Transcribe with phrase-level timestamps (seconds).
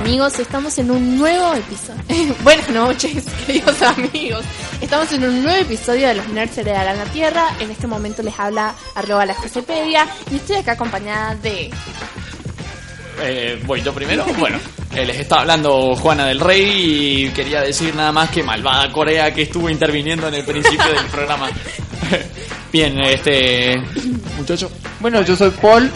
[0.00, 2.36] Amigos, estamos en un nuevo episodio.
[2.44, 4.44] Buenas noches, queridos amigos.
[4.80, 7.48] Estamos en un nuevo episodio de Los Nerds Heredarán la Tierra.
[7.58, 11.72] En este momento les habla arroba la Josepedia y estoy acá acompañada de...
[13.22, 14.24] Eh, voy yo primero.
[14.38, 14.60] Bueno,
[15.04, 19.42] les estaba hablando Juana del Rey y quería decir nada más que malvada Corea que
[19.42, 21.48] estuvo interviniendo en el principio del programa.
[22.72, 23.80] Bien, este
[24.36, 24.70] muchacho.
[25.00, 25.90] Bueno, yo soy Paul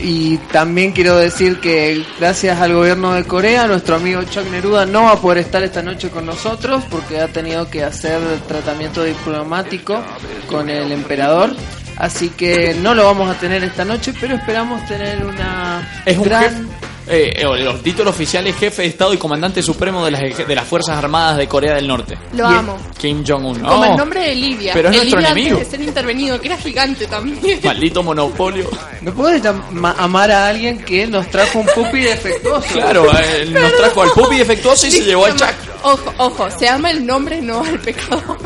[0.00, 5.04] y también quiero decir que gracias al gobierno de Corea, nuestro amigo Chuck Neruda no
[5.04, 8.18] va a poder estar esta noche con nosotros porque ha tenido que hacer
[8.48, 10.02] tratamiento diplomático
[10.48, 11.54] con el emperador.
[11.98, 16.24] Así que no lo vamos a tener esta noche, pero esperamos tener una Es un
[16.24, 16.42] gran...
[16.44, 16.66] jefe-
[17.08, 20.54] eh, eh, el título oficial es jefe de Estado y comandante supremo de las, de
[20.54, 22.16] las Fuerzas Armadas de Corea del Norte.
[22.34, 22.78] Lo amo.
[22.98, 23.60] Kim Jong-un.
[23.60, 24.72] Como Oh, el nombre de Livia.
[24.74, 25.56] pero es El nuestro enemigo.
[25.56, 27.60] antes de ser intervenido, que era gigante también.
[27.64, 28.68] Maldito monopolio.
[29.00, 32.68] ¿No puedes amar a alguien que nos trajo un puppy defectuoso?
[32.72, 35.48] Claro, eh, nos trajo al puppy defectuoso y se llevó al Chuck.
[35.84, 38.36] Ojo, ojo, se ama el nombre, no al pecado.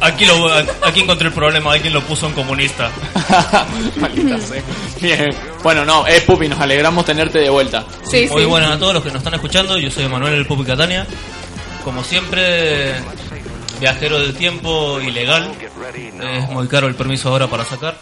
[0.00, 0.50] Aquí, lo,
[0.84, 2.90] aquí encontré el problema, alguien lo puso en comunista.
[3.96, 4.62] Maldita sea.
[5.00, 5.34] Bien.
[5.62, 7.84] Bueno, no, es puppy, nos alegramos tenerte de vuelta.
[8.04, 8.46] Sí, Muy sí.
[8.48, 11.06] buenas a todos los que nos están escuchando, yo soy Manuel el Pupi Catania.
[11.84, 12.94] Como siempre,
[13.80, 15.52] viajero del tiempo ilegal.
[16.22, 17.96] Es muy caro el permiso ahora para sacar.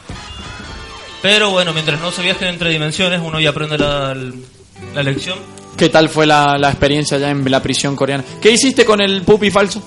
[1.23, 4.15] Pero bueno, mientras no se viaje entre dimensiones, uno ya aprende la,
[4.95, 5.39] la lección.
[5.77, 8.25] ¿Qué tal fue la, la experiencia ya en la prisión coreana?
[8.41, 9.83] ¿Qué hiciste con el puppy falso?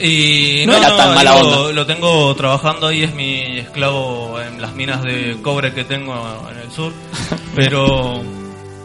[0.00, 1.72] Y No era tan mala lo, onda.
[1.72, 6.14] lo tengo trabajando ahí, es mi esclavo en las minas de cobre que tengo
[6.50, 6.92] en el sur.
[7.56, 8.22] Pero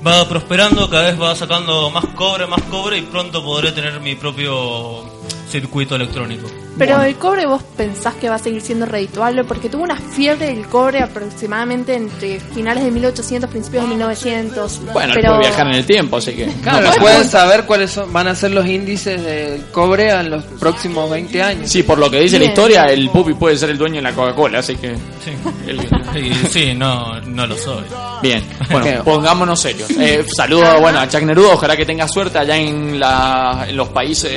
[0.05, 4.15] va prosperando, cada vez va sacando más cobre, más cobre y pronto podré tener mi
[4.15, 5.03] propio
[5.49, 6.47] circuito electrónico.
[6.77, 10.47] Pero el cobre vos pensás que va a seguir siendo redituable porque tuvo una fiebre
[10.47, 14.81] del cobre aproximadamente entre finales de 1800, principios de 1900.
[14.91, 16.45] Bueno, él pero puede viajar en el tiempo, así que...
[16.63, 21.09] Claro, pueden saber cuáles son, van a ser los índices del cobre en los próximos
[21.09, 21.69] 20 años.
[21.69, 24.13] Sí, por lo que dice la historia, el puppy puede ser el dueño de la
[24.13, 24.95] Coca-Cola, así que...
[25.23, 25.31] Sí,
[25.67, 27.83] el- Y sí no, no lo soy.
[28.21, 29.89] Bien, bueno, pongámonos serios.
[29.91, 33.89] Eh, saludo bueno, a Chuck Neruda, ojalá que tenga suerte allá en, la, en los
[33.89, 34.31] países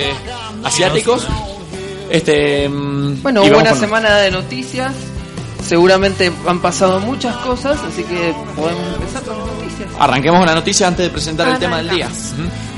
[0.65, 1.27] asiáticos.
[2.11, 4.93] Este, Bueno, hubo una con- semana de noticias.
[5.65, 9.89] Seguramente han pasado muchas cosas, así que podemos empezar con las noticias.
[9.99, 12.09] Arranquemos con la noticia antes de presentar el tema del día.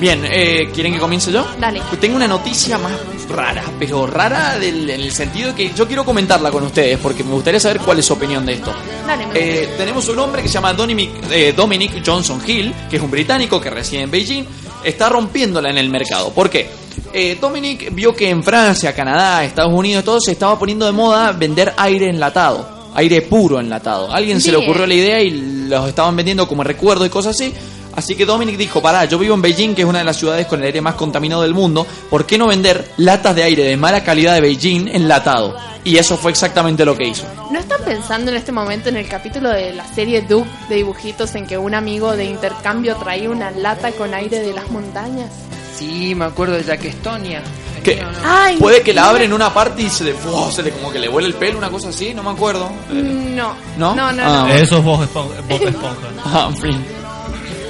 [0.01, 1.47] Bien, eh, ¿quieren que comience yo?
[1.61, 1.83] Dale.
[1.87, 2.93] Pues Tengo una noticia más
[3.29, 7.23] rara, pero rara del- en el sentido de que yo quiero comentarla con ustedes porque
[7.25, 8.73] me gustaría saber cuál es su opinión de esto.
[9.07, 13.03] Dale, Eh, tenemos un hombre que se llama Dominic, eh, Dominic Johnson Hill, que es
[13.03, 14.45] un británico que reside en Beijing,
[14.85, 16.31] está rompiéndola en el mercado.
[16.31, 16.69] ¿Por qué?
[17.13, 21.33] Eh, Dominic vio que en Francia, Canadá, Estados Unidos, todo se estaba poniendo de moda
[21.33, 24.13] vender aire enlatado, aire puro enlatado.
[24.13, 25.31] Alguien se le ocurrió la idea y
[25.69, 27.53] los estaban vendiendo como recuerdo y cosas así.
[27.99, 30.47] Así que Dominic dijo, pará, yo vivo en Beijing, que es una de las ciudades
[30.47, 33.77] con el aire más contaminado del mundo, ¿por qué no vender latas de aire de
[33.77, 35.57] mala calidad de Beijing enlatado?
[35.83, 37.25] Y eso fue exactamente lo que hizo.
[37.51, 41.35] ¿No están pensando en este momento en el capítulo de la serie Duke de dibujitos
[41.35, 45.31] en que un amigo de intercambio traía una lata con aire de las montañas?
[45.77, 47.43] Sí, me acuerdo de Jack Estonia.
[47.83, 49.09] Que Ay, puede que la no.
[49.11, 50.51] abren en una parte y se le, ¡fua!
[50.53, 52.69] se le como que le vuela el pelo, una cosa así, no me acuerdo.
[52.91, 53.55] Eh, No.
[53.77, 53.95] ¿No?
[53.95, 54.55] No, no, Ah, no.
[54.55, 55.41] Eso es Bob Esponja.
[55.49, 56.09] Bob Esponja.
[56.25, 56.85] ah, en fin.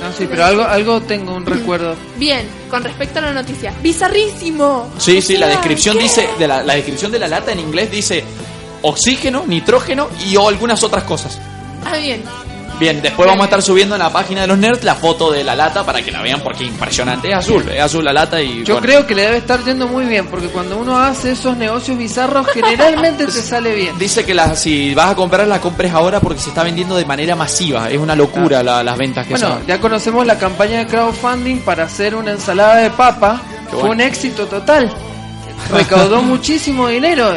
[0.09, 1.95] No, sí, pero algo, algo tengo un recuerdo.
[2.17, 3.75] Bien, con respecto a la noticia.
[3.83, 4.91] ¡Bizarrísimo!
[4.99, 6.05] Sí, sí, la descripción ¿qué?
[6.05, 8.25] dice, de la, la descripción de la lata en inglés dice
[8.83, 11.39] oxígeno, nitrógeno y o algunas otras cosas.
[11.85, 12.23] Ah, bien.
[12.79, 15.43] Bien, después vamos a estar subiendo en la página de los nerds la foto de
[15.43, 17.29] la lata para que la vean porque es impresionante.
[17.29, 18.81] Es azul, es azul la lata y Yo bueno.
[18.87, 22.47] creo que le debe estar yendo muy bien, porque cuando uno hace esos negocios bizarros,
[22.49, 23.99] generalmente te sale bien.
[23.99, 27.05] Dice que la, si vas a comprar la compres ahora porque se está vendiendo de
[27.05, 27.91] manera masiva.
[27.91, 29.67] Es una locura la- las ventas que Bueno, son.
[29.67, 33.43] ya conocemos la campaña de crowdfunding para hacer una ensalada de papa.
[33.71, 34.91] Fue un éxito total.
[35.73, 37.33] Recaudó muchísimo dinero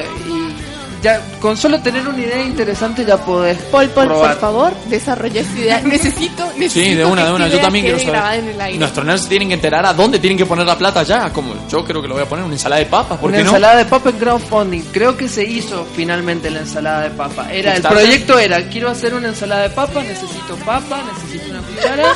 [1.02, 4.32] ya con solo tener una idea interesante ya podés Paul, Paul, probar.
[4.32, 5.82] por favor, desarrolla esa idea.
[5.82, 6.86] Necesito, necesito.
[6.86, 7.48] Sí, de una, de una.
[7.48, 8.78] Yo también quiero saber.
[8.78, 11.32] Nuestros nerds tienen que enterar a dónde tienen que poner la plata ya.
[11.32, 13.18] Como yo creo que lo voy a poner una ensalada de papas.
[13.20, 13.50] ¿Por Una qué no?
[13.52, 14.82] ensalada de papa en crowdfunding.
[14.92, 17.52] Creo que se hizo finalmente la ensalada de papa.
[17.52, 22.14] Era el proyecto era quiero hacer una ensalada de papa, necesito papa, necesito una cuchara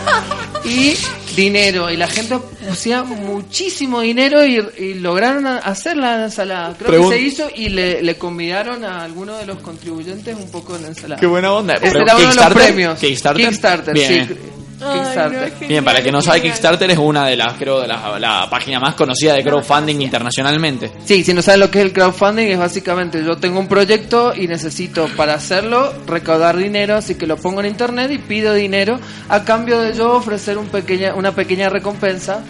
[0.65, 0.95] y
[1.35, 1.89] dinero.
[1.91, 6.75] Y la gente pusía muchísimo dinero y, y lograron hacer la ensalada.
[6.77, 10.49] Creo Pregun- que se hizo y le, le convidaron a algunos de los contribuyentes un
[10.49, 11.19] poco de la ensalada.
[11.19, 11.75] Qué buena onda.
[11.75, 12.99] Ese era uno de los premios.
[12.99, 13.45] Kickstarter.
[13.47, 14.27] Kickstarter, Bien.
[14.27, 14.35] sí.
[14.81, 15.53] Ay, Kickstarter.
[15.61, 16.41] no, Bien, para el que no sabe.
[16.41, 20.91] Kickstarter es una de las, creo, de las la página más conocida de crowdfunding internacionalmente.
[21.05, 24.33] Sí, si no saben lo que es el crowdfunding, es básicamente yo tengo un proyecto
[24.35, 28.99] y necesito para hacerlo recaudar dinero, así que lo pongo en internet y pido dinero
[29.29, 32.41] a cambio de yo ofrecer un pequeña, una pequeña recompensa.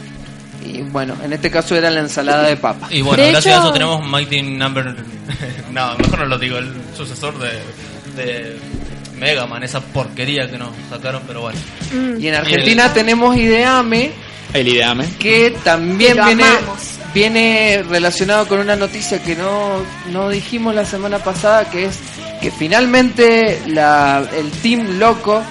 [0.66, 2.88] Y bueno, en este caso era la ensalada de papa.
[2.90, 4.96] Y bueno, De gracias hecho- a eso tenemos Mighty Number.
[5.72, 7.50] no, mejor no lo digo, el sucesor de,
[8.16, 8.58] de
[9.18, 11.60] Mega Man, esa porquería que nos sacaron, pero bueno.
[12.20, 14.12] Y en Argentina tenemos Ideame,
[14.54, 15.08] El Ideame.
[15.20, 16.80] que también viene, amamos.
[17.14, 19.78] viene relacionado con una noticia que no,
[20.12, 22.00] no dijimos la semana pasada, que es
[22.42, 25.42] que finalmente la, el Team Loco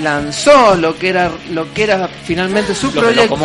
[0.00, 3.36] lanzó lo que era lo que era finalmente su proyecto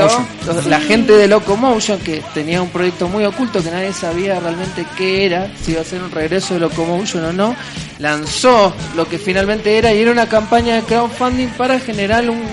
[0.70, 5.26] la gente de Locomotion que tenía un proyecto muy oculto que nadie sabía realmente qué
[5.26, 7.56] era si iba a ser un regreso de Locomotion o no
[8.00, 12.44] lanzó lo que finalmente era y era una campaña de crowdfunding para generar un-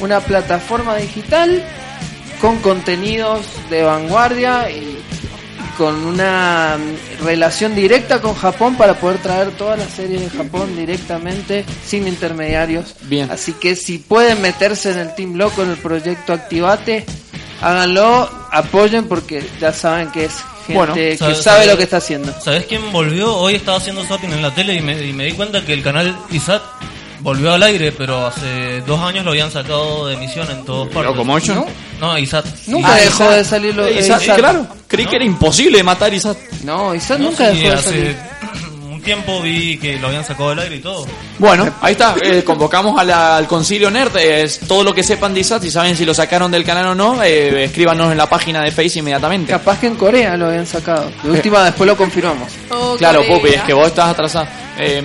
[0.00, 1.62] una plataforma digital
[2.40, 4.93] con contenidos de vanguardia y
[5.76, 6.76] con una
[7.22, 12.94] relación directa con Japón para poder traer todas las series de Japón directamente sin intermediarios.
[13.02, 13.30] Bien.
[13.30, 17.04] Así que si pueden meterse en el Team Loco, en el proyecto Activate,
[17.60, 20.32] háganlo, apoyen porque ya saben que es
[20.66, 22.32] gente Bueno, que sabe- lo que está haciendo.
[22.40, 23.34] ¿Sabes quién volvió?
[23.36, 25.82] Hoy estaba haciendo zapping en la tele y me, y me di cuenta que el
[25.82, 26.62] canal ISAT
[27.20, 31.12] volvió al aire, pero hace dos años lo habían sacado de emisión en todos partes.
[31.12, 31.64] ¿Locomotion?
[32.00, 32.44] No, ISAT.
[32.66, 33.36] Nunca Ah, dejó Isat.
[33.36, 34.36] de salir lo de Isat, Isat.
[34.38, 34.66] claro.
[34.94, 36.36] Creí que era imposible matar Isat.
[36.64, 38.16] No, Isat No, nunca sí, dejó de hace salir.
[38.94, 41.06] un tiempo vi que lo habían sacado del aire y todo.
[41.38, 42.14] Bueno, ahí está.
[42.22, 44.16] eh, convocamos a la- al concilio nerd.
[44.16, 45.62] eh, es todo lo que sepan de Isat.
[45.62, 48.70] Si saben si lo sacaron del canal o no, eh, escríbanos en la página de
[48.70, 49.50] Face inmediatamente.
[49.52, 51.10] Capaz que en Corea lo habían sacado.
[51.22, 52.50] De última, después lo confirmamos.
[52.70, 53.36] Oh, Claro, Corea.
[53.36, 54.46] Pupi, es que vos estás atrasado.
[54.78, 55.02] Eh,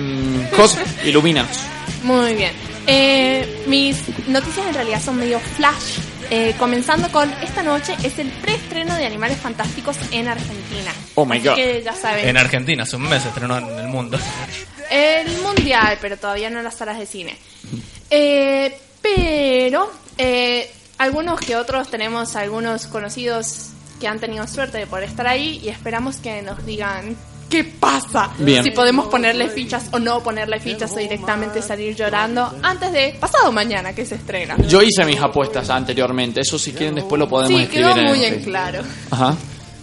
[0.56, 1.58] Jos, ilumínanos.
[2.04, 2.52] Muy bien.
[2.86, 5.98] Eh, mis noticias en realidad son medio flash.
[6.32, 10.92] Eh, comenzando con esta noche es el preestreno de Animales Fantásticos en Argentina.
[11.16, 11.54] Oh my Así God.
[11.56, 12.28] Que ya saben.
[12.28, 14.16] En Argentina, hace un mes estrenó en el mundo.
[14.90, 17.36] El mundial, pero todavía no en las salas de cine.
[18.10, 25.04] Eh, pero eh, algunos que otros tenemos algunos conocidos que han tenido suerte de poder
[25.08, 27.16] estar ahí y esperamos que nos digan
[27.50, 28.30] qué pasa.
[28.38, 28.62] Bien.
[28.64, 33.52] Si podemos ponerle fichas o no ponerle fichas o directamente salir llorando antes de pasado
[33.52, 34.56] mañana que se estrena.
[34.66, 36.40] Yo hice mis apuestas anteriormente.
[36.40, 38.82] Eso, si quieren, después lo podemos Sí, escribir quedó muy en claro.
[39.10, 39.34] Ajá.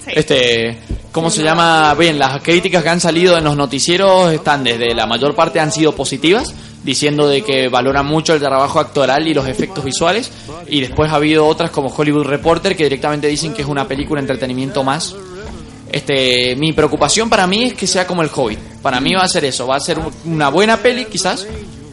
[0.03, 0.11] Sí.
[0.15, 0.77] Este,
[1.11, 1.93] ¿cómo se llama?
[1.95, 5.71] Bien, las críticas que han salido en los noticieros están desde la mayor parte han
[5.71, 6.53] sido positivas,
[6.83, 10.31] diciendo de que valoran mucho el trabajo actoral y los efectos visuales,
[10.67, 14.21] y después ha habido otras como Hollywood Reporter que directamente dicen que es una película
[14.21, 15.13] de entretenimiento más.
[15.92, 18.60] Este, mi preocupación para mí es que sea como el Hobbit.
[18.81, 21.45] Para mí va a ser eso, va a ser un- una buena peli quizás,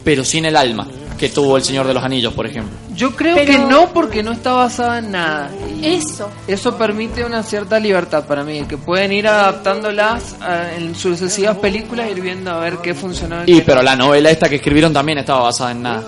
[0.03, 0.87] pero sin el alma
[1.17, 2.73] que tuvo el Señor de los Anillos, por ejemplo.
[2.93, 5.49] Yo creo Pero- que no, porque no está basada en nada.
[5.81, 6.29] Eso.
[6.45, 12.11] Eso permite una cierta libertad para mí, que pueden ir adaptándolas a- en sucesivas películas,
[12.11, 13.43] ir viendo a ver qué funcionó.
[13.45, 13.83] Y pero no.
[13.83, 16.03] la novela esta que escribieron también estaba basada en nada.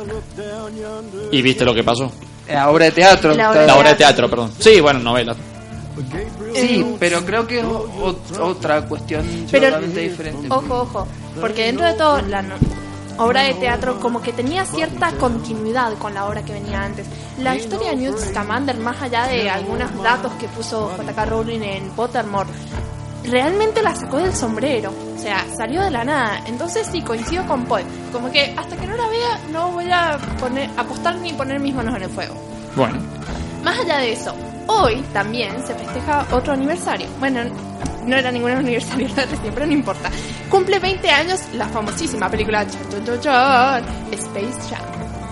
[1.31, 2.12] ¿Y viste lo que pasó?
[2.50, 3.30] La obra de teatro.
[3.34, 4.51] La está- obra La obra de teatro, perdón.
[4.60, 5.36] Sí, bueno, novela.
[6.53, 10.48] Sí, pero creo que es o- o- otra cuestión Pero, totalmente diferente.
[10.50, 11.07] ojo, ojo,
[11.41, 12.55] porque dentro de todo la no-
[13.19, 17.07] obra de teatro como que tenía cierta continuidad con la obra que venía antes.
[17.41, 21.25] La historia de Newt Scamander, más allá de algunos datos que puso J.K.
[21.25, 22.50] Rowling en Pottermore,
[23.24, 26.43] realmente la sacó del sombrero, o sea, salió de la nada.
[26.45, 27.81] Entonces sí, coincido con Paul,
[28.12, 31.74] como que hasta que no la vea no voy a poner, apostar ni poner mis
[31.74, 32.36] manos en el fuego.
[32.75, 32.98] Bueno.
[33.63, 34.33] Más allá de eso,
[34.67, 37.07] hoy también se festeja otro aniversario.
[37.19, 37.41] Bueno,
[38.05, 40.09] no era ningún aniversario era recién, pero no importa.
[40.50, 44.81] Cumple 20 años la famosísima película Chan, Chan, Chan, Space Jam.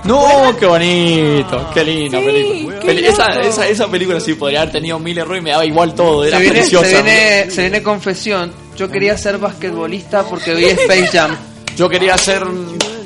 [0.04, 2.80] No, qué bonito, qué linda Sí, película.
[2.80, 5.96] qué esa, esa, esa película sí podría haber tenido mil errores y me daba igual
[5.96, 6.86] todo, era se, viene, preciosa.
[6.86, 8.54] se, viene, se viene confesión.
[8.78, 11.36] Yo quería ser basquetbolista porque vi Space Jam.
[11.76, 12.44] Yo quería ser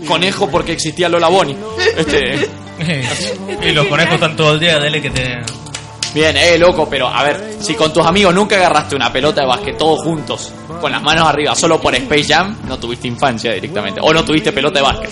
[0.07, 1.55] conejo porque existía Lola Bonnie.
[1.95, 2.49] Este,
[3.67, 5.37] y los conejos están todo el día, dele que te...
[6.13, 9.47] bien, eh, loco, pero a ver, si con tus amigos nunca agarraste una pelota de
[9.47, 13.99] básquet todos juntos, con las manos arriba, solo por Space Jam, no tuviste infancia directamente.
[14.01, 15.11] O no tuviste pelota de básquet.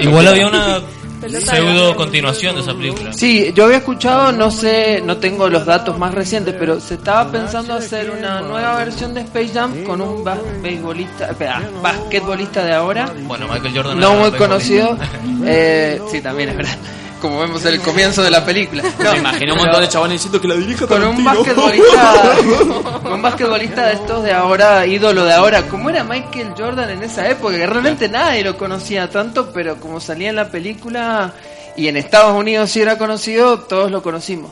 [0.00, 0.80] Igual había una
[1.28, 3.12] pseudo continuación de esa película.
[3.12, 7.30] Sí, yo había escuchado, no sé, no tengo los datos más recientes, pero se estaba
[7.30, 13.46] pensando hacer una nueva versión de Space Jam con un espera, basquetbolista de ahora, Bueno,
[13.48, 14.96] Michael Jordan no muy conocido.
[15.44, 16.76] Eh, sí, también es verdad.
[17.22, 18.82] Como vemos en el comienzo de la película.
[18.98, 22.34] Me imaginé un montón de diciendo que la dirija con un basquetbolista
[23.02, 27.02] con un basquetbolista de estos de ahora ídolo de ahora como era Michael Jordan en
[27.04, 31.32] esa época que realmente nadie lo conocía tanto pero como salía en la película
[31.76, 34.50] y en Estados Unidos sí era conocido, todos lo conocimos.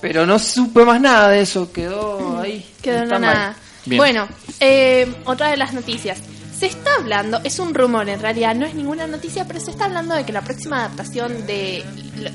[0.00, 2.64] Pero no supe más nada de eso, quedó ahí.
[2.82, 3.56] Quedó en nada.
[3.84, 3.98] Bien.
[3.98, 4.28] Bueno,
[4.60, 6.18] eh, otra de las noticias.
[6.60, 9.86] Se está hablando, es un rumor en realidad, no es ninguna noticia, pero se está
[9.86, 11.82] hablando de que la próxima adaptación de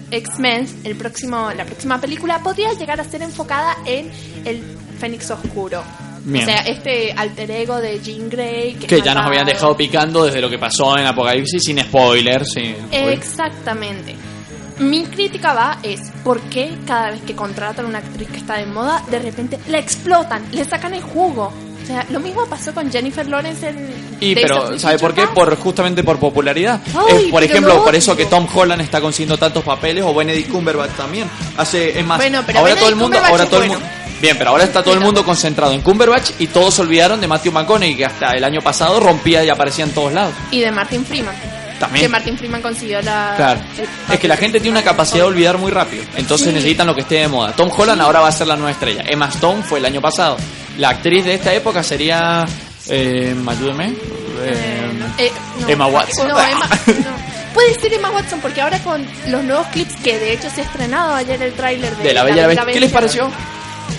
[0.10, 4.10] X-Men, el próximo, la próxima película, podría llegar a ser enfocada en
[4.44, 4.63] el
[5.00, 5.84] Fénix Oscuro.
[6.24, 6.44] Bien.
[6.44, 8.74] O sea, este alter ego de Jean Grey.
[8.74, 12.50] Que, ya nos habían dejado picando desde lo que pasó en Apocalipsis sin spoilers.
[12.51, 14.15] Sin Exactamente.
[14.79, 18.58] Mi crítica va es por qué cada vez que contratan a una actriz que está
[18.58, 21.53] de moda, de repente la explotan, le sacan el jugo.
[21.86, 23.88] O sea, lo mismo pasó con Jennifer Lawrence en...
[24.20, 25.27] Y Days pero, ¿sabe por qué?
[25.27, 26.82] Por justamente por popularidad.
[26.96, 28.25] Ay, es, por ejemplo, lo por eso que.
[28.25, 31.30] Tom Holland está consiguiendo tantos papeles o Benedict Cumberbatch también.
[31.58, 33.86] Hace, es más, Bueno, pero ahora Benedict todo el mundo, ahora todo el bueno.
[34.20, 37.27] Bien, pero ahora está todo el mundo concentrado en Cumberbatch y todos se olvidaron de
[37.27, 40.34] Matthew McConaughey que hasta el año pasado rompía y aparecía en todos lados.
[40.50, 41.36] Y de Martin Freeman.
[41.80, 42.06] También.
[42.06, 43.34] Que Martin Freeman consiguió la...
[43.36, 43.60] Claro.
[44.10, 46.04] Es que la gente tiene una capacidad de olvidar muy rápido.
[46.15, 46.54] Entonces Sí.
[46.54, 47.51] necesitan lo que esté de moda.
[47.51, 49.04] Tom Holland ahora va a ser la nueva estrella.
[49.06, 50.38] Emma Stone fue el año pasado.
[50.77, 52.46] La actriz de esta época sería.
[52.89, 53.88] Eh, ayúdeme.
[54.41, 55.70] Eh, Eh, no.
[55.70, 56.27] Emma Watson.
[56.27, 57.36] No, Emma, no.
[57.53, 60.63] Puede ser Emma Watson porque ahora con los nuevos clips que de hecho se ha
[60.65, 62.65] estrenado ayer el tráiler de, de la Bella la Bestia.
[62.74, 63.32] ¿Qué les pareció?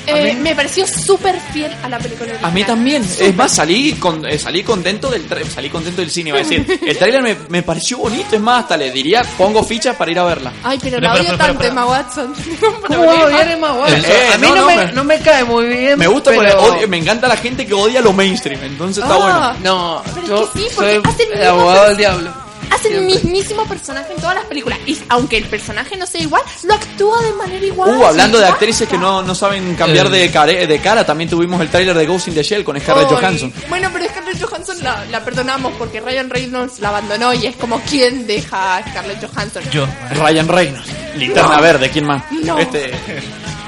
[0.07, 3.03] Eh, me pareció súper fiel a la película A mí también.
[3.19, 6.43] Es más, salí, con, eh, salí contento del tra- salí contento del cine, iba a
[6.43, 6.65] decir.
[6.87, 10.19] El tráiler me, me pareció bonito, es más, hasta le diría, pongo fichas para ir
[10.19, 10.53] a verla.
[10.63, 11.65] Ay, pero la odio tanto.
[11.65, 12.35] Emma Watson.
[12.87, 14.05] ¿Cómo va a odiar Emma Watson?
[14.05, 15.99] Eh, a mí no, no, no, me, me- no me cae muy bien.
[15.99, 19.19] Me gusta porque odio- me encanta la gente que odia lo mainstream, entonces está Ah.
[19.19, 19.53] bueno.
[19.63, 22.46] No, Pero yo es que sí, porque soy hace el abogado del diablo.
[22.70, 24.78] Hace el mismísimo personaje en todas las películas.
[24.87, 27.90] Y aunque el personaje no sea igual, lo actúa de manera igual.
[27.90, 30.11] Uh, hablando de actrices que no, no saben cambiar Eh.
[30.11, 33.08] de, care- de cara, también tuvimos el tráiler de Ghost in the Shell con Scarlett
[33.08, 33.52] Johansson.
[33.68, 37.80] Bueno, pero Scarlett Johansson la, la perdonamos porque Ryan Reynolds la abandonó y es como
[37.80, 39.62] quién deja a Scarlett Johansson.
[39.70, 39.87] Yo.
[40.14, 42.25] Ryan Reynolds, linterna verde, ¿quién más?
[42.30, 42.58] No.
[42.58, 42.90] Este,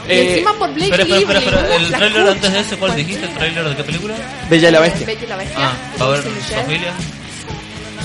[0.09, 1.59] Y eh, encima por Blake espera, Lively, espera.
[1.61, 2.31] una El tráiler flacucha.
[2.33, 3.25] antes de ese, ¿cuál dijiste?
[3.27, 4.15] ¿El tráiler de qué película?
[4.49, 5.07] Bella y la Bestia.
[5.07, 5.59] Bella y la Bestia.
[5.61, 6.93] Ah, va a ver Michelle.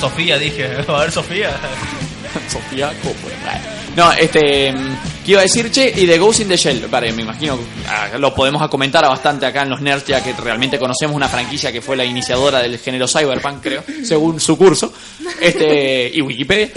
[0.04, 0.38] Sofía.
[0.38, 0.68] Dije.
[0.84, 1.52] Va a ver Sofía.
[2.50, 3.62] Sofía Coppola.
[3.96, 4.74] No, este.
[4.74, 5.94] mm, ¿Qué iba a decir, che?
[5.96, 6.88] Y de Ghost in the Shell.
[6.90, 7.58] Vale, me imagino
[7.88, 11.72] ah, lo podemos comentar bastante acá en los nerds, ya que realmente conocemos una franquicia
[11.72, 14.92] que fue la iniciadora del género cyberpunk, creo, según su curso.
[15.40, 16.12] Este.
[16.14, 16.70] Y Wikipedia.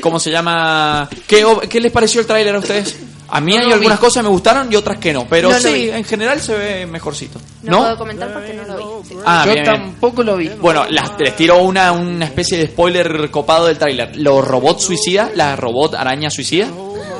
[0.00, 1.08] ¿Cómo se llama?
[1.28, 2.96] ¿Qué, qué les pareció el tráiler a ustedes?
[3.36, 3.72] A mí No hay vi.
[3.72, 6.54] algunas cosas que me gustaron y otras que no, pero No sí, en general se
[6.56, 7.40] ve mejorcito.
[7.64, 7.78] No, ¿No?
[7.80, 9.08] puedo comentar porque no lo vi.
[9.08, 9.16] Sí.
[9.26, 9.76] Ah, yo bien, bien.
[9.76, 10.48] tampoco lo vi.
[10.48, 14.16] Bueno, las, les tiro una, una especie de spoiler copado del tráiler.
[14.16, 16.68] Los robots suicida, la robot araña suicida.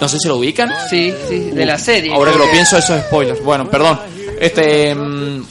[0.00, 0.73] No sé si lo ubican.
[0.88, 2.14] Sí, sí, de la serie.
[2.14, 3.42] Ahora que lo pienso, eso es spoilers.
[3.42, 3.99] Bueno, perdón.
[4.40, 4.94] Este.
[4.94, 5.44] mm,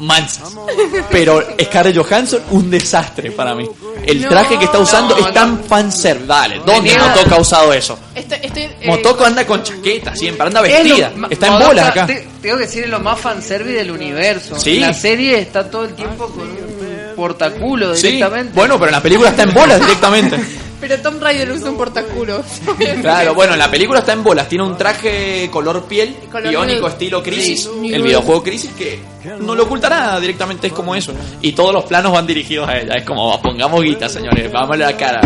[0.00, 0.54] Mansas.
[1.10, 3.68] Pero Scarlett Johansson, un desastre para mí.
[4.04, 6.26] El No, traje que está usando no, es tan fanservice.
[6.26, 7.98] Dale, ¿dónde Venía- Motoca ha usado eso?
[8.14, 11.12] Estoy, estoy, eh, Motoco anda con chaqueta siempre, anda Es lo vestida.
[11.16, 12.06] ma- Está en Madoka, bolas acá.
[12.06, 14.58] te- tengo que decir, es lo más fanservice del universo.
[14.58, 14.80] Sí.
[14.80, 18.52] La serie está todo el tiempo con un portaculo Sí, directamente.
[18.54, 20.38] bueno, pero en la película está en bolas directamente.
[20.80, 22.44] Pero Tom Raider usa un portaculos.
[23.02, 26.80] Claro, bueno, en la película está en bolas, tiene un traje color piel, Color biónico
[26.82, 26.90] nude.
[26.92, 28.98] estilo Crisis, Sí, el videojuego Crisis que
[29.40, 31.12] no lo oculta nada, directamente es como eso.
[31.42, 34.76] Y todos los planos van dirigidos a ella, es como pongamos guita, señores, vamos a
[34.78, 35.20] la cara.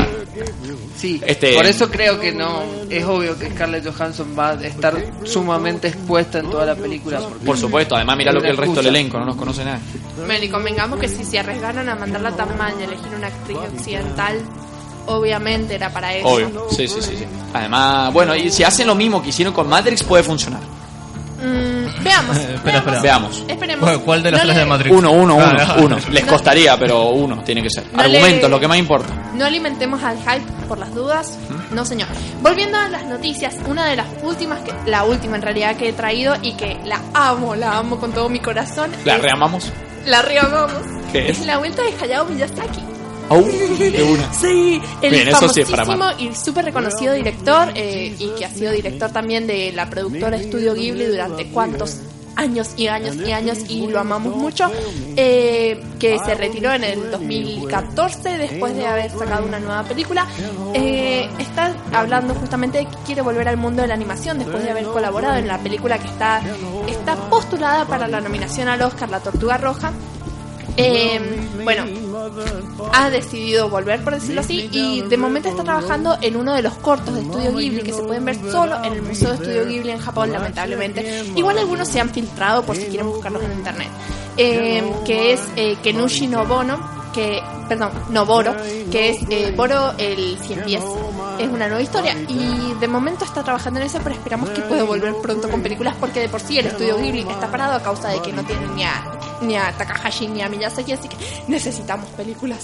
[0.97, 2.63] Sí, Este- por eso creo que no.
[2.89, 4.95] Es obvio que Scarlett Johansson va a estar
[5.25, 7.21] sumamente expuesta en toda la película.
[7.45, 9.81] Por supuesto, además mira lo que el resto del elenco no nos conoce nada.
[10.25, 13.59] Bueno, y convengamos que si se arriesgaron a mandarla tan mal y elegir una actriz
[13.75, 14.41] occidental,
[15.07, 16.29] obviamente era para eso.
[16.29, 17.25] Obvio, sí, sí, sí, sí.
[17.53, 20.61] Además, bueno, y si hacen lo mismo que hicieron con Matrix puede funcionar.
[21.43, 22.37] Mm, veamos.
[22.55, 23.01] Espera, espera.
[23.03, 23.45] Veamos.
[23.49, 23.85] Esperemos.
[23.85, 24.97] ¿Cuál- ¿Cuál de las No tres le- de Matrix?
[24.97, 25.99] Uno, uno, uno, Ah, uno.
[26.11, 27.85] Les costaría, pero uno tiene que ser.
[27.93, 29.13] No le- Argumentos, lo que más importa.
[29.35, 31.37] No alimentemos al hype por las dudas.
[31.71, 32.09] No, señor.
[32.41, 35.93] Volviendo a las noticias, una de las últimas, que, la última en realidad que he
[35.93, 38.91] traído y que la amo, la amo con todo mi corazón.
[39.05, 39.71] La es- reamamos.
[40.07, 40.81] La reamamos.
[41.13, 41.41] ¿Qué es?
[41.41, 42.81] Es la vuelta de Hayao Miyazaki.
[43.29, 44.33] Au, de una.
[44.33, 49.11] Sí, el Bien, sí famosísimo y súper reconocido director eh, y que ha sido director
[49.11, 52.01] también de la productora Estudio Ghibli durante cuántos
[52.37, 54.71] años y años y años y lo amamos mucho,
[55.17, 60.27] eh, que se retiró en el 2014 después de haber sacado una nueva película.
[60.75, 64.71] Eh, está hablando justamente de que quiere volver al mundo de la animación después de
[64.71, 66.43] haber colaborado en la película que está,
[66.89, 69.93] está postulada para la nominación al Oscar, La Tortuga Roja.
[70.77, 71.21] Eh,
[71.63, 71.85] bueno,
[72.93, 76.75] ha decidido volver, por decirlo así, y de momento está trabajando en uno de los
[76.75, 79.91] cortos de Estudio Ghibli que se pueden ver solo en el Museo de Estudio Ghibli
[79.91, 81.25] en Japón, lamentablemente.
[81.37, 83.89] Igual algunos se han filtrado por si quieren buscarlos en internet.
[84.37, 88.57] Eh, que es eh, Kenushi Nobono, que, perdón, Noboro,
[88.91, 90.83] que es eh, Boro el cien pies.
[91.39, 94.85] Es una nueva historia y de momento está trabajando en eso, pero esperamos que pueda
[94.85, 98.09] volver pronto con películas porque de por sí el estudio Ghibli está parado a causa
[98.09, 99.05] de que no tienen ni a,
[99.41, 101.17] ni a Takahashi ni a Miyazaki, así que
[101.49, 102.61] necesitamos películas.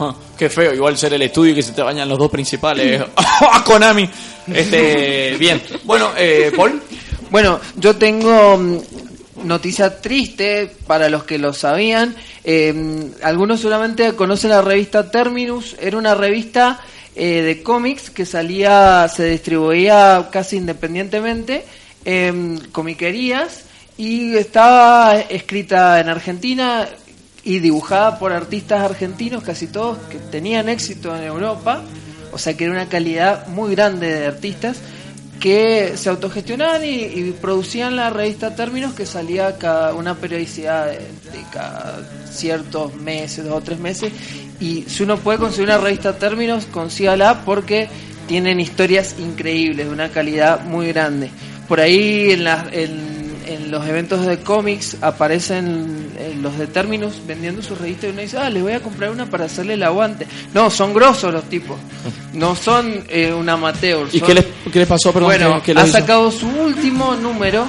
[0.00, 3.02] Ah, qué feo, igual ser el estudio y que se te bañan los dos principales.
[3.16, 4.08] ¡Ah, Konami!
[4.46, 5.62] Este, bien.
[5.84, 6.82] Bueno, eh, Paul.
[7.30, 8.78] Bueno, yo tengo mm,
[9.44, 12.14] noticia triste para los que lo sabían.
[12.44, 15.76] Eh, algunos solamente conocen la revista Terminus.
[15.80, 16.80] Era una revista
[17.14, 21.64] eh, de cómics que salía, se distribuía casi independientemente
[22.04, 23.64] en comiquerías
[23.96, 26.88] y estaba escrita en Argentina
[27.44, 31.82] y dibujada por artistas argentinos, casi todos que tenían éxito en Europa.
[32.32, 34.78] O sea que era una calidad muy grande de artistas
[35.38, 42.00] que se autogestionaban y, producían la revista Términos que salía cada una periodicidad de cada
[42.30, 44.12] ciertos meses, dos o tres meses.
[44.62, 47.88] Y si uno puede conseguir una revista Términos, consígala porque
[48.28, 51.30] tienen historias increíbles, de una calidad muy grande.
[51.68, 57.14] Por ahí en, las en, en los eventos de cómics aparecen eh, los de Terminus
[57.26, 59.82] vendiendo sus revistas y uno dice, ah, les voy a comprar una para hacerle el
[59.82, 60.26] aguante.
[60.54, 61.78] No, son grosos los tipos,
[62.34, 64.06] no son eh, un amateur.
[64.12, 65.12] ¿Y son- qué les, qué les pasó?
[65.12, 65.98] Perdón, bueno, ¿qué- qué les ha hizo?
[65.98, 67.68] sacado su último número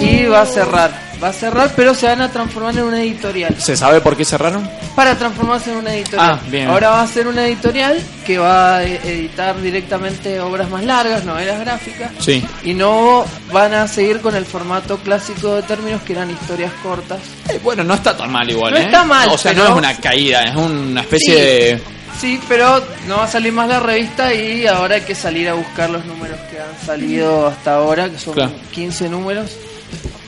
[0.00, 1.04] y va a cerrar.
[1.22, 3.54] Va a cerrar, pero se van a transformar en una editorial.
[3.58, 4.68] ¿Se sabe por qué cerraron?
[4.96, 6.30] Para transformarse en una editorial.
[6.32, 6.68] Ah, bien.
[6.68, 11.24] Ahora va a ser una editorial que va a e- editar directamente obras más largas,
[11.24, 12.10] novelas gráficas.
[12.18, 12.44] Sí.
[12.64, 17.20] Y no van a seguir con el formato clásico de términos que eran historias cortas.
[17.48, 18.84] Eh, bueno, no está tan mal igual, No ¿eh?
[18.84, 21.40] está mal, O sea, pero- no es una caída, es una especie Sí.
[21.40, 21.93] de...
[22.20, 25.54] Sí, pero no va a salir más la revista y ahora hay que salir a
[25.54, 28.52] buscar los números que han salido hasta ahora, que son Claro.
[28.72, 29.50] 15 números.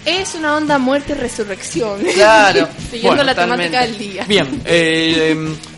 [0.04, 2.00] Es una onda muerte y resurrección.
[2.14, 2.68] Claro.
[2.90, 3.70] Siguiendo Bueno, la totalmente.
[3.70, 4.24] temática del día.
[4.28, 5.54] Bien, eh,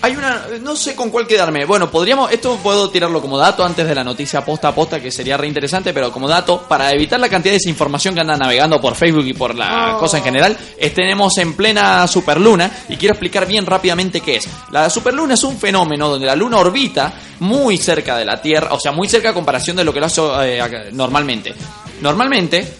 [0.00, 0.44] hay una...
[0.62, 1.64] No sé con cuál quedarme.
[1.64, 2.30] Bueno, podríamos...
[2.30, 5.46] Esto puedo tirarlo como dato antes de la noticia posta a posta, que sería re
[5.48, 9.26] interesante, pero como dato, para evitar la cantidad de desinformación que anda navegando por Facebook
[9.26, 9.98] y por la Oh.
[9.98, 10.56] cosa en general,
[10.94, 14.48] tenemos en plena superluna y quiero explicar bien rápidamente qué es.
[14.70, 18.80] La superluna es un fenómeno donde la luna orbita muy cerca de la Tierra, o
[18.80, 21.54] sea, muy cerca a comparación de lo que lo hace eh, normalmente.
[22.00, 22.74] Normalmente,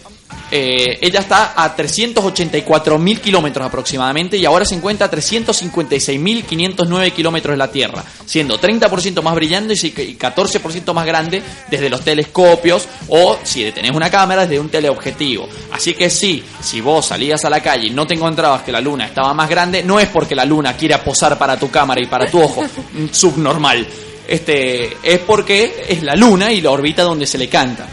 [0.51, 7.53] eh, ella está a 384 mil kilómetros aproximadamente y ahora se encuentra a 356.509 kilómetros
[7.53, 13.37] de la Tierra, siendo 30% más brillante y 14% más grande desde los telescopios o
[13.43, 15.47] si tenés una cámara desde un teleobjetivo.
[15.73, 18.81] Así que sí, si vos salías a la calle y no te encontrabas que la
[18.81, 22.07] luna estaba más grande, no es porque la luna quiera posar para tu cámara y
[22.07, 22.65] para tu ojo,
[23.13, 23.87] subnormal.
[24.27, 27.87] Este, es porque es la luna y la órbita donde se le canta.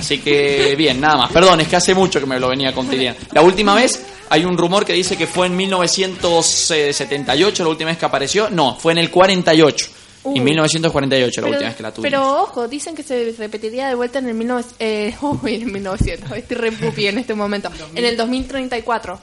[0.00, 1.32] Así que bien, nada más.
[1.32, 2.90] Perdón, es que hace mucho que me lo venía contando.
[3.32, 7.98] La última vez hay un rumor que dice que fue en 1978 la última vez
[7.98, 8.50] que apareció.
[8.50, 9.86] No, fue en el 48.
[10.22, 10.36] Uh.
[10.36, 12.10] en 1948 la Pero, última vez que la tuvimos.
[12.10, 15.72] pero ojo, dicen que se repetiría de vuelta en el 1900, eh, uy, en el
[15.72, 16.70] 1900, estoy re
[17.08, 19.18] en este momento, en el 2034.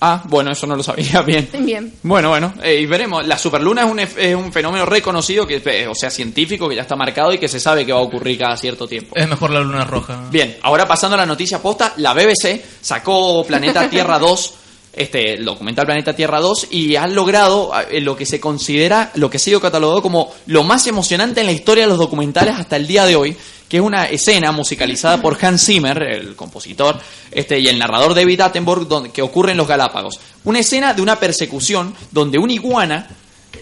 [0.00, 1.48] Ah, bueno, eso no lo sabía bien.
[1.60, 1.92] Bien.
[2.02, 3.26] Bueno, bueno, eh, y veremos.
[3.26, 6.82] La superluna es un, es un fenómeno reconocido, que, eh, o sea, científico, que ya
[6.82, 9.16] está marcado y que se sabe que va a ocurrir cada cierto tiempo.
[9.16, 10.28] Es mejor la luna roja.
[10.30, 14.54] Bien, ahora pasando a la noticia posta, la BBC sacó Planeta Tierra 2,
[14.92, 19.30] este, el documental Planeta Tierra 2, y han logrado eh, lo que se considera, lo
[19.30, 22.76] que ha sido catalogado como lo más emocionante en la historia de los documentales hasta
[22.76, 23.36] el día de hoy,
[23.68, 27.00] que es una escena musicalizada por Hans Zimmer, el compositor,
[27.30, 30.20] este, y el narrador David Attenborough, donde, que ocurre en los Galápagos.
[30.44, 33.08] Una escena de una persecución donde una iguana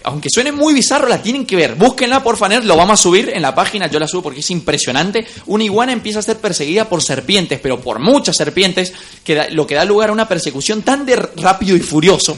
[0.04, 1.74] aunque suene muy bizarro, la tienen que ver.
[1.76, 4.50] Búsquenla, por favor, lo vamos a subir en la página, yo la subo porque es
[4.50, 5.24] impresionante.
[5.46, 9.64] Una iguana empieza a ser perseguida por serpientes, pero por muchas serpientes, que da- lo
[9.66, 12.36] que da lugar a una persecución tan de rápido y furioso,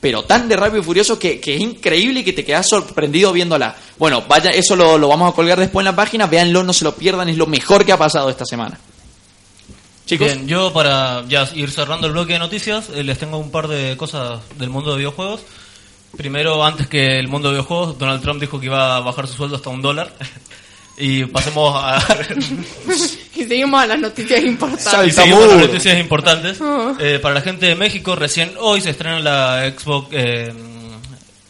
[0.00, 3.32] pero tan de rápido y furioso que, que es increíble y que te quedas sorprendido
[3.32, 3.76] viéndola.
[3.98, 6.84] Bueno, vaya, eso lo, lo vamos a colgar después en la página, véanlo, no se
[6.84, 8.78] lo pierdan, es lo mejor que ha pasado esta semana.
[10.06, 13.52] Chicos, Bien, yo para ya ir cerrando el bloque de noticias, eh, les tengo un
[13.52, 15.42] par de cosas del mundo de videojuegos.
[16.16, 19.34] Primero, antes que el mundo de videojuegos, Donald Trump dijo que iba a bajar su
[19.34, 20.12] sueldo hasta un dólar.
[21.00, 21.98] y pasemos a...
[23.36, 24.84] Y seguimos a las noticias importantes.
[24.84, 25.46] Seguimos Saltamuro.
[25.56, 26.58] las noticias importantes.
[26.98, 30.52] Eh, para la gente de México, recién hoy se estrena la Xbox, eh,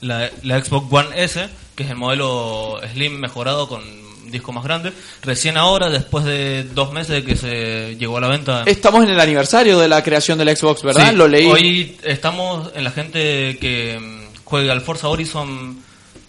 [0.00, 3.82] la, la Xbox One S, que es el modelo Slim mejorado con
[4.30, 4.92] disco más grande.
[5.22, 8.62] Recién ahora, después de dos meses de que se llegó a la venta.
[8.66, 11.10] estamos en el aniversario de la creación del Xbox, ¿verdad?
[11.10, 11.46] Sí, lo leí.
[11.46, 15.82] Hoy estamos en la gente que juega al Forza Horizon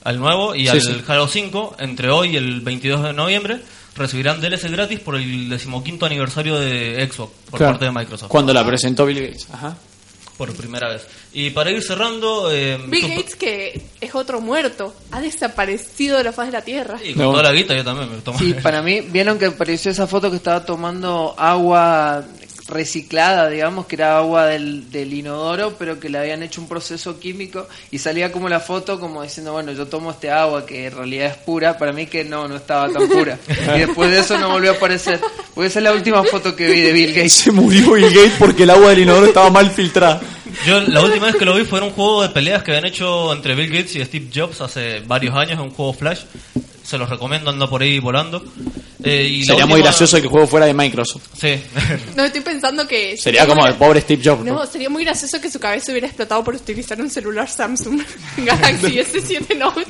[0.04, 1.02] al nuevo y Sí, al sí.
[1.08, 3.60] Halo 5 entre hoy y el 22 de noviembre
[3.96, 7.74] recibirán DLC gratis por el decimoquinto aniversario de Xbox por Claro.
[7.74, 8.30] parte de Microsoft.
[8.30, 9.48] Cuando la presentó Bill Gates.
[9.52, 9.78] Ajá.
[10.38, 11.06] por primera vez.
[11.34, 12.52] Y para ir cerrando...
[12.52, 16.98] eh, Bill Gates, que es otro muerto, ha desaparecido de la faz de la Tierra.
[17.04, 17.32] Y con No.
[17.34, 18.40] toda la guita yo también me tomo.
[18.40, 22.24] Sí, para mí, vieron que apareció esa foto que estaba tomando agua
[22.72, 27.20] reciclada, digamos, que era agua del, del inodoro, pero que le habían hecho un proceso
[27.20, 30.96] químico y salía como la foto como diciendo, bueno, yo tomo este agua que en
[30.96, 33.38] realidad es pura, para mí que no, no estaba tan pura.
[33.76, 35.20] Y después de eso no volvió a aparecer.
[35.54, 37.34] Porque esa es la última foto que vi de Bill Gates.
[37.34, 40.22] Se murió Bill Gates porque el agua del inodoro estaba mal filtrada.
[40.66, 42.86] Yo la última vez que lo vi fue en un juego de peleas que habían
[42.86, 46.22] hecho entre Bill Gates y Steve Jobs hace varios años, un juego Flash.
[46.84, 48.44] Se los recomiendo, anda por ahí volando.
[49.04, 51.24] Eh, y Sería muy última- gracioso que el juego fuera de Microsoft.
[51.40, 51.56] Sí.
[52.16, 53.18] No, estoy pensando que...
[53.18, 54.44] Sería como el pobre Steve Jobs.
[54.46, 54.54] ¿no?
[54.56, 58.02] No, sería muy gracioso que su cabeza hubiera explotado por utilizar un celular Samsung
[58.38, 59.86] Galaxy S7 Note.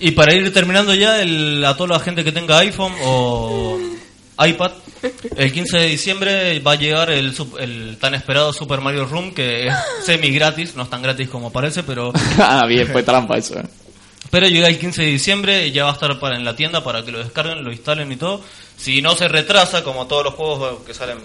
[0.00, 3.78] y para ir terminando ya, el, a toda la gente que tenga iPhone o
[4.44, 4.72] iPad,
[5.36, 9.68] el 15 de diciembre va a llegar el, el tan esperado Super Mario Room, que
[9.68, 13.60] es semi gratis, no es tan gratis como parece, pero ah, bien, fue trampa eso.
[14.32, 16.82] Pero llega el 15 de diciembre y ya va a estar para, en la tienda
[16.82, 18.40] para que lo descarguen, lo instalen y todo.
[18.78, 21.18] Si no se retrasa, como todos los juegos que salen,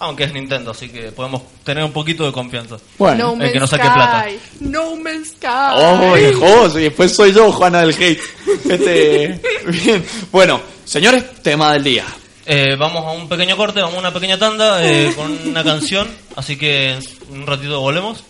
[0.00, 2.76] aunque es Nintendo, así que podemos tener un poquito de confianza.
[2.98, 3.36] Bueno.
[3.36, 3.94] no el que no saque Sky.
[3.94, 4.26] plata.
[4.58, 5.46] No Man's Sky.
[5.76, 8.20] Oh, viejoso, y después soy yo, Juana del Hate.
[8.68, 9.40] Este,
[9.84, 10.04] bien.
[10.32, 12.04] Bueno, señores, tema del día.
[12.46, 16.08] Eh, vamos a un pequeño corte, vamos a una pequeña tanda eh, con una canción,
[16.34, 18.24] así que en un ratito volvemos.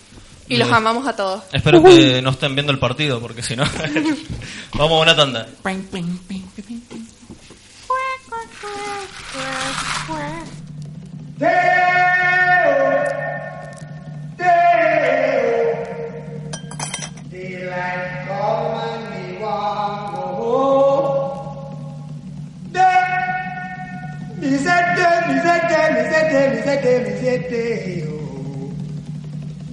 [0.51, 1.45] Y los amamos a todos.
[1.53, 3.63] Espero que no estén viendo el partido, porque si no...
[4.75, 5.47] vamos a una tanda.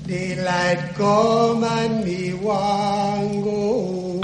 [0.07, 4.21] Daylight come and me go.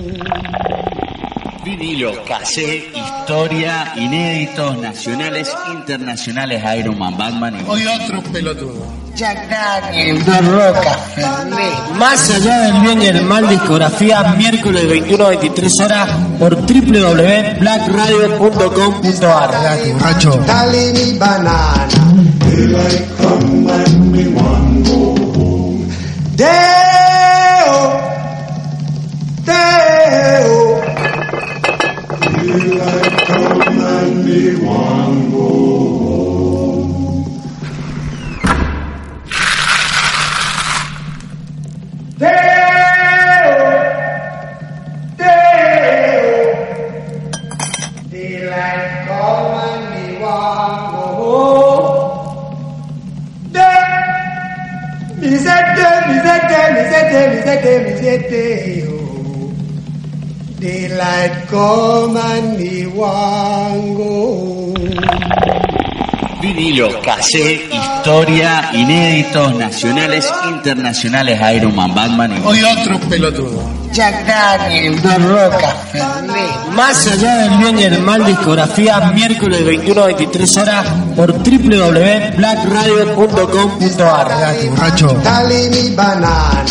[1.66, 7.64] Vinilo, cassette, historia, inéditos, nacionales, internacionales, Iron Man, Batman y...
[7.68, 8.86] Hoy otro pelotudo.
[9.14, 10.38] Jack Daniel, Dos
[11.16, 11.74] Fernet.
[11.98, 19.52] Más allá del bien y el mal, discografía, miércoles 21 a 23 horas por www.blackradio.com.ar.
[19.94, 20.32] borracho.
[20.48, 21.88] Dale mi banana.
[22.40, 25.13] Daylight come and me go
[26.38, 26.38] home.
[26.38, 27.94] Deo,
[29.46, 30.82] Deo.
[32.44, 35.48] Daylight come and me want go
[36.08, 37.24] home.
[42.18, 42.53] Deo,
[55.34, 58.44] De- mi sete, mi sete, mi sete, mi sete, mi sete,
[58.86, 58.98] yo.
[60.60, 65.73] Daylight come and me want go home.
[66.44, 72.42] Vinilo, cassette, historia, inéditos, nacionales, internacionales, Iron Man, Batman y...
[72.46, 73.64] Hoy otro pelotudo.
[73.94, 76.68] Jack Daniel, Dos Rocas, Fernet.
[76.76, 84.32] Más allá del bien y el mal, discografía, miércoles 21 a 23 horas por www.blackradio.com.ar.
[84.70, 85.18] borracho.
[85.24, 86.66] Dale mi banana.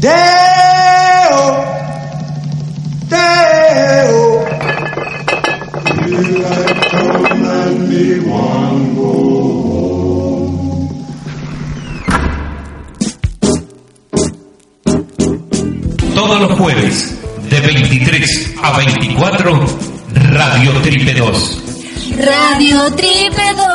[0.00, 1.64] Deo,
[3.08, 3.39] Deo.
[16.14, 17.14] Todos los jueves,
[17.48, 19.66] de 23 a 24,
[20.12, 21.62] Radio Triple 2.
[22.18, 23.66] Radio Triple 2.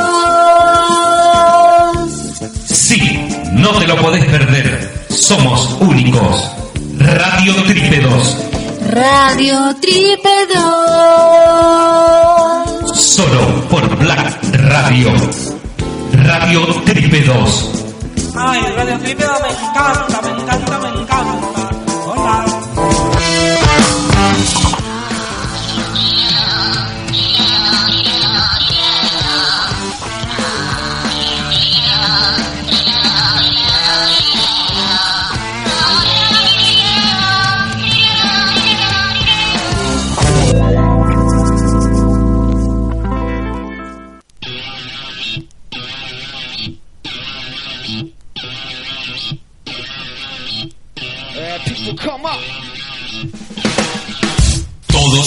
[2.65, 5.05] Sí, no te lo podés perder.
[5.09, 6.51] Somos únicos.
[6.99, 8.37] Radio Triple 2.
[8.91, 12.74] Radio Triple 2.
[12.95, 15.11] Solo por Black Radio.
[16.13, 17.71] Radio Triple 2.
[18.37, 20.94] Ay, Radio Triple me encanta, me encanta, me encanta.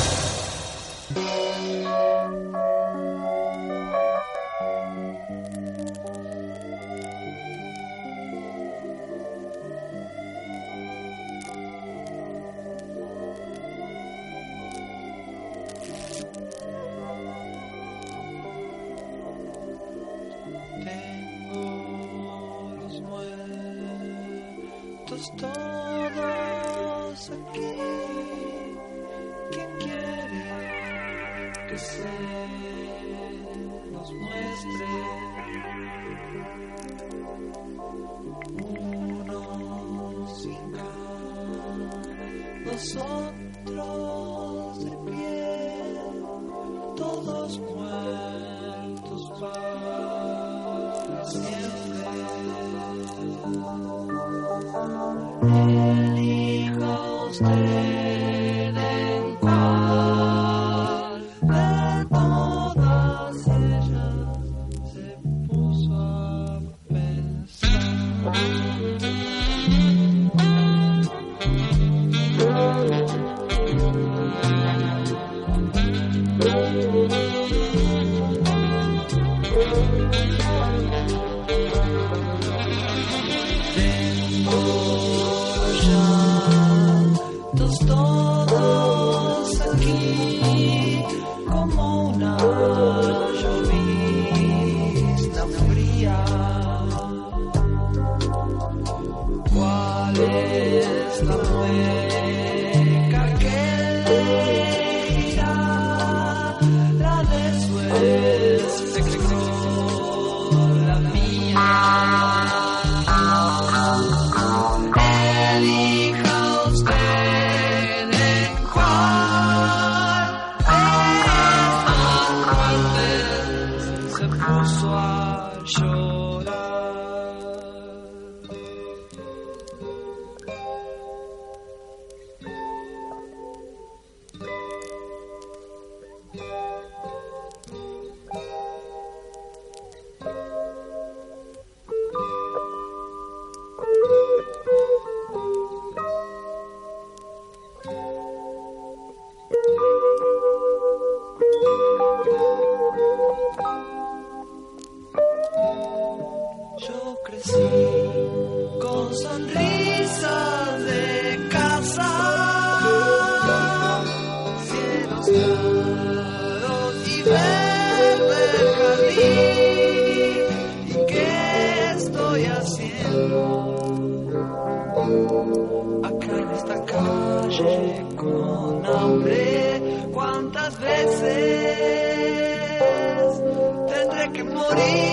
[184.58, 185.07] Morir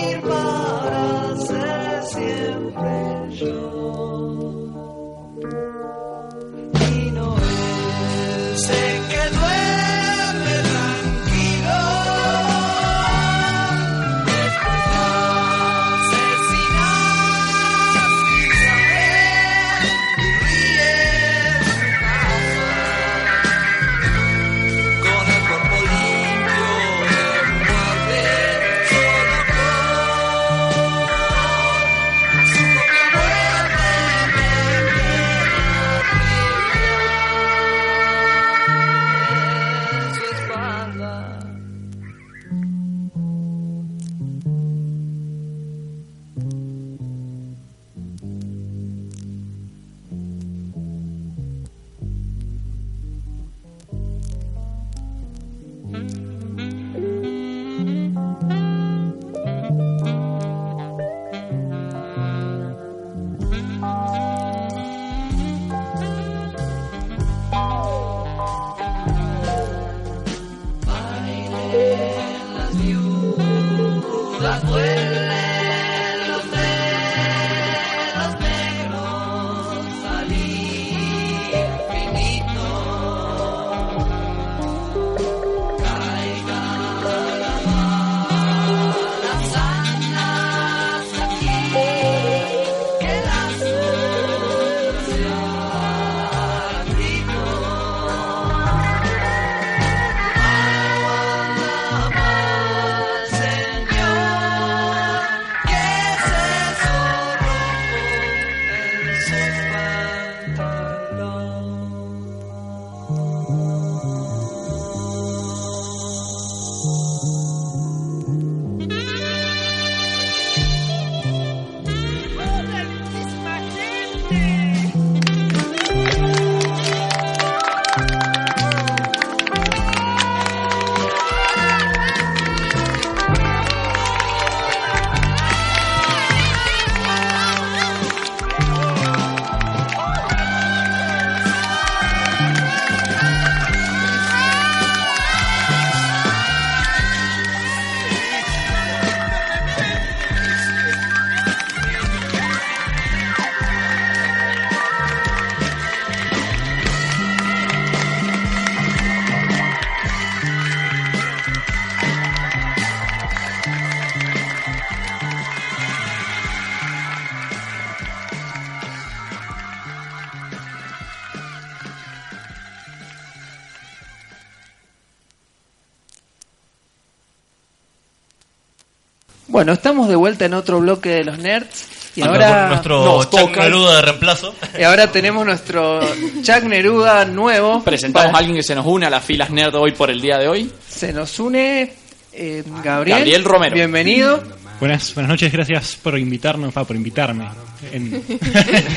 [179.56, 181.86] Bueno, estamos de vuelta en otro bloque de los nerds.
[182.14, 182.34] Y Anda,
[182.66, 184.54] ahora nuestro Chuck Neruda de reemplazo.
[184.78, 186.02] Y ahora tenemos nuestro
[186.42, 187.82] Chuck Neruda nuevo.
[187.82, 190.20] Presentamos Para- a alguien que se nos une a las filas nerd hoy por el
[190.20, 190.70] día de hoy.
[190.90, 191.90] Se nos une
[192.34, 193.20] eh, Gabriel.
[193.20, 193.76] Gabriel Romero.
[193.76, 194.44] Bienvenido.
[194.82, 197.48] Buenas, buenas noches, gracias por invitarnos, pa, por invitarme.
[197.94, 198.38] En, en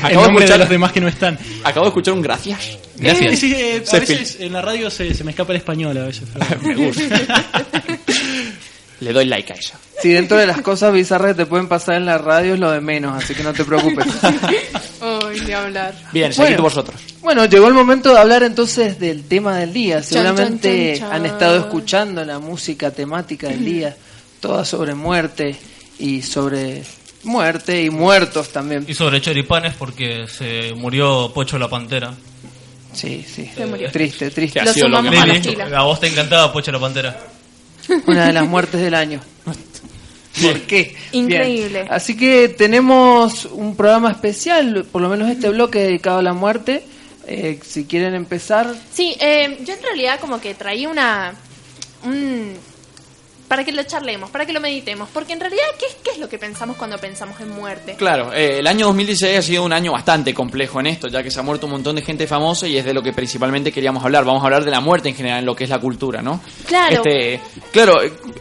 [0.03, 1.39] Acabo de nombre de escuchar- los demás que no están.
[1.63, 2.77] Acabo de escuchar un gracias.
[3.01, 6.03] Eh, sí, eh, a veces en la radio se, se me escapa el español a
[6.03, 6.27] veces.
[6.37, 7.53] pero- Me gusta.
[8.99, 9.75] Le doy like a ella.
[10.01, 12.71] Si dentro de las cosas bizarras que te pueden pasar en la radio es lo
[12.71, 14.05] de menos, así que no te preocupes.
[15.25, 15.93] Uy, de hablar.
[16.11, 16.63] Bien, seguid Bueno.
[16.63, 17.01] vosotros.
[17.21, 20.01] Bueno, llegó el momento de hablar entonces del tema del día.
[20.03, 21.15] Seguramente chan, chan.
[21.19, 23.95] han estado escuchando la música temática del día,
[24.39, 25.55] toda sobre muerte
[25.99, 26.83] y sobre
[27.23, 28.85] muerte y muertos también.
[28.87, 32.13] Y sobre choripanes porque se murió Pocho la Pantera.
[32.93, 33.49] Sí, sí.
[33.55, 33.91] Se murió.
[33.91, 34.63] Triste, triste.
[34.63, 35.65] Lo sumamos a la Lili, fila.
[35.77, 37.17] a vos te encantaba Pocho la Pantera.
[38.07, 39.19] Una de las muertes del año.
[40.41, 40.95] ¿Por qué?
[41.11, 41.81] Increíble.
[41.83, 41.93] Bien.
[41.93, 46.83] Así que tenemos un programa especial, por lo menos este bloque dedicado a la muerte.
[47.27, 51.33] Eh, si quieren empezar, Sí, eh, yo en realidad como que traía una...
[52.03, 52.53] un-
[53.49, 56.19] para que lo charlemos, para que lo meditemos, porque en realidad, ¿qué es, qué es
[56.19, 57.95] lo que pensamos cuando pensamos en muerte?
[57.95, 61.31] Claro, eh, el año 2016 ha sido un año bastante complejo en esto, ya que
[61.31, 64.05] se ha muerto un montón de gente famosa y es de lo que principalmente queríamos
[64.05, 64.23] hablar.
[64.23, 66.39] Vamos a hablar de la muerte en general en lo que es la cultura, ¿no?
[66.67, 66.97] Claro.
[66.97, 67.41] Este,
[67.71, 67.95] claro,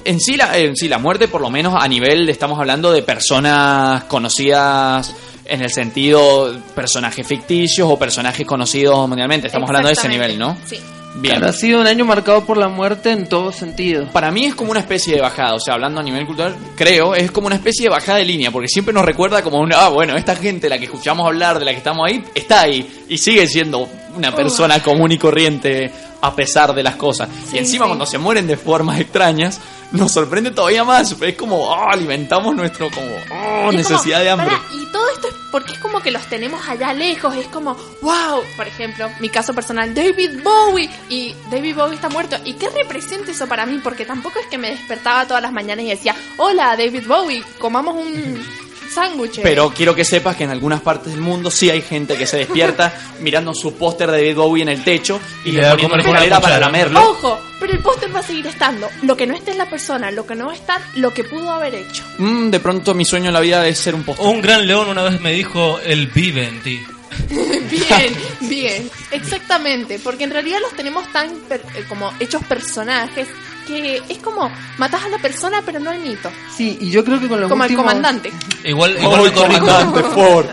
[0.05, 3.03] en sí, la, en sí la muerte, por lo menos a nivel, estamos hablando de
[3.03, 5.15] personas conocidas
[5.47, 9.47] en el sentido personajes ficticios o personajes conocidos mundialmente.
[9.47, 10.55] Estamos hablando de ese nivel, ¿no?
[10.67, 10.79] Sí.
[11.21, 11.37] Bien.
[11.37, 14.07] Claro, ha sido un año marcado por la muerte en todo sentido.
[14.13, 17.15] Para mí es como una especie de bajada, o sea, hablando a nivel cultural, creo,
[17.15, 19.89] es como una especie de bajada de línea, porque siempre nos recuerda como una, ah,
[19.89, 23.19] bueno, esta gente, la que escuchamos hablar, de la que estamos ahí, está ahí y
[23.19, 25.91] sigue siendo una persona común y corriente
[26.21, 27.29] a pesar de las cosas.
[27.49, 27.89] Sí, y encima sí.
[27.89, 29.61] cuando se mueren de formas extrañas,
[29.93, 31.15] nos sorprende todavía más.
[31.21, 34.57] Es como, oh, alimentamos nuestro como oh, Y es necesidad como, de hambre.
[34.75, 37.35] y todo esto es porque es como que los tenemos allá lejos.
[37.37, 40.91] Es como, wow, por ejemplo, mi caso personal, David Bowie.
[41.09, 42.37] Y David Bowie está muerto.
[42.45, 43.81] ¿Y qué representa eso para mí?
[43.83, 47.97] Porque tampoco es que me despertaba todas las mañanas y decía, hola David Bowie, comamos
[47.97, 49.41] un sándwich.
[49.43, 52.39] Pero quiero que sepas que en algunas partes del mundo sí hay gente que se
[52.39, 55.91] despierta mirando su póster de David Bowie en el techo y, Y le da poniendo
[55.97, 57.11] comer una escalera para lamerlo.
[57.11, 58.89] Ojo, pero el póster va a seguir estando.
[59.03, 61.25] Lo que no esté es la persona, lo que no va a estar, lo que
[61.25, 62.03] pudo haber hecho.
[62.19, 64.27] Mm, de pronto mi sueño en la vida es ser un póster.
[64.27, 66.81] Un gran león una vez me dijo, él vive en ti.
[67.29, 73.27] Bien, bien, exactamente, porque en realidad los tenemos tan per- eh, como hechos personajes
[73.69, 77.21] que es como matas a la persona pero no al mito, Sí, y yo creo
[77.21, 77.85] que con los como últimos...
[77.85, 78.33] comandante.
[78.65, 79.61] Igual, Oh, igual me corrijo.
[79.61, 80.47] comandante, Ford.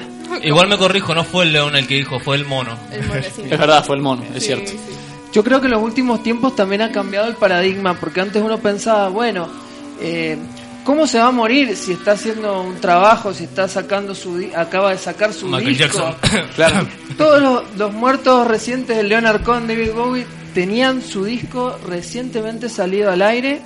[0.43, 2.77] Igual me corrijo, no fue el león el que dijo, fue el mono.
[2.91, 3.43] El mono, sí.
[3.49, 4.71] Es verdad, fue el mono, es Sí, cierto.
[4.71, 4.77] sí.
[5.33, 8.57] Yo creo que en los últimos tiempos también ha cambiado el paradigma, porque antes uno
[8.59, 9.47] pensaba, bueno,
[10.01, 10.37] eh,
[10.83, 14.53] ¿cómo se va a morir si está haciendo un trabajo, si está sacando su, di-
[14.53, 15.97] acaba de sacar su Michael disco?
[16.21, 16.41] Jackson.
[16.55, 16.87] Claro.
[17.17, 20.25] Todos los, los muertos recientes de Leonard Cohen, David Bowie,
[20.55, 23.61] tenían su disco recientemente salido al aire.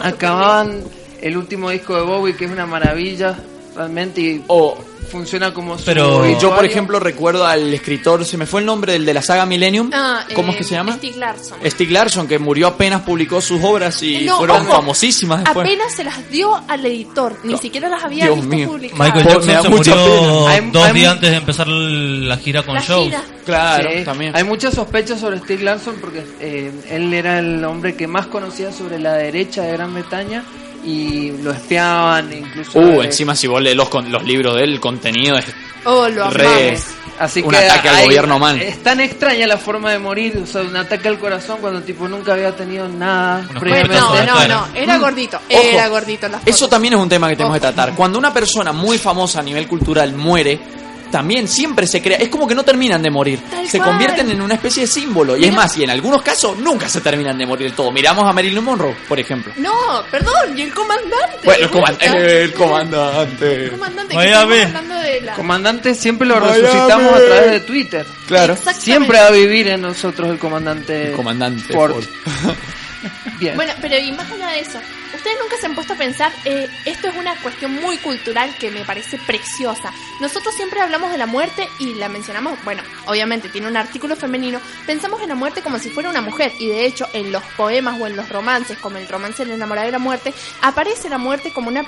[0.00, 0.82] Acababan
[1.22, 3.38] el último disco de Bowie, que es una maravilla,
[3.76, 4.76] realmente, y O
[5.10, 8.94] funciona como su Pero- yo, por ejemplo, recuerdo al escritor, se me fue el nombre
[8.94, 9.88] del de la saga Millennium.
[9.94, 10.94] Ah, ¿Cómo eh, es que se llama?
[10.96, 11.58] Stieg Larsson.
[11.64, 15.64] Stieg Larsson, que murió apenas publicó sus obras y No, fueron ojo, famosísimas después.
[15.68, 18.68] Apenas se las dio al editor, ni siquiera las había Dios visto mío.
[18.68, 18.98] publicadas.
[19.14, 20.48] Michael Jackson se murió.
[20.48, 23.04] Hay- dos hay días antes de empezar la gira con La shows.
[23.04, 23.22] gira.
[23.44, 24.34] Claro, Sí, también.
[24.34, 28.72] Hay muchas sospechas sobre Steve Larson porque eh, él era el hombre que más conocía
[28.72, 30.42] sobre la derecha de Gran Bretaña
[30.86, 32.78] y lo espiaban, incluso.
[32.78, 35.44] Uh, encima si vos lees los, con- los libros de él, el contenido es
[35.84, 36.78] Oh, lo re...
[37.18, 38.60] Así un que ataque al hay- gobierno mal.
[38.60, 42.06] Es tan extraña la forma de morir, o sea, un ataque al corazón cuando tipo
[42.06, 43.48] nunca había tenido nada.
[43.58, 44.48] Bueno, no, Claro.
[44.48, 45.62] no, era gordito, Ojo.
[45.62, 47.94] era gordito las Eso también es un tema que tenemos que tratar.
[47.94, 50.60] Cuando una persona muy famosa a nivel cultural muere,
[51.10, 53.90] también siempre se crea, es como que no terminan de morir, Tal se cual.
[53.90, 55.36] convierten en una especie de símbolo.
[55.36, 57.90] Y es más, y en algunos casos nunca se terminan de morir del todo.
[57.92, 59.52] Miramos a Marilyn Monroe, por ejemplo.
[59.56, 59.72] No,
[60.10, 61.38] perdón, y el comandante.
[61.44, 62.06] Bueno, el, ¿de coman- vuelta?
[62.18, 63.64] el comandante.
[63.64, 65.34] El comandante de la...
[65.34, 66.60] Comandante siempre lo Miami.
[66.60, 68.06] resucitamos a través de Twitter.
[68.26, 68.52] Claro.
[68.54, 68.84] Exactamente.
[68.84, 71.08] Siempre va a vivir en nosotros el comandante.
[71.10, 71.92] El comandante Ford.
[71.92, 72.04] Ford.
[73.38, 73.54] Bien.
[73.54, 74.78] Bueno, pero y más allá de eso,
[75.26, 78.70] ustedes nunca se han puesto a pensar, eh, esto es una cuestión muy cultural que
[78.70, 79.92] me parece preciosa.
[80.20, 84.60] Nosotros siempre hablamos de la muerte y la mencionamos, bueno, obviamente tiene un artículo femenino,
[84.86, 88.00] pensamos en la muerte como si fuera una mujer y de hecho en los poemas
[88.00, 91.52] o en los romances, como el romance del enamorado de la muerte, aparece la muerte
[91.52, 91.84] como una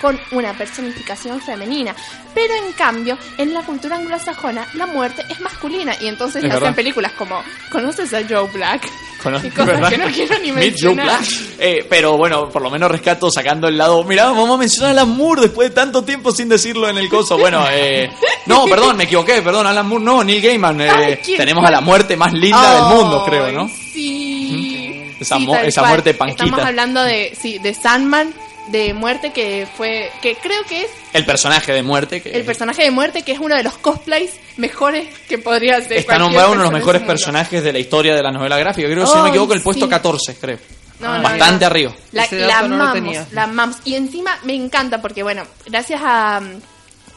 [0.00, 1.94] con una personificación femenina.
[2.34, 6.74] Pero en cambio, en la cultura anglosajona, la muerte es masculina y entonces Es hacen
[6.74, 8.88] películas como ¿Conoces a Joe Black?
[9.22, 9.90] Cono- Y cosas ¿verdad?
[9.90, 11.18] que no quiero ni Meet Joe mencionar.
[11.18, 11.30] Black.
[11.58, 14.04] Eh, pero bueno, por lo menos rescato sacando el lado.
[14.04, 17.08] Mirá, vamos a mencionar a Alan Moore después de tanto tiempo sin decirlo en el
[17.08, 17.36] coso.
[17.38, 18.10] Bueno, eh,
[18.46, 20.80] no, perdón, me equivoqué, perdón, Alan Moore, no, Neil Gaiman.
[20.82, 23.68] eh, Ay, ¿quién tenemos a la muerte más linda del mundo, creo, ¿no?
[23.68, 25.14] Sí.
[25.18, 26.44] Esa Sí, muerte panquita.
[26.44, 28.32] Estamos hablando de, sí, de Sandman,
[28.68, 32.82] de muerte que fue, que creo que es El personaje de muerte que el personaje
[32.82, 35.94] de muerte que es uno de los cosplays mejores que podría ser.
[35.98, 38.86] está nombrado uno de los mejores personajes de la historia de la novela gráfica.
[38.88, 39.90] Creo que si no me equivoco, el puesto sí.
[39.90, 40.58] 14, creo.
[41.00, 41.66] No, no, Bastante no.
[41.70, 41.94] arriba.
[42.12, 43.76] La, la amamos, la amamos.
[43.84, 46.40] Y encima me encanta porque, bueno, gracias a,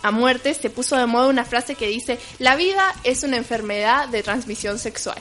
[0.04, 4.08] a Muerte se puso de moda una frase que dice, la vida es una enfermedad
[4.10, 5.18] de transmisión sexual.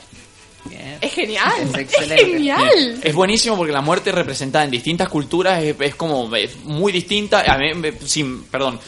[1.01, 1.51] Es genial.
[1.75, 2.99] Es Es, genial.
[3.03, 7.41] Es buenísimo porque la muerte representada en distintas culturas es, es como es muy distinta.
[7.51, 8.79] A mí, me- sin, perdón.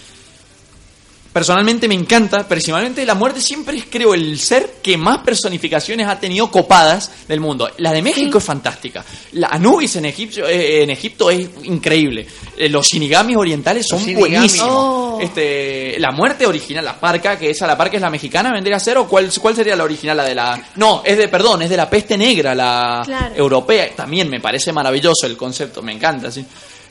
[1.33, 6.19] Personalmente me encanta, personalmente la muerte siempre es creo el ser que más personificaciones ha
[6.19, 7.71] tenido copadas del mundo.
[7.77, 9.03] La de México es fantástica.
[9.31, 12.27] La Anubis en Egipto, eh, en Egipto es increíble.
[12.55, 14.29] Eh, Los shinigamis orientales son shinigamis.
[14.29, 14.69] buenísimos.
[14.69, 15.19] Oh.
[15.21, 18.79] Este, la muerte original, la parca, que esa la parca es la mexicana, vendría a
[18.79, 21.69] ser o cuál, cuál sería la original, la de la No, es de perdón, es
[21.71, 23.33] de la peste negra, la Claro.
[23.35, 23.89] europea.
[23.95, 26.45] También me parece maravilloso el concepto, me encanta, sí.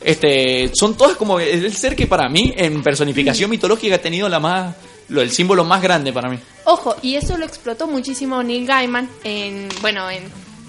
[0.05, 4.41] Este, son todas como el ser que para mí en personificación mitológica ha tenido la
[4.41, 4.75] más
[5.09, 6.39] lo el símbolo más grande para mí.
[6.65, 10.23] Ojo, y eso lo explotó muchísimo Neil Gaiman en, bueno, en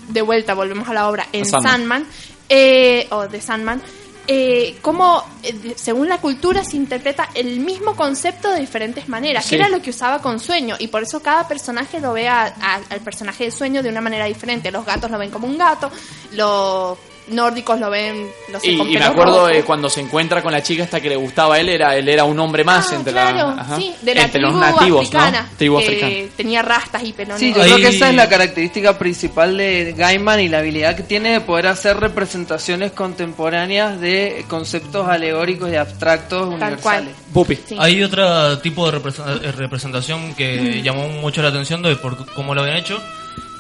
[0.10, 1.72] de vuelta volvemos a la obra en Sandman.
[1.72, 2.08] Sandman,
[2.50, 3.82] eh, o de Sandman,
[4.28, 9.52] eh, cómo eh, según la cultura se interpreta el mismo concepto de diferentes maneras, Sí.
[9.52, 12.46] que era lo que usaba con sueño y por eso cada personaje lo ve a-
[12.60, 14.72] a- al personaje de sueño de una manera diferente.
[14.72, 15.90] Los gatos lo ven como un gato,
[16.32, 16.98] los
[17.34, 19.48] nórdicos lo ven, no sé, Y, con y me acuerdo rojo.
[19.48, 22.08] de cuando se encuentra con la chica esta que le gustaba a él, era, él
[22.08, 24.62] era un hombre más Ah, entre, claro, la, ajá, sí, de la entre tribu los
[24.62, 25.58] nativos, africana, ¿no?
[25.58, 26.14] Tribu que africana.
[26.38, 30.40] tenía rastas y pelo Sí, yo creo que esa es la característica principal de Gaiman
[30.40, 36.48] y la habilidad que tiene de poder hacer representaciones contemporáneas de conceptos alegóricos y abstractos
[36.48, 37.16] universales.
[37.34, 37.58] Pupi.
[37.80, 40.84] Hay otro tipo de eh, representación que Mm.
[40.84, 43.02] llamó mucho la atención de por cómo lo habían hecho.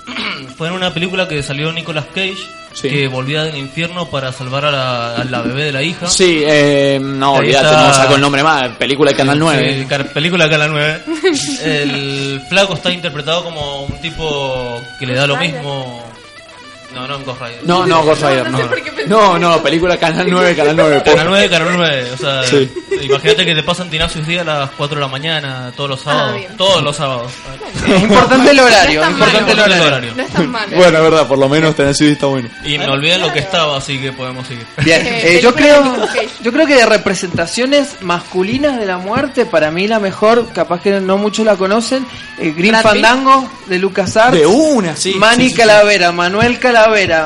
[0.57, 2.35] Fue en una película que salió Nicolas Cage,
[2.81, 6.07] que volvía del infierno para salvar a la, a la bebé de la hija.
[6.07, 9.79] Sí, eh, no, olvídate, está- no saco el nombre más, película de Canal 9.
[9.79, 11.01] Sí, car- película de Canal 9.
[11.63, 16.12] El flaco está interpretado como un tipo que le da lo mismo.
[16.93, 17.59] No, no, en Ghost Rider.
[17.63, 18.59] No, no, Ghost Rider, no.
[19.07, 21.01] No, no, película Canal 9, Canal 9.
[21.03, 22.11] Canal 9, Canal 9.
[22.13, 22.71] O sea, Sí.
[23.01, 26.35] imagínate que te pasan Tinazos Díaz a las 4 de la mañana, todos los sábados.
[26.37, 26.55] bien.
[26.57, 27.31] todos los sábados.
[28.01, 29.73] importante el horario, No es tan importante malo.
[29.75, 30.13] el horario.
[30.15, 30.67] No es tan malo.
[30.75, 32.49] Bueno, es verdad, por lo menos Tennessee está bueno.
[32.65, 34.65] Y me olvidé lo que estaba, así que podemos seguir.
[34.83, 35.83] Bien, Eh, eh, yo creo,
[36.41, 40.99] yo creo que de representaciones masculinas de la muerte, para mí la mejor, capaz que
[40.99, 42.05] no muchos la conocen,
[42.37, 42.73] eh, Green.
[42.75, 44.37] Fandango de Lucas Arts.
[44.37, 45.13] De una, sí.
[45.15, 45.61] Manny sí, sí, sí.
[45.61, 46.82] Calavera, Manuel Calavera,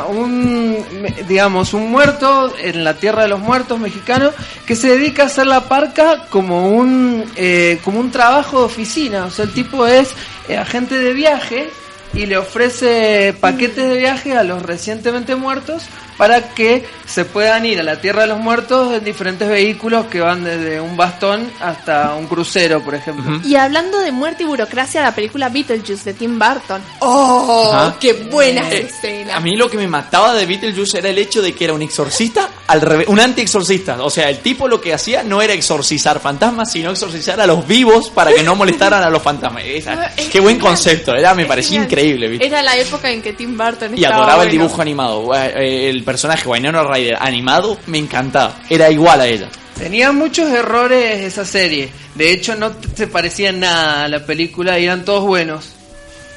[0.10, 0.86] un
[1.28, 4.32] digamos un muerto en la tierra de los muertos mexicano
[4.66, 9.26] que se dedica a hacer la parca como un eh, como un trabajo de oficina,
[9.26, 10.10] o sea el tipo es
[10.48, 11.70] eh, agente de viaje
[12.14, 15.84] y le ofrece paquetes de viaje a los recientemente muertos
[16.18, 20.20] para que se puedan ir a la tierra de los muertos en diferentes vehículos que
[20.20, 23.40] van desde un bastón hasta un crucero, por ejemplo.
[23.46, 26.82] Y hablando de muerte y burocracia, la película Beetlejuice de Tim Burton.
[27.00, 27.72] ¡Oh!
[27.74, 27.96] Ajá.
[28.00, 29.38] ¡Qué buena Eh, escena!
[29.38, 31.82] A mí lo que me mataba de Beetlejuice era el hecho de que era un
[31.82, 34.04] exorcista al revés, un anti-exorcista.
[34.04, 37.66] O sea, el tipo lo que hacía no era exorcizar fantasmas, sino exorcizar a los
[37.68, 39.64] vivos para que no molestaran a los fantasmas.
[39.66, 40.74] Esa- Es qué buen genial.
[40.76, 41.92] concepto, era, me parecía Genial.
[41.92, 42.28] increíble.
[42.30, 42.48] ¿viste?
[42.48, 45.34] Era la época en que Tim Burton Y estaba adoraba el dibujo animado.
[45.36, 48.56] Eh, El personaje Winona Ryder animado me encantaba.
[48.70, 49.50] Era igual a ella.
[49.78, 51.90] Tenía muchos errores esa serie.
[52.16, 55.66] De hecho, no se parecía nada a la película y eran todos buenos.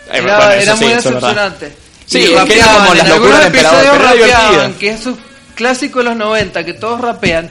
[0.09, 1.73] Eh, Era, bueno, era sí, muy decepcionante.
[2.05, 5.17] Sí, Y que rapeaban, como las locuras del emperador, pero rapeaban, que es un
[5.55, 7.49] clásico de los 90, que todos rapean.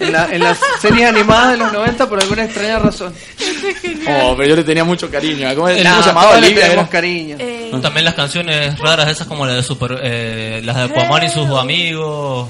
[0.00, 3.14] En, la- en las series animadas de los 90 por alguna extraña razón.
[4.22, 5.48] Oh, pero yo le tenía mucho cariño.
[5.54, 6.28] ¿Cómo, Eh, cómo no, se llamaba?
[6.30, 7.36] todos le tenemos cariño.
[7.38, 11.28] Eh, También las canciones raras, esas como la de Super, eh, las de Aquaman y
[11.30, 12.48] sus amigos.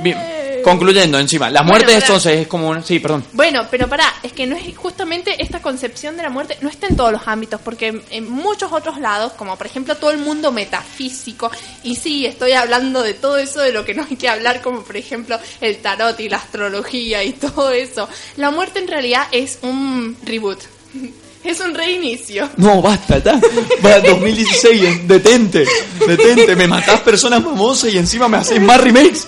[0.00, 0.18] Bien,
[0.62, 1.50] concluyendo encima.
[1.50, 2.06] Bueno, muertes pará.
[2.06, 2.82] entonces es como...
[2.82, 3.24] Sí, perdón.
[3.32, 6.86] Bueno, pero pará, es que no es justamente esta concepción de la muerte no está
[6.86, 10.18] en todos los ámbitos, porque en, en muchos otros lados, como por ejemplo todo el
[10.18, 11.50] mundo metafísico,
[11.82, 14.82] y sí, estoy hablando de todo eso de lo que no hay que hablar, como
[14.82, 19.58] por ejemplo el tarot y la astrología y todo eso, la muerte en realidad es
[19.62, 20.60] un reboot,
[21.44, 22.48] es un reinicio.
[22.56, 23.40] No, basta, ya.
[23.84, 25.66] Va 2016, detente,
[26.06, 26.54] detente.
[26.56, 29.26] Me matás personas famosas y encima me haces más remakes.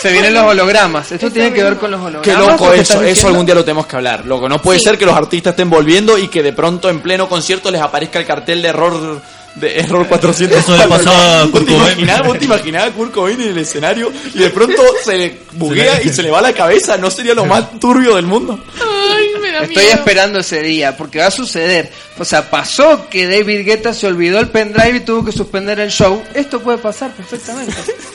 [0.00, 1.10] Se vienen los hologramas.
[1.10, 2.24] Esto tiene que ver con los hologramas.
[2.24, 4.24] Qué ¿o loco eso, eso algún día lo tenemos que hablar.
[4.26, 4.84] Loco, no puede Sí.
[4.84, 8.18] ser que los artistas estén volviendo y que de pronto en pleno concierto les aparezca
[8.20, 9.20] el cartel de error
[9.60, 10.58] de error 400.
[10.58, 11.92] Eso le pasó a ¿Vos Kurt te Cobain.
[11.92, 15.38] imaginás, vos te imaginás a Kurt Cobain en el escenario y de pronto se le
[15.52, 16.96] buguea y se le va la cabeza?
[16.96, 18.58] ¿No sería lo más turbio del mundo?
[18.80, 19.96] Ay, me da Estoy miedo.
[19.98, 21.90] esperando ese día, porque va a suceder.
[22.18, 25.90] O sea, pasó que David Guetta se olvidó el pendrive y tuvo que suspender el
[25.90, 26.22] show.
[26.34, 27.74] Esto puede pasar perfectamente.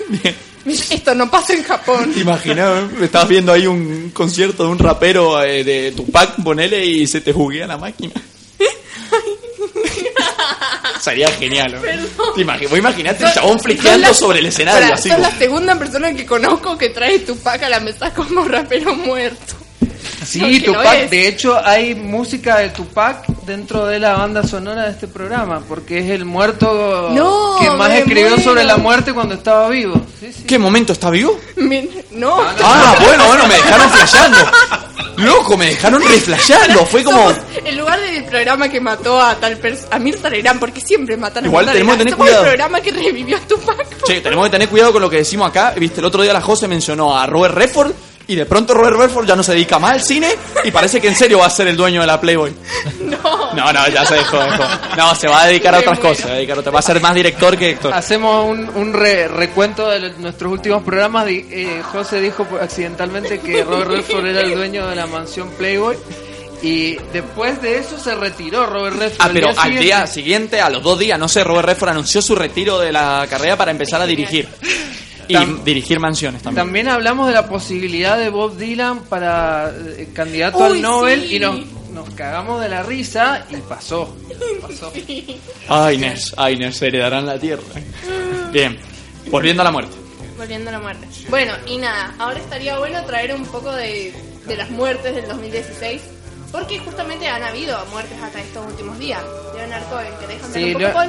[0.65, 2.11] Esto no pasa en Japón.
[2.13, 2.83] ¿Te imaginas?
[2.83, 3.03] eh?
[3.03, 7.33] Estabas viendo ahí un concierto de un rapero eh, de Tupac, ponele, y se te
[7.33, 8.13] juguea la máquina.
[11.03, 11.81] Sería genial, ¿no?
[11.81, 12.07] Perdón.
[12.35, 13.57] Te imagi- vos imaginate el chabón
[13.99, 17.19] las- sobre el escenario, Pará, así sos como- la segunda persona que conozco que trae
[17.19, 19.55] Tupac a la mesa como rapero muerto.
[20.25, 21.09] Sí, No, Tupac.
[21.09, 25.99] De hecho, hay música de Tupac dentro de la banda sonora de este programa, porque
[25.99, 28.41] es el muerto No, que más escribió muero.
[28.41, 30.01] sobre la muerte cuando estaba vivo.
[30.21, 30.43] Sí, sí.
[30.47, 31.37] ¿Qué momento está vivo?
[31.57, 34.37] Me- No, Ah, bueno, bueno, me dejaron flasheando.
[35.17, 36.85] Loco, me dejaron reflasheando.
[36.85, 37.17] Fue como.
[37.29, 41.15] Somos el lugar del programa que mató a tal pers- a Mirta Legrand, porque siempre
[41.17, 42.43] matan a Igual Mirta tenemos que tener Somos cuidado.
[42.45, 44.03] el programa que revivió a Tupac.
[44.05, 45.73] Che, tenemos que tener cuidado con lo que decimos acá.
[45.77, 47.91] Viste, el otro día la José mencionó a Robert Redford.
[48.25, 50.29] Y de pronto Robert Redford ya no se dedica más al cine
[50.63, 52.53] y parece que en serio va a ser el dueño de la Playboy.
[53.01, 53.53] No.
[53.53, 54.63] No, no, ya se dejó, dejó.
[54.97, 56.17] No, se va a dedicar a otras cosas.
[56.19, 57.93] se Va a, dedicar a va a ser más director que director.
[57.93, 61.27] Hacemos un, un re- recuento de nuestros últimos programas.
[61.27, 65.97] Eh, José dijo por- accidentalmente que Robert Redford era el dueño de la mansión Playboy.
[66.61, 69.17] Y después de eso se retiró Robert Redford.
[69.19, 71.89] Ah, pero día al siguiente- día siguiente, a los dos días, no sé, Robert Redford
[71.89, 74.47] anunció su retiro de la carrera para empezar a dirigir.
[75.27, 76.65] Y Tam- dirigir mansiones también.
[76.65, 81.35] También hablamos de la posibilidad de Bob Dylan para eh, candidato Uy, al Nobel sí.
[81.35, 81.59] y nos,
[81.93, 84.15] nos cagamos de la risa y pasó.
[84.61, 84.91] pasó.
[85.69, 87.63] Ay, Nes, ay, Nes, heredarán la tierra.
[88.51, 88.77] Bien.
[89.29, 89.95] Volviendo a la muerte.
[90.37, 91.07] Volviendo a la muerte.
[91.29, 94.13] Bueno, y nada, ahora estaría bueno traer un poco de,
[94.47, 96.01] de las muertes del 2016.
[96.51, 99.23] Porque justamente han habido muertes hasta estos últimos días.
[99.55, 100.99] Leonard Cohen, ¿querés contar Sí, un poco,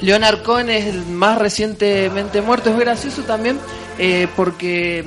[0.00, 2.70] Leonard Cohen es el más recientemente muerto.
[2.70, 3.58] Es gracioso también
[3.98, 5.04] eh, porque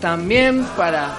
[0.00, 1.14] también para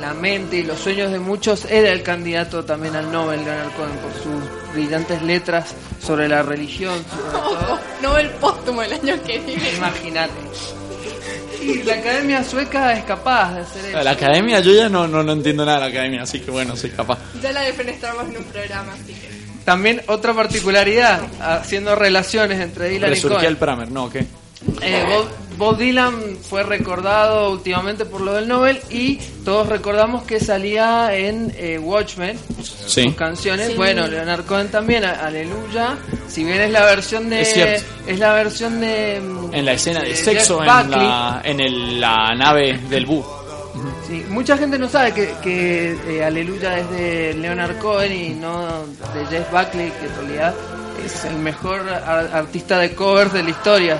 [0.00, 3.96] la mente y los sueños de muchos era el candidato también al Nobel Leonard Cohen
[3.98, 7.02] por sus brillantes letras sobre la religión.
[7.10, 7.80] sobre todo.
[8.02, 9.72] Nobel póstumo el año que viene.
[9.76, 10.32] Imagínate.
[11.62, 14.02] Y la academia sueca es capaz de hacer eso.
[14.02, 16.76] La academia, yo ya no, no, no entiendo nada de la academia, así que bueno,
[16.76, 17.18] soy capaz.
[17.42, 19.35] Ya la defenestramos en un programa, así que.
[19.66, 23.44] También otra particularidad, haciendo relaciones entre Dylan y Cohen.
[23.44, 24.08] el Pramer, ¿no?
[24.08, 24.24] ¿Qué?
[24.80, 30.40] Eh, Bob, Bob Dylan fue recordado últimamente por lo del Nobel y todos recordamos que
[30.40, 32.38] salía en eh, Watchmen
[32.86, 33.04] Sí.
[33.04, 33.68] sus canciones.
[33.68, 33.74] Sí.
[33.74, 35.96] Bueno, Leonard Cohen también, a- Aleluya.
[36.28, 37.84] Si bien es la versión de Es cierto.
[38.06, 42.34] es la versión de En la escena de de sexo en, la, en el- la
[42.34, 43.24] nave del Bu.
[44.06, 48.62] Sí, mucha gente no sabe que, que eh, Aleluya es de Leonard Cohen y no
[49.14, 50.54] de Jeff Buckley, que en realidad
[51.04, 53.98] es el mejor ar- artista de covers de la historia.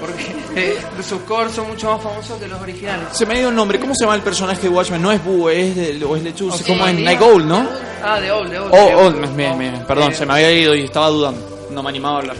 [0.00, 0.24] Porque
[0.56, 3.08] eh, sus covers son mucho más famosos que los originales.
[3.12, 3.78] Se me ha ido el nombre.
[3.78, 5.02] ¿Cómo se llama el personaje de Watchmen?
[5.02, 6.58] No es Bu, es, de, o es Lechuz.
[6.58, 6.66] Ok.
[6.66, 7.68] como en Night Owl, ¿no?
[8.02, 8.72] Ah, de Old, de Old.
[8.72, 11.66] Oh, de bien, bien, perdón, Eh, se me había ido y estaba dudando.
[11.70, 12.36] No me animaba a hablar.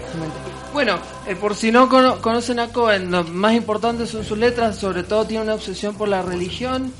[0.72, 0.98] Bueno,
[1.30, 5.02] eh, por si no cono- conocen a Cohen, lo más importante son sus letras, sobre
[5.02, 6.92] todo tiene una obsesión por la religión,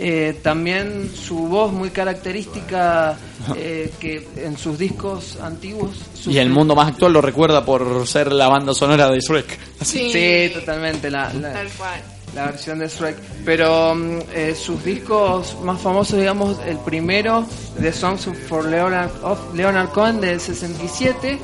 [0.00, 3.16] eh, también su voz muy característica
[3.56, 5.90] eh, que en sus discos antiguos.
[6.14, 9.58] sus- Y el mundo más actual lo recuerda por ser la banda sonora de Shrek.
[9.82, 10.10] Sí.
[10.12, 12.00] Sí, totalmente, la, la- Tal cual.
[12.34, 13.16] la versión de Shrek.
[13.44, 17.44] Pero mm, eh, sus discos más famosos, digamos, el primero,
[17.80, 21.38] The Songs for Leonard, of Leonard Cohen del 67,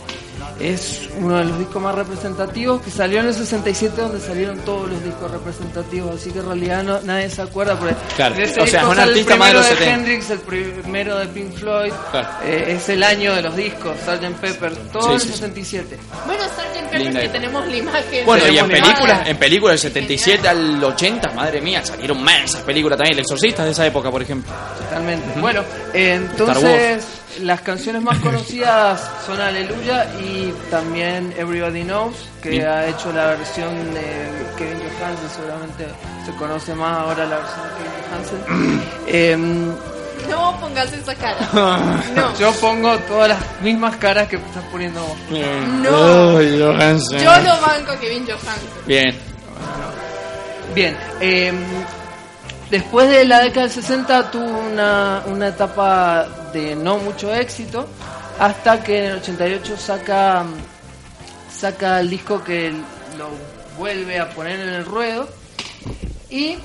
[0.61, 4.89] es uno de los discos más representativos que salió en el 67 donde salieron todos
[4.91, 7.79] los discos representativos, así que en realidad no- nadie se acuerda.
[7.79, 9.69] Porque Claro, de ese o sea, disco es un artista el más de primero de
[9.77, 9.95] 70.
[9.95, 12.29] Hendrix, el primero de Pink Floyd, Claro.
[12.45, 14.35] eh, es el año de los discos, Sgt.
[14.41, 15.33] Pepper, todo Sí, el sí, sí.
[15.35, 15.99] 67.
[16.27, 16.75] Bueno, Sgt.
[16.85, 17.41] Pepper, Linda que época.
[17.41, 18.27] tenemos la imagen.
[18.27, 22.45] Bueno, y en la películas, en películas del 77 al 80, madre mía, salieron más
[22.45, 23.15] esas películas también.
[23.15, 24.53] El Exorcista de esa época, por ejemplo.
[24.79, 25.41] Totalmente.
[25.41, 27.05] Bueno, eh, entonces
[27.41, 32.67] las canciones más conocidas son Aleluya y también Everybody Knows, que Bien.
[32.67, 35.87] ha hecho la versión de Kevin Johansen, seguramente
[36.25, 38.83] se conoce más ahora la versión de Kevin Johansen.
[39.07, 39.73] Em,
[40.31, 41.37] No pongas esa cara.
[42.15, 42.39] No.
[42.39, 45.17] Yo pongo todas las mismas caras que estás poniendo vos.
[45.83, 46.33] No.
[46.73, 47.19] Johansen.
[47.19, 48.69] Yo lo banco a Kevin Johansen.
[48.87, 49.15] Bien.
[50.75, 51.53] Bien, eh,
[52.71, 57.87] después de la década del 60 tuvo una, una etapa de no mucho éxito,
[58.39, 60.45] hasta que en el 88 saca,
[61.55, 62.71] saca el disco que
[63.19, 63.29] lo
[63.77, 65.29] vuelve a poner en el ruedo
[66.31, 66.57] y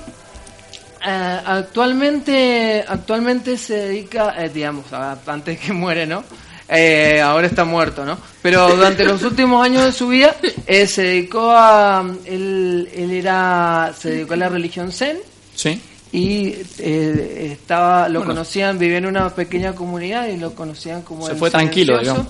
[1.06, 6.24] eh, actualmente actualmente se dedica, eh, digamos, a- antes que muere, ¿no?
[6.68, 8.16] Eh, ahora está muerto, ¿no?
[8.42, 10.36] Pero durante los últimos años de su vida
[10.66, 15.18] eh, se dedicó a él, él era se dedicó a la religión zen
[15.54, 15.80] Sí.
[16.12, 18.34] Y eh, estaba lo Bueno.
[18.34, 22.26] conocían vivía en una pequeña comunidad y lo conocían como Se el fue tranquilo, digamos.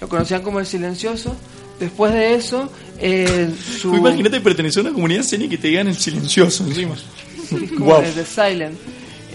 [0.00, 1.36] Lo conocían como el silencioso.
[1.78, 3.50] Después de eso, eh,
[3.80, 6.94] su Imagínate pertenecer a una comunidad y que te digan el silencioso encima.
[7.74, 8.02] Como Guau.
[8.02, 8.78] de The Silent.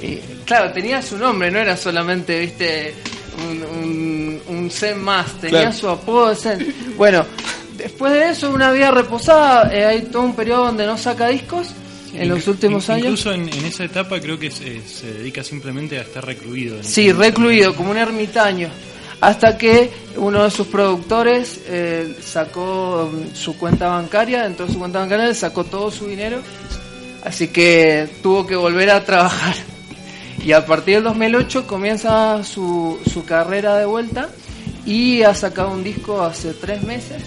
[0.01, 0.15] Y,
[0.45, 2.93] claro, tenía su nombre, no era solamente, viste,
[3.49, 5.75] un, un, un Zen más, tenía Claro.
[5.77, 6.75] su apodo de Zen.
[6.97, 7.25] Bueno,
[7.77, 11.67] después de eso, una vida reposada, eh, hay todo un periodo donde no saca discos,
[12.13, 13.05] en los últimos años.
[13.05, 16.77] Incluso en, en esa etapa creo que se, se dedica simplemente a estar recluido.
[16.77, 18.69] en- Sí, recluido, como un ermitaño.
[19.21, 24.99] Hasta que uno de sus productores eh, sacó mm, su cuenta bancaria, entró su cuenta
[24.99, 26.39] bancaria, le sacó todo su dinero,
[27.23, 29.55] así que tuvo que volver a trabajar.
[30.45, 34.29] Y a partir del 2008 comienza su, su carrera de vuelta
[34.85, 37.23] y ha sacado un disco hace tres meses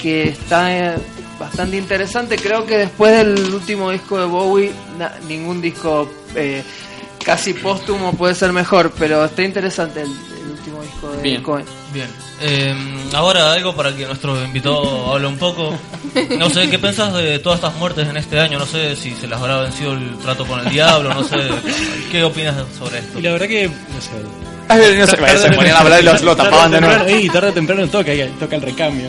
[0.00, 0.98] que está eh,
[1.38, 2.36] bastante interesante.
[2.36, 6.62] Creo que después del último disco de Bowie, na- ningún disco eh,
[7.24, 11.42] casi póstumo puede ser mejor, pero está interesante el, el último disco de Bien.
[11.42, 11.64] Cohen.
[11.92, 12.08] Bien.
[12.40, 12.74] Eh,
[13.14, 15.74] ahora algo para que nuestro invitado hable un poco.
[16.38, 18.58] No sé, ¿qué pensás de todas estas muertes en este año?
[18.58, 21.36] No sé si se las habrá vencido el trato con el diablo, no sé.
[22.10, 23.18] ¿Qué opinas sobre esto?
[23.18, 24.10] Y la verdad que, no sé.
[24.68, 26.94] Ay, no sé, tarde- se ponían a hablar y lo- tarde tapaban de nuevo.
[26.96, 29.08] temprano- Y tarde o temprano toca, toca el recambio.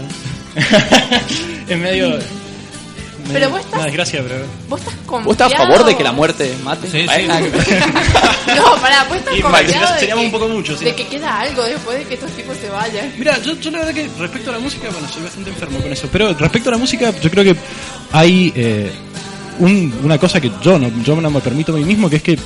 [1.67, 2.09] es medio.
[2.09, 4.35] me- Pero vos estás- Una desgracia, pero.
[4.69, 5.31] ¿Vos estás ¿Vos confiado?
[5.33, 6.89] estás a favor de que la muerte mate?
[6.89, 7.05] Sí, sí.
[7.05, 7.35] Bueno,
[8.55, 10.85] No, pará, vos estás Y confiado de, seríamos que, un poco mucho, sí.
[10.85, 13.11] de que queda algo después de que estos tipos se vayan.
[13.17, 15.91] Mira, yo, yo la verdad que respecto a la música, bueno, soy bastante enfermo con
[15.91, 17.55] eso, pero respecto a la música, yo creo que
[18.13, 18.91] hay eh,
[19.59, 22.23] un- una cosa que yo no, yo no me permito a mí mismo, que es
[22.23, 22.39] que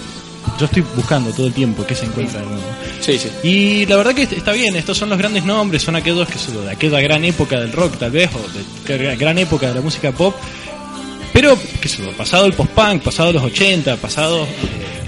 [0.60, 2.62] yo estoy buscando todo el tiempo qué se encuentra de nuevo.
[3.00, 3.30] Sí, sí.
[3.44, 6.66] Y la verdad que está bien, estos son los grandes nombres, son aquellos que son
[6.66, 10.12] de aquella gran época del rock tal vez, o de gran época de la música
[10.12, 10.36] pop,
[11.34, 14.48] pero que sé yo, pasado el post-punk, pasado los 80, pasado eh,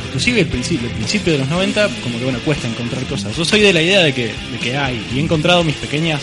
[0.08, 3.36] inclusive el principio, el principio de los 90, como que bueno, cuesta encontrar cosas.
[3.36, 6.22] Yo soy de la idea de que, de que hay, y he encontrado mis pequeñas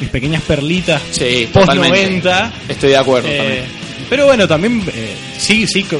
[0.00, 1.98] mis pequeñas perlitas Sí, post totalmente.
[2.28, 2.52] 90.
[2.68, 3.64] Estoy de acuerdo Eh, también.
[4.08, 5.96] pero bueno, también eh, sí, sí, eh, qué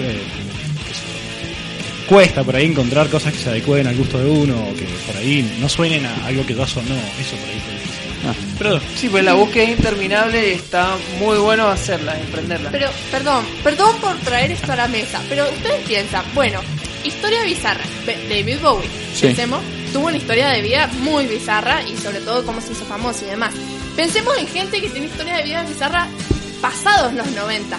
[2.08, 5.16] cuesta por ahí encontrar cosas que se adecuen al gusto de uno, o que por
[5.16, 7.98] ahí no suenen a algo que ya sonó, eso por ahí es difícil.
[8.26, 8.34] Ah.
[8.58, 12.70] Pero Sí, pues la búsqueda es interminable y está muy bueno hacerla, emprenderla.
[12.70, 16.60] Pero, perdón, perdón por traer esto a la mesa, pero ustedes piensan, bueno,
[17.04, 17.84] historia bizarra.
[18.28, 19.26] David Bowie, Sí.
[19.26, 19.60] pensemos,
[19.92, 23.30] tuvo una historia de vida muy bizarra y sobre todo cómo se hizo famoso y
[23.30, 23.54] demás.
[23.96, 26.08] Pensemos en gente que tiene historia de vida bizarra
[26.60, 27.78] pasados los 90.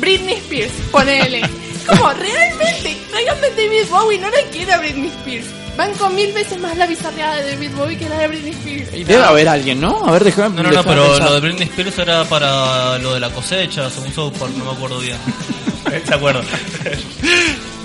[0.00, 1.42] Britney Spears, ponele.
[1.86, 5.46] Como realmente, realmente David Bowie no le quiere a Britney Spears.
[5.76, 8.94] Van con mil veces más la bizarreada de David Bowie que la de Britney Spears.
[8.94, 10.04] Y debe haber alguien, ¿no?
[10.06, 11.28] A ver, déjame No, no, no, pero pensar.
[11.28, 14.70] lo de Britney Spears era para lo de la cosecha, según South Park, no me
[14.72, 15.18] acuerdo bien.
[16.06, 16.42] ¿Se acuerdo?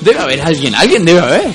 [0.02, 1.54] Debe haber alguien, alguien debe haber.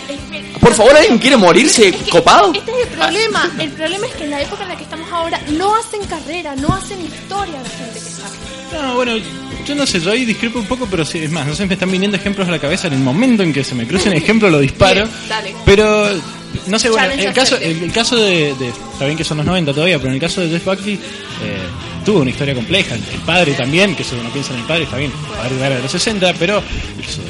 [0.60, 2.52] Por favor, ¿alguien quiere morirse copado?
[2.52, 3.50] Este es el problema.
[3.58, 6.54] El problema es que en la época en la que estamos ahora no hacen carrera,
[6.56, 8.82] no hacen historia la gente que está.
[8.82, 9.12] No, bueno,
[9.66, 11.74] yo no sé, yo ahí discrepo un poco, pero sí, es más, no sé, me
[11.74, 14.14] están viniendo ejemplos a la cabeza en el momento en que se me cruce un
[14.16, 15.04] ejemplo lo disparo.
[15.04, 15.54] Bien, dale.
[15.64, 16.08] Pero,
[16.66, 19.36] no sé, bueno, Challenge el caso, el, el caso de, de- está bien que son
[19.38, 20.98] los 90 todavía, pero en el caso de Jeff Buckley, eh,
[22.04, 22.94] tuvo una historia compleja.
[22.94, 25.76] El padre también, que si uno piensa en el padre, está bien, el padre era
[25.76, 26.58] de los 60, pero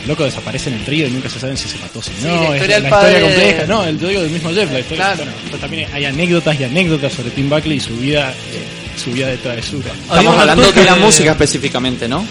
[0.03, 2.51] el loco desaparece en el trío y nunca se sabe si se mató, si no,
[2.51, 5.17] la es la historia compleja, no, el yo digo del mismo Jeff, la historia, Claro.
[5.25, 9.13] bueno, pues también hay anécdotas y anécdotas sobre Tim Buckley y su vida, eh, su
[9.13, 9.93] vida de travesura.
[9.93, 12.25] Estamos hablando de la música específicamente, ¿no?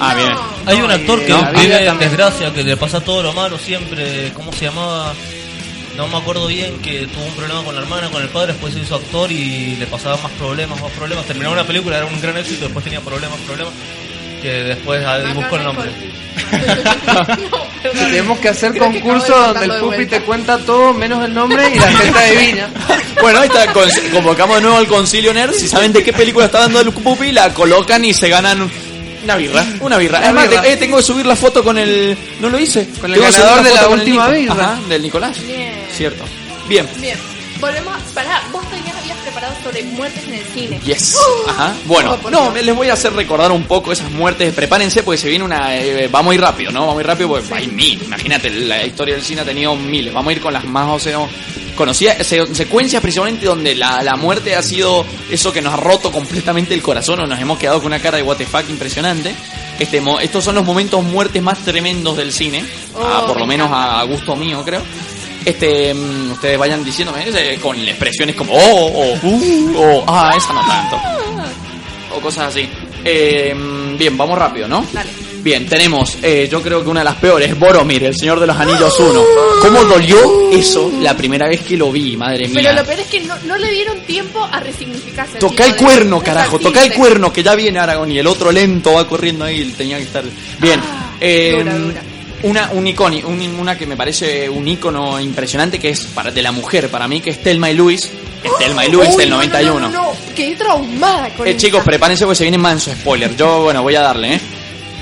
[0.00, 0.32] Ah, bien.
[0.66, 3.58] Hay un actor que No, vive vida en desgracia, que le pasa todo lo malo
[3.58, 4.32] siempre.
[4.34, 5.12] ¿Cómo se llamaba?
[5.96, 8.72] No me acuerdo bien, que tuvo un problema con la hermana, con el padre, después
[8.72, 11.26] se hizo actor y le pasaba más problemas, más problemas.
[11.26, 13.74] Terminó una película, era un gran éxito, después tenía problemas, problemas.
[14.42, 15.90] Que después ahí busco el nombre.
[17.82, 21.68] Tenemos que hacer Creo que concurso donde el Pupi te cuenta todo menos el nombre
[21.74, 22.68] y la gente adivina.
[23.20, 25.52] Bueno, ahí está, con- convocamos de nuevo al Concilio Nerd.
[25.52, 28.70] Si saben de qué película está dando el pupi, la colocan y se ganan
[29.22, 29.62] una birra.
[29.80, 30.18] Una birra.
[30.20, 30.62] Una Además, birra.
[30.62, 32.16] te- eh, tengo que subir la foto con el.
[32.40, 32.88] No lo hice.
[32.98, 34.54] Con el Tengo que subir ganador de foto la con el última birra.
[34.72, 35.36] Ajá, del Nicolás.
[35.46, 35.86] Bien.
[35.94, 36.24] Cierto.
[36.66, 36.88] Bien.
[36.96, 37.18] Bien.
[37.60, 38.14] Volvemos a...
[38.14, 38.64] Pará, vos
[39.70, 40.80] sobre muertes en el cine.
[40.84, 41.16] Yes.
[41.16, 41.50] ¡Uh!
[41.50, 41.74] Ajá.
[41.86, 44.52] Bueno, no, les voy a hacer recordar un poco esas muertes.
[44.54, 45.76] Prepárense porque se viene una.
[45.76, 46.86] eh, va muy rápido, ¿no?
[46.86, 48.02] Va muy rápido porque hay mil.
[48.02, 50.12] Imagínate, la historia del cine ha tenido miles.
[50.12, 51.18] Vamos a ir con las más, o sea,
[51.76, 56.10] conocidas se- secuencias precisamente donde la, la muerte ha sido eso que nos ha roto
[56.12, 59.34] completamente el corazón o nos hemos quedado con una cara de what the fuck impresionante.
[59.78, 62.62] Este, estos son los momentos muertes más tremendos del cine,
[62.96, 64.82] ah, Oh, por lo me menos a, a gusto mío, creo.
[65.44, 70.52] Este, mm, ustedes vayan diciéndome eh, con expresiones como oh, o uh, o ah, esa
[70.52, 70.96] no tanto
[72.14, 72.68] o cosas así.
[73.04, 74.84] Eh, mm, bien, vamos rápido, ¿no?
[74.92, 75.10] Dale.
[75.42, 78.56] Bien, tenemos, eh, yo creo que una de las peores, Boromir, el Señor de los
[78.56, 79.22] Anillos 1.
[79.62, 82.72] ¿Cómo dolió eso la primera vez que lo vi, madre Pero mía?
[82.74, 85.38] lo peor es que no, no le dieron tiempo a resignificarse.
[85.38, 88.52] Toca el cuerno, de carajo, toca el cuerno, que ya viene Aragón y el otro
[88.52, 90.24] lento va corriendo ahí, tenía que estar.
[90.58, 90.78] Bien,
[91.20, 92.02] eh, dura, dura.
[92.42, 96.40] Una, un iconi- un- una que me parece un icono impresionante que es para, de
[96.42, 98.10] la mujer, para mí, que es Telma y Luis.
[98.42, 99.80] Es Telma y Luis Uy, del no, no, 91.
[99.80, 103.36] No, no, no, quedé traumada con Eh, chicos, prepárense porque se viene manso spoiler.
[103.36, 104.40] Yo, bueno, voy a darle, ¿eh?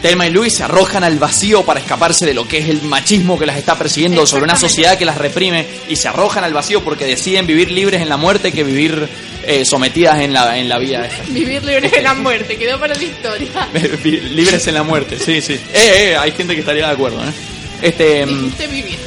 [0.03, 3.37] Telma y Luis se arrojan al vacío para escaparse de lo que es el machismo
[3.39, 6.83] que las está persiguiendo sobre una sociedad que las reprime y se arrojan al vacío
[6.85, 9.09] porque deciden vivir libres en la muerte que vivir
[9.49, 11.09] eh, sometidas en la, en la vida.
[11.29, 13.49] Vivir libre de la muerte, quedó para la historia.
[14.05, 15.55] libres en la muerte, sí, sí.
[15.73, 17.33] Eh, eh, hay gente que estaría de acuerdo, ¿eh?
[17.81, 18.27] Este...
[18.27, 18.99] mm, Dijiste vivir.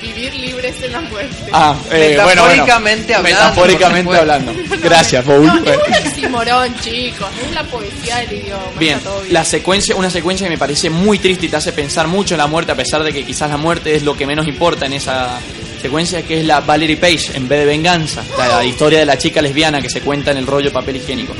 [0.00, 1.34] Vivir libres en la muerte.
[1.50, 2.44] Ah, eh, bueno, bueno.
[2.44, 4.52] Metafóricamente hablando, Metafóricamente hablando.
[4.82, 5.46] Gracias, Paul.
[5.46, 7.28] No, es un oxímoron, chicos.
[7.44, 8.62] Es la poesía del idioma.
[8.78, 9.32] Bien, está todo bien.
[9.32, 12.38] la secuencia, una secuencia que me parece muy triste y te hace pensar mucho en
[12.38, 14.92] la muerte, a pesar de que quizás la muerte es lo que menos importa en
[14.92, 15.40] esa
[15.88, 19.16] secuencia, que es la Valerie Page, en vez de venganza, la, la historia de la
[19.18, 21.34] chica lesbiana que se cuenta en el rollo papel higiénico.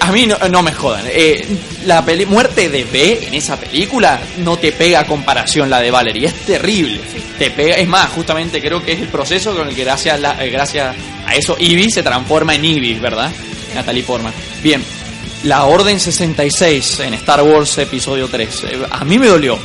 [0.00, 1.04] A mí no, no me jodan.
[1.08, 1.46] eh,
[1.86, 5.90] la peli- muerte de B en esa película no te pega a comparación la de
[5.90, 6.26] Valerie.
[6.28, 7.00] Es terrible.
[7.38, 7.76] Te pega.
[7.76, 10.50] Es más, justamente creo que es el proceso con el que gracias, a la- eh,
[10.50, 10.94] gracias
[11.26, 13.30] a eso Ivy se transforma en Ivy, ¿verdad?
[13.74, 14.32] Natalie Portman.
[14.62, 14.82] Bien.
[15.44, 18.64] la Orden 66 en Star Wars Episodio 3.
[18.64, 19.58] Eh, A mí me dolió.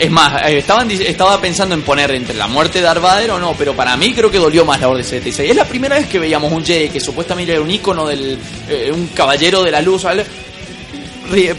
[0.00, 3.38] Es más, eh, estaban, estaba pensando en poner entre la muerte de Darth Vader o
[3.38, 5.50] no, pero para mí creo que dolió más la Orden 76.
[5.50, 8.38] Es la primera vez que veíamos un Jedi que supuestamente era un ícono del...
[8.70, 10.24] eh, un caballero de la luz, ¿vale?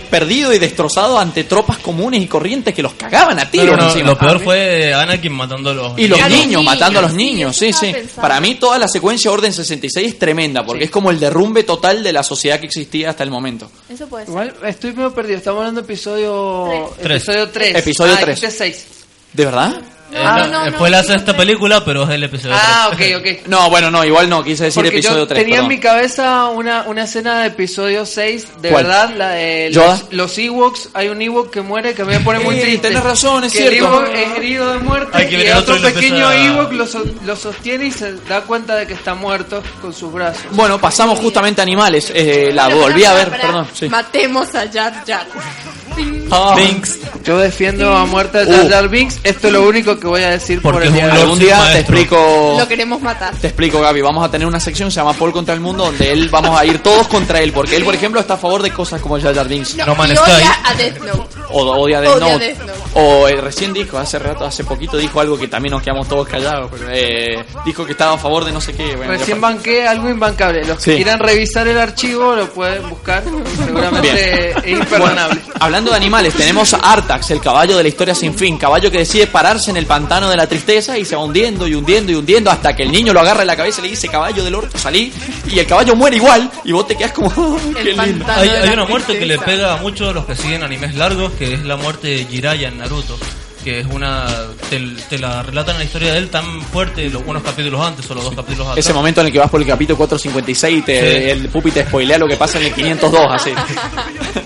[0.10, 3.88] Perdido y destrozado ante tropas comunes y corrientes que los cagaban a tiros no, no,
[3.88, 4.10] encima.
[4.10, 7.56] lo peor fue Anakin matando a los Y los niños, niños, matando a los niños,
[7.56, 7.92] sí, sí.
[7.92, 8.22] pensando.
[8.22, 12.04] Para mí toda la secuencia Orden 66 es tremenda, porque es como el derrumbe total
[12.04, 13.72] de la sociedad que existía hasta el momento.
[13.90, 14.32] Eso puede ser.
[14.32, 15.38] Igual estoy medio perdido.
[15.38, 17.24] Estamos hablando de episodio Tres.
[17.24, 17.76] episodio 3.
[17.78, 18.36] Episodio ah, tres.
[18.42, 18.86] dijiste seis.
[19.34, 19.82] ¿De verdad?
[20.14, 23.16] Eh, no, fue la sexta película, pero es el episodio Ah, ok, 3.
[23.18, 23.26] ok.
[23.48, 25.40] No, bueno, no, igual no, quise decir Porque episodio yo 3.
[25.40, 25.70] tenía en perdón.
[25.70, 28.84] mi cabeza una, una escena de episodio 6, de ¿Cuál?
[28.84, 30.90] verdad, la de los, los Ewoks.
[30.94, 32.88] Hay un Ewok que muere que me pone muy Sí, triste.
[32.90, 33.88] tenés razón, es que El cierto.
[34.04, 36.88] Ewok es herido de muerte Hay que y ver otro otro pequeño a- Ewok lo,
[36.88, 40.44] so- lo sostiene y se da cuenta de que está muerto con sus brazos.
[40.52, 42.12] Bueno, pasamos justamente a animales.
[42.14, 43.68] Eh, la volví a ver, perdón.
[43.74, 43.88] sí.
[43.90, 45.26] Matemos a Jar Jar.
[46.32, 46.54] Ah.
[46.56, 46.98] Binks.
[47.24, 48.70] Yo defiendo a muerte de Jar.
[48.70, 49.20] Jar Binks.
[49.24, 51.14] Esto es lo único que voy a decir por Porque el es día.
[51.14, 52.56] Algún día te explico.
[52.58, 53.34] Lo queremos matar.
[53.36, 54.02] Te explico, Gaby.
[54.02, 56.58] Vamos a tener una sección que se llama Paul contra el mundo, donde él vamos
[56.60, 59.20] a ir todos contra él, porque él, por ejemplo, está a favor de cosas como
[59.20, 59.76] Jar Jar Binks.
[59.76, 60.32] No y Sky.
[60.32, 61.36] odia a Death Note.
[61.52, 62.46] O odia Death Odia Note.
[62.46, 62.72] Death Note.
[62.96, 66.28] O eh, recién dijo, hace rato, hace poquito dijo algo que también nos quedamos todos
[66.28, 66.70] callados.
[66.72, 68.96] pero, eh, dijo que estaba a favor de no sé qué.
[68.96, 70.66] bueno, Recién ya- banqué algo imbancable.
[70.66, 70.96] Los que Sí.
[70.98, 73.24] quieran revisar el archivo lo pueden buscar.
[73.66, 75.40] Seguramente es imperdonable.
[75.42, 78.58] Bueno, hablando de animales, tenemos a Artax, el caballo de la historia sin fin.
[78.58, 81.74] Caballo que decide pararse en el pantano de la tristeza y se va hundiendo y
[81.74, 84.08] hundiendo y hundiendo hasta que el niño lo agarra en la cabeza y le dice,
[84.08, 85.12] caballo del orto, salí.
[85.50, 88.26] Y el caballo muere igual y vos te quedas como, "Oh, qué lindo.
[88.28, 91.54] Hay, una muerte que le pega a muchos de los que siguen animes largos, que
[91.56, 93.18] es la muerte de Jiraiya en Naruto.
[93.64, 94.26] Que es una.
[94.70, 98.16] Te, te la relatan la historia de él tan fuerte, los unos capítulos antes o
[98.16, 98.78] los dos capítulos atrás.
[98.86, 101.30] Ese momento en el que vas por el capítulo 456 y te, Sí.
[101.30, 103.52] el pupi te spoilea lo que pasa en el 502, así.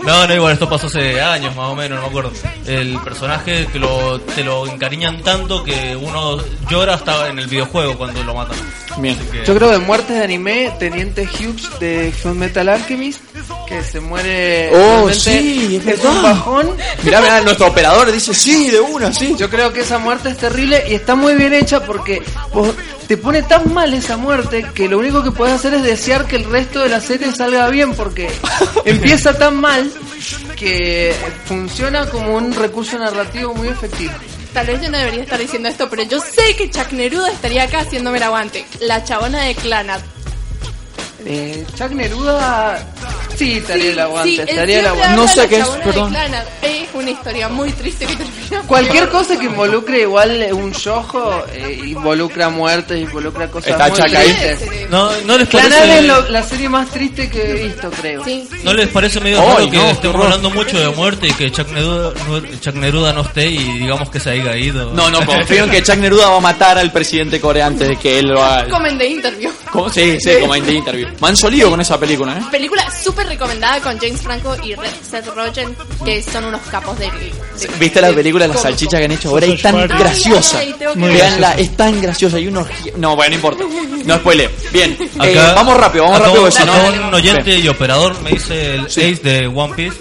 [0.06, 2.32] No, no, igual, esto pasó hace años más o menos, no me acuerdo.
[2.68, 6.38] El personaje te lo, te lo encariñan tanto que uno
[6.70, 8.56] llora hasta en el videojuego cuando lo matan.
[8.98, 9.18] Bien.
[9.20, 13.20] Así que- Yo creo de muertes de anime, Teniente Hughes de Full Metal Alchemist,
[13.68, 14.70] que se muere.
[14.74, 16.76] Oh, sí, es es un bajón.
[17.04, 19.36] Mirá, mirá, nuestro operador dice, sí, de una, sí.
[19.38, 22.22] Yo creo que esa muerte es terrible y está muy bien hecha porque
[22.54, 22.74] vos-
[23.08, 26.38] te pone tan mal esa muerte que lo único que puedes hacer es desear que
[26.38, 28.30] el resto de la serie salga bien porque
[28.86, 29.92] empieza tan mal
[30.56, 31.14] que
[31.46, 34.14] funciona como un recurso narrativo muy efectivo.
[34.54, 37.64] Tal vez yo no debería estar diciendo esto, pero yo sé que Chuck Neruda estaría
[37.64, 38.66] acá haciéndome el aguante.
[38.80, 40.02] La chabona de Clanat.
[41.28, 42.86] Eh, Chuck Neruda
[43.36, 45.16] sí estaría el aguante, sí, estaría el aguante.
[45.16, 46.16] No de sé qué es, de perdón.
[46.62, 48.62] Es una historia muy triste que termina.
[48.68, 54.16] Cualquier cosa que involucre igual un yojo eh, involucra muertes, involucra cosas Está muy Chuck
[54.16, 54.34] ahí.
[54.34, 54.90] tristes.
[54.92, 55.98] No, no les Clanad parece.
[56.00, 58.24] es lo- la serie más triste que he visto, creo.
[58.24, 58.58] Sí, sí.
[58.64, 61.52] ¿No les parece medio Ay, raro que no, estemos hablando mucho de muerte y que
[61.52, 64.94] Chuck Neruda, no- Chuck Neruda no esté y digamos que se haya ido?
[64.94, 67.96] No, no, confío en que Chuck Neruda va a matar al presidente Corea antes de
[67.98, 68.70] que él lo haga.
[68.70, 69.52] Comen de interview.
[69.72, 69.90] ¿Cómo?
[69.90, 71.10] Sí, sí, como en The Interview.
[71.20, 72.42] Manso lío con esa película, ¿eh?
[72.52, 77.06] Película súper recomendada con James Franco y Red- Seth Rogen, que son unos capos de.
[77.06, 77.34] de-
[77.80, 79.46] ¿Viste la película de las salchichas que han hecho ahora?
[79.46, 80.60] Es tan Ay, graciosa.
[80.60, 80.76] ay.
[80.96, 82.38] Veanla, es tan graciosa.
[82.38, 82.68] Hay unos.
[82.98, 83.64] No, bueno, no importa.
[84.06, 84.50] No spoileo.
[84.74, 86.44] Bien, eh, Acá- vamos rápido, vamos acá rápido.
[86.44, 89.02] un- porque si acá no- un oyente y operador me dice el Sí.
[89.02, 89.98] Ace de One Piece.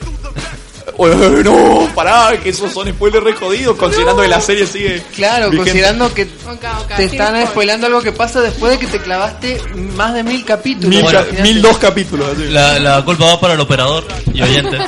[0.98, 5.02] No, pará, que esos son spoilers re jodidos, considerando que la serie sigue.
[5.14, 5.70] Claro, vigente.
[5.70, 7.48] considerando que te están spoiler.
[7.48, 9.60] spoilando algo que pasa después de que te clavaste
[9.96, 10.88] más de mil capítulos.
[10.88, 12.28] Mil, Bueno, ca- mil dos capítulos.
[12.34, 12.48] así.
[12.48, 14.78] La, la culpa va para el operador y oyente.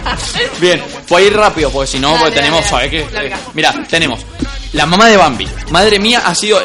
[0.60, 3.00] Bien, voy a ir rápido porque si no, Dale, pues tenemos, dale, ¿sabes qué?
[3.26, 4.20] Eh, mira, tenemos
[4.76, 5.48] la mamá de Bambi.
[5.70, 6.60] Madre mía, ha sido.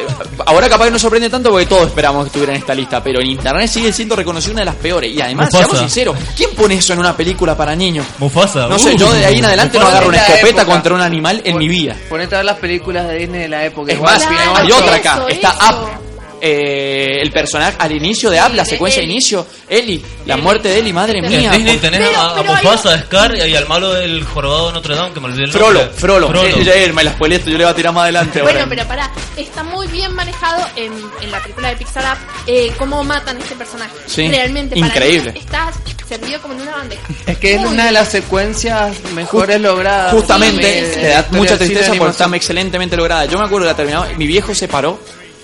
[0.46, 3.22] Ahora capaz que no sorprende tanto porque todos esperamos que estuviera en esta lista, pero
[3.22, 5.12] en internet sigue siendo reconocida una de las peores.
[5.12, 5.64] Y además, Mufasa.
[5.64, 8.06] seamos sinceros, ¿quién pone eso en una película para niños?
[8.20, 8.68] Mufasa.
[8.68, 10.66] No sé, uh, yo de ahí en adelante no agarro una escopeta época.
[10.66, 11.96] contra un animal en mi vida.
[12.10, 13.92] Ponete a ver las películas de Disney de la época.
[13.94, 15.14] Es más, hay otra acá.
[15.14, 15.84] Eso, Está eso.
[15.84, 16.01] Up.
[16.44, 19.46] Eh, el personaje al inicio de Sí, la secuencia de inicio.
[19.70, 21.52] Eli, la muerte de Eli, madre En mía.
[21.52, 24.24] Disney por- tenés Pero- a, a pero hay- Mufasa, a Scar y al malo del
[24.26, 25.98] jorobado de Notre Dame, que me olvidé el Frollo, nombre.
[26.00, 26.44] Frollo.
[26.44, 28.42] Eh, eh, me la spoilé esto, yo le voy a tirar más adelante.
[28.42, 28.70] Bueno, ahora.
[28.70, 32.18] pero pará, está muy bien manejado en, en la película de Pixar Up
[32.48, 33.92] eh, cómo matan a este personaje.
[34.08, 35.32] Sí, Realmente, increíble.
[35.32, 35.72] para mí está
[36.10, 37.02] servido como en una bandeja.
[37.28, 40.12] Es que es Muy una de las secuencias mejores logradas.
[40.12, 43.26] Justamente, de- te da mucha tristeza porque está excelentemente lograda.
[43.26, 45.00] Yo me acuerdo que la terminaba, mi viejo se paró,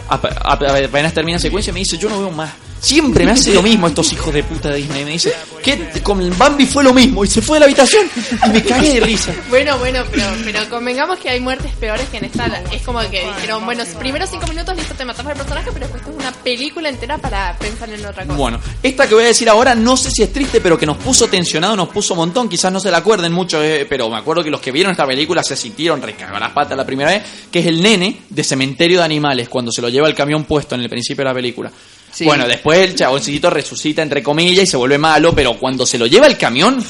[0.09, 2.51] apenas termina la secuencia, me dice, yo no veo más.
[2.79, 5.03] Siempre me hace lo mismo estos hijos de puta de Disney.
[5.03, 8.07] Me dice que con el Bambi fue lo mismo y se fue de la habitación
[8.45, 9.33] y me cagué de risa.
[9.49, 12.45] Bueno, bueno, pero, pero convengamos que hay muertes peores que en esta.
[12.71, 16.03] Es como que dijeron, bueno, primero cinco minutos listo te matamos al personaje, pero después
[16.03, 18.37] es una película entera para pensar en otra cosa.
[18.37, 20.97] Bueno, esta que voy a decir ahora no sé si es triste, pero que nos
[20.97, 22.47] puso tensionado, nos puso un montón.
[22.47, 25.05] Quizás no se la acuerden mucho, eh, pero me acuerdo que los que vieron esta
[25.05, 28.99] película se sintieron recagar las patas la primera vez, que es el nene de Cementerio
[28.99, 31.71] de Animales, cuando se lo lleva el camión puesto en el principio de la película.
[32.17, 32.25] Sí.
[32.25, 36.07] Bueno, después el chaboncito resucita entre comillas y se vuelve malo, pero cuando se lo
[36.07, 36.83] lleva el camión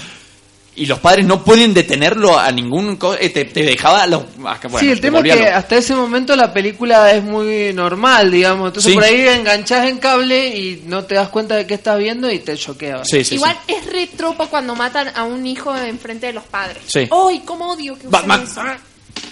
[0.75, 2.97] y los padres no pueden detenerlo a ningún...
[2.97, 4.05] co- eh, te, te dejaba...
[4.05, 7.23] Los, ah, bueno, sí, el te tema es que hasta ese momento la película es
[7.23, 8.67] muy normal, digamos.
[8.67, 8.95] Entonces Sí.
[8.95, 12.39] por ahí enganchás en cable y no te das cuenta de qué estás viendo y
[12.39, 13.01] te choquea.
[13.05, 16.77] Sí, sí, Igual es re tropo cuando matan a un hijo enfrente de los padres.
[16.85, 17.09] Sí.
[17.11, 18.43] ¡Ay, cómo odio que usen Batman.
[18.43, 18.61] eso!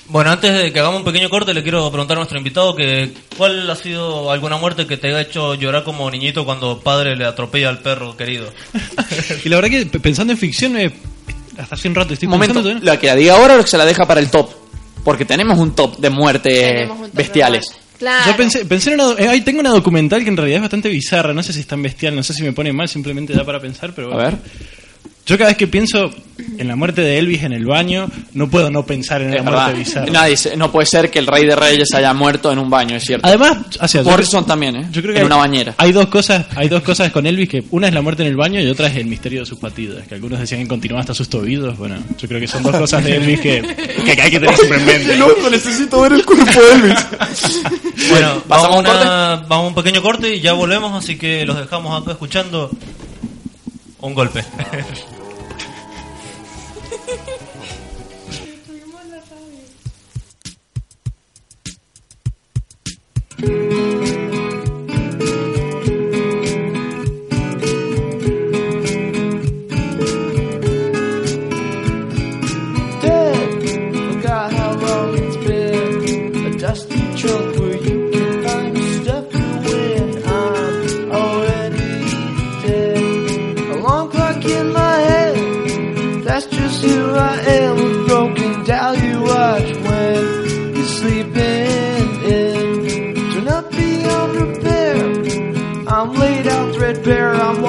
[0.07, 3.11] Bueno, antes de que hagamos un pequeño corte, le quiero preguntar a nuestro invitado que
[3.37, 7.25] cuál ha sido alguna muerte que te haya hecho llorar como niñito cuando padre le
[7.25, 8.51] atropella al perro querido.
[9.43, 10.91] Y la verdad que pensando en ficción, eh,
[11.57, 13.67] hasta hace un rato estoy momento, pensando todavía- la que la diga ahora o que
[13.67, 14.49] se la deja para el top.
[15.03, 17.65] Porque tenemos un top de muerte Tenemos un top de bestiales.
[17.97, 18.31] Claro.
[18.31, 20.89] Yo pensé, pensé en una, eh, ahí tengo una documental que en realidad es bastante
[20.89, 23.43] bizarra, no sé si es tan bestial, no sé si me pone mal, simplemente da
[23.45, 24.37] para pensar, pero A ver.
[25.25, 26.11] Yo cada vez que pienso
[26.57, 29.49] en la muerte de Elvis en el baño, no puedo no pensar en Es la
[29.73, 30.11] muerte.
[30.11, 32.95] Nadie se- no puede ser que el rey de reyes haya muerto en un baño,
[32.95, 33.25] es cierto.
[33.27, 34.87] Además, o sea, yo Morrison creo- también, ¿eh?
[34.91, 35.73] Yo creo que en hay- una bañera.
[35.77, 38.35] Hay dos cosas, hay dos cosas con Elvis que una es la muerte en el
[38.35, 41.15] baño y otra es el misterio de sus patidas, que algunos decían que continuaba hasta
[41.15, 41.75] sus tobillos.
[41.77, 43.61] Bueno, yo creo que son dos cosas de Elvis que,
[44.05, 45.15] que hay que tener siempre en mente.
[45.17, 47.05] Loco, necesito ver el cuerpo de Elvis.
[48.11, 51.17] Bueno, ¿pasamos vamos, a un una- vamos a un pequeño corte y ya volvemos, así
[51.17, 52.69] que los dejamos acá escuchando
[54.05, 54.45] un golpe.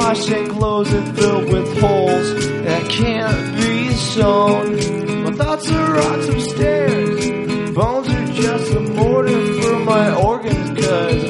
[0.06, 2.28] washing clothes that filled with holes
[2.62, 5.24] that can't be sewn.
[5.24, 7.74] My thoughts are rocks upstairs.
[7.74, 11.25] Bones are just a mortar for my organs, cause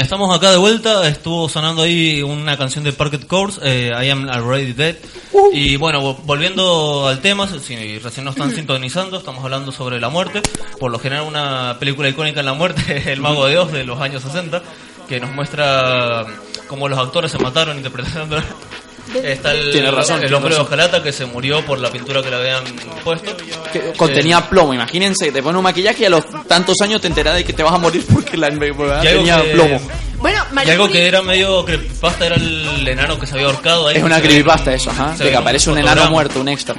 [0.00, 1.06] estamos acá de vuelta.
[1.08, 4.96] Estuvo sonando ahí una canción de Parket Course, eh, I Am Already Dead.
[5.52, 10.08] Y bueno, vo- volviendo al tema, si recién nos están sintonizando, estamos hablando sobre la
[10.08, 10.42] muerte.
[10.78, 14.00] Por lo general, una película icónica en la muerte, El Mago de Dios, de los
[14.00, 14.62] años 60,
[15.08, 16.26] que nos muestra
[16.68, 18.36] cómo los actores se mataron interpretando.
[19.24, 22.30] Está el, Tiene razón, el hombre de hojalata que se murió por la pintura que
[22.30, 22.64] le habían
[23.04, 23.36] puesto.
[23.72, 27.34] Que contenía plomo, imagínense, te ponen un maquillaje y a los tantos años te enteras
[27.34, 29.80] de que te vas a morir porque la tenía que- plomo.
[30.20, 33.88] Bueno, Y algo Curie- que era medio creepypasta era el enano que se había ahorcado
[33.88, 33.96] ahí.
[33.96, 36.74] Es una creepypasta eso, ajá, se de que aparece un enano muerto, un extra.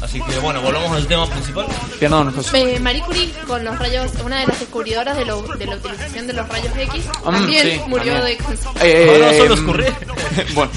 [0.00, 1.66] Así que bueno, volvamos al tema principal.
[1.98, 2.76] Perdón, José.
[2.76, 6.26] Eh, Marie Curie, con los rayos, una de las descubridoras de, lo- de la utilización
[6.28, 8.38] de los rayos X, Mm, también sí, murió también.
[8.38, 9.92] de Eh, Ahora solo escurrir.
[10.54, 10.70] bueno,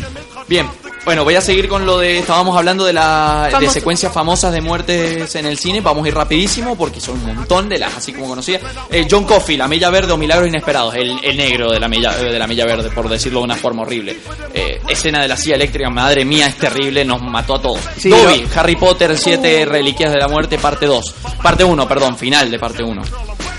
[0.48, 0.68] bien.
[1.04, 2.20] Bueno, voy a seguir con lo de.
[2.20, 5.82] Estábamos hablando de la de secuencias famosas de muertes en el cine.
[5.82, 8.60] Vamos a ir rapidísimo porque son un montón de las, así como conocía.
[8.92, 10.94] Eh, John Coffey, La Milla Verde o Milagros Inesperados.
[10.96, 13.56] El, el negro de la, milla, eh, de la Milla Verde, por decirlo de una
[13.56, 14.20] forma horrible.
[14.54, 17.80] Eh, escena de la silla eléctrica, madre mía, es terrible, nos mató a todos.
[17.98, 21.16] Sí, Dobby, Harry Potter, Siete Reliquias de la Muerte, parte 2.
[21.42, 23.02] Parte 1, perdón, final de parte 1.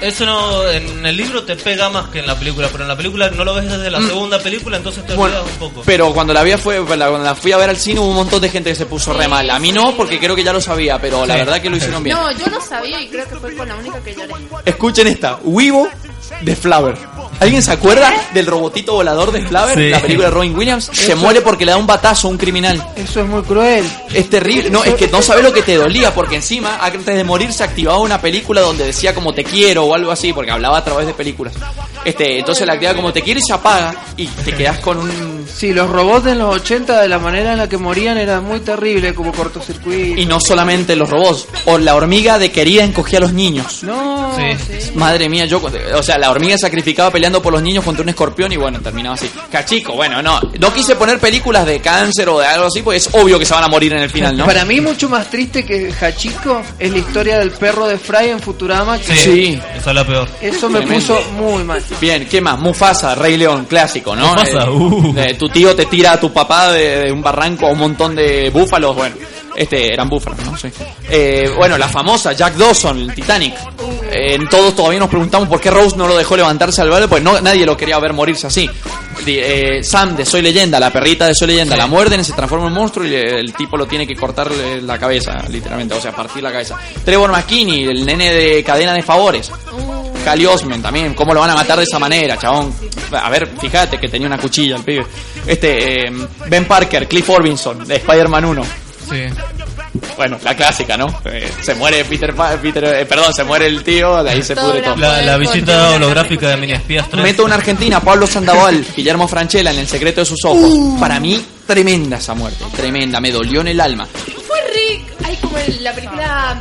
[0.02, 2.96] Eso no, en el libro te pega más que en la película, pero en la
[2.96, 5.16] película no lo ves desde la segunda película, entonces te Mm.
[5.16, 5.82] Bueno, olvidas un poco.
[5.86, 8.16] Pero cuando la vi fue, la- cuando la fui a ver al cine hubo un
[8.16, 9.48] montón de gente que se puso re mal.
[9.48, 12.02] A mí no, porque creo que ya lo sabía, pero la verdad que lo hicieron
[12.02, 12.16] bien.
[12.16, 14.32] No, yo no sabía y creo que fue con la única que lloré.
[14.64, 15.88] Escuchen esta, Wibo
[16.40, 16.96] de Flaver.
[17.40, 19.76] ¿Alguien se acuerda del robotito volador de Flaver?
[19.76, 19.90] Sí.
[19.90, 20.90] La película de Robin Williams.
[20.92, 22.84] Se muere porque le da un batazo a un criminal.
[22.96, 23.84] Eso es muy cruel.
[24.14, 24.70] Es terrible.
[24.70, 27.64] No, es que no sabes lo que te dolía, porque encima, antes de morir, se
[27.64, 31.06] activaba una película donde decía como te quiero o algo así, porque hablaba a través
[31.06, 31.54] de películas.
[32.04, 35.42] Este, entonces la activa como te quiero y se apaga y te quedas con un
[35.54, 38.60] Sí, los robots en los 80, de la manera en la que morían, era muy
[38.60, 40.20] terrible, como cortocircuito.
[40.20, 43.82] Y no solamente los robots, o la hormiga de querida encogía a los niños.
[43.82, 44.36] No,
[44.94, 45.60] Madre mía, yo,
[45.94, 49.16] o sea, la hormiga sacrificaba peleando por los niños contra un escorpión y bueno, terminaba
[49.16, 49.28] así.
[49.50, 53.08] Cachico, bueno, no, no quise poner películas de cáncer o de algo así, porque es
[53.12, 54.46] obvio que se van a morir en el final, ¿no?
[54.46, 58.40] Para mí mucho más triste que Hachiko es la historia del perro de Fry en
[58.40, 58.98] Futurama.
[58.98, 59.60] Que Sí.
[59.76, 60.28] Esa es la peor.
[60.40, 61.14] Eso me Tremendo.
[61.16, 61.82] puso muy mal.
[62.00, 62.58] Bien, ¿qué más?
[62.58, 64.28] Mufasa, Rey León, clásico, ¿no?
[64.28, 65.14] Mufasa, Eh, uh.
[65.18, 68.14] eh, tu tío te tira a tu papá de, de un barranco a un montón
[68.14, 69.16] de búfalos, bueno.
[69.54, 70.56] Este, eran búfalos, ¿no?
[70.56, 70.68] Sí.
[71.10, 73.54] Eh, bueno, la famosa Jack Dawson, el Titanic.
[74.14, 77.22] Eh, todos todavía nos preguntamos por qué Rose no lo dejó levantarse al vale, pues
[77.22, 78.68] no, nadie lo quería ver morirse así.
[79.26, 82.74] Eh, Sam de Soy Leyenda, la perrita de Soy Leyenda, la muerden, se transforma en
[82.74, 86.52] monstruo y el tipo lo tiene que cortarle la cabeza, literalmente, o sea, partir la
[86.52, 86.76] cabeza.
[87.04, 89.50] Trevor McKinney, el nene de cadena de favores.
[90.24, 92.72] Cali Osment también, ¿cómo lo van a matar de esa manera, chabón?
[93.12, 95.06] A ver, fíjate que tenía una cuchilla el pibe.
[95.46, 96.12] Este, eh,
[96.48, 98.64] Ben Parker, Cliff Orbinson, de Spider-Man 1.
[99.10, 99.24] Sí.
[100.16, 101.06] Bueno, la clásica, ¿no?
[101.26, 104.56] Eh, se muere Peter, Pa- Peter eh, perdón, se muere el tío, de ahí se
[104.56, 104.96] pudre todo.
[104.96, 107.22] La, la visita holográfica de Mini Espías 3.
[107.22, 110.98] Meto una Argentina, Pablo Sandoval, Guillermo Franchella en El secreto de sus ojos.
[110.98, 114.06] Para mí, tremenda esa muerte, tremenda, me dolió en el alma.
[114.46, 116.58] Fue Rick, ay, como la película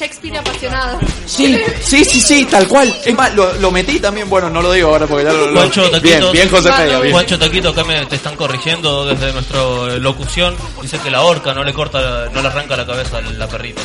[0.00, 0.98] Shakespeare apasionado.
[1.26, 2.94] Sí, sí, sí, sí, tal cual.
[3.04, 5.46] Es más, lo, lo metí también, bueno, no lo digo ahora porque ya lo...
[5.48, 6.70] lo- Juancho Taquito, bien, bien José
[7.02, 7.12] bien.
[7.12, 10.56] Juancho Taquito, acá me, te están corrigiendo desde nuestra eh, locución.
[10.80, 13.82] Dice que la horca no le corta, no le arranca la cabeza a la perrita.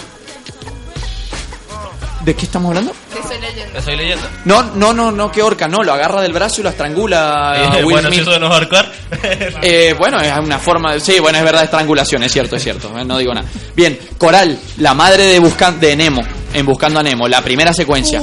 [2.25, 2.91] ¿De qué estamos hablando?
[3.13, 3.81] Que soy leyenda.
[3.81, 4.27] Soy leyenda.
[4.45, 7.83] No, no, no, no, que orca, no, lo agarra del brazo y lo estrangula Eh,
[7.83, 8.21] Will bueno, si Smith.
[8.21, 8.91] eso de no ahorcar.
[9.61, 13.05] Eh, bueno, es una forma, sí, bueno, es verdad, estrangulación, es cierto, es cierto, eh,
[13.05, 13.47] no digo nada.
[13.75, 16.23] Bien, Coral, la madre de, Buscan de Nemo,
[16.53, 18.21] en Buscando a Nemo, la primera secuencia.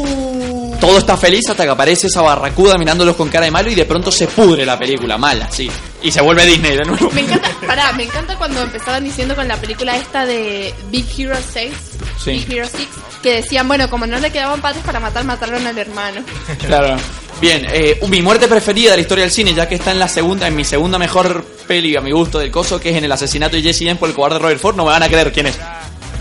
[0.83, 3.85] Todo está feliz hasta que aparece esa barracuda mirándolos con cara de malo y de
[3.85, 5.71] pronto se pudre la película, mala, sí.
[6.03, 7.09] Y se vuelve Disney de nuevo.
[7.13, 11.37] Me encanta, pará, me encanta cuando empezaban diciendo con la película esta de Big Hero
[11.53, 11.73] 6,
[12.19, 12.31] Sí.
[12.33, 12.89] Big Hero 6,
[13.23, 16.23] que decían, bueno, como no le quedaban patas para matar, mataron al hermano.
[16.67, 16.97] Claro.
[17.41, 20.09] Bien, eh, mi muerte preferida de la historia del cine, ya que está en la
[20.09, 23.13] segunda, en mi segunda mejor peli a mi gusto del coso, que es en el
[23.13, 25.47] asesinato de Jesse James por el cobarde Robert Ford, no me van a creer quién
[25.47, 25.57] es.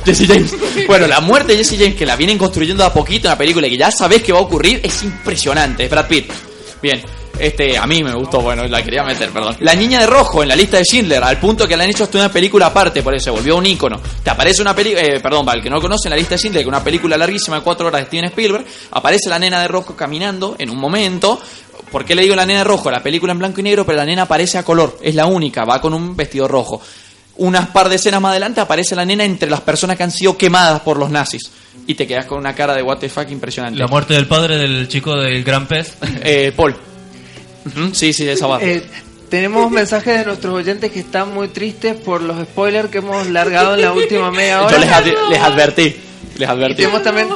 [0.06, 0.56] Jesse James.
[0.88, 3.68] Bueno, la muerte de Jesse James, que la vienen construyendo a poquito en la película
[3.68, 5.86] y que ya sabes que va a ocurrir, es impresionante.
[5.86, 6.32] Es Brad Pitt.
[6.82, 7.02] Bien.
[7.40, 9.56] Este, a mí me gustó, bueno, la quería meter, perdón.
[9.62, 12.04] La niña de rojo en la lista de Schindler, al punto que le han hecho
[12.04, 14.00] hasta una película aparte, por eso se volvió un ícono.
[14.24, 16.38] Te aparece una película, eh, perdón, para el que no conoce, en la lista de
[16.38, 19.60] Schindler, que es una película larguísima de cuatro horas de Steven Spielberg, aparece la nena
[19.60, 21.42] de rojo caminando en un momento.
[21.92, 22.92] ¿Por qué le digo la nena de rojo?
[22.92, 25.66] La película en blanco y negro, pero la nena aparece a color, es la única,
[25.66, 26.80] va con un vestido rojo.
[27.42, 30.38] Unas par de escenas más adelante aparece la nena entre las personas que han sido
[30.38, 31.52] quemadas por los nazis.
[31.88, 33.80] Y te quedas con una cara de what the fuck impresionante.
[33.80, 35.96] La muerte del padre del chico del gran pez.
[36.24, 36.76] Eh, Paul.
[37.66, 38.62] Ujú, Sí, sí, esa va.
[38.62, 38.84] Eh,
[39.30, 43.76] tenemos mensajes de nuestros oyentes que están muy tristes por los spoilers que hemos largado
[43.76, 44.72] en la última media hora.
[44.76, 44.90] Yo les,
[45.42, 45.84] advertí.
[46.38, 46.76] Les Y advertí.
[46.76, 47.28] tenemos también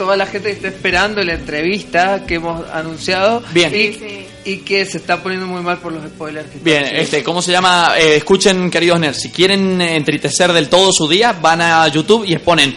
[0.00, 3.42] toda la gente que está esperando la entrevista que hemos anunciado.
[3.52, 3.70] Bien.
[3.74, 6.48] Y, y que se está poniendo muy mal por los spoilers.
[6.48, 7.92] Que Bien, están este, ¿cómo se llama?
[7.98, 12.34] Eh, escuchen, queridos nerds, si quieren entristecer del todo su día, van a YouTube y
[12.38, 12.74] ponen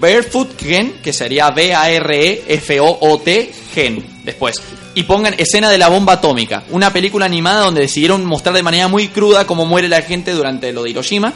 [0.00, 4.60] Barefoot Gen, que sería B-A-R-E-F-O-O-T Gen, después.
[4.96, 8.88] Y pongan escena de la bomba atómica, una película animada donde decidieron mostrar de manera
[8.88, 11.32] muy cruda cómo muere la gente durante lo de Hiroshima.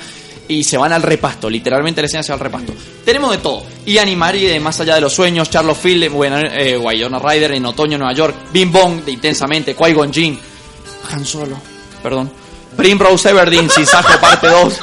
[0.47, 2.75] Y se van al repasto, literalmente la escena se va al repasto.
[3.05, 3.65] Tenemos de todo.
[3.87, 7.97] Y Animari de Más Allá de los Sueños, Charles Field, bueno, eh, Ryder en Otoño,
[7.97, 10.39] Nueva York, Bing Bong de Intensamente, Qui-Gon Jinn,
[11.11, 11.57] Han Solo,
[12.03, 12.31] perdón.
[12.77, 14.81] Primrose Everdeen, Sisajo parte 2.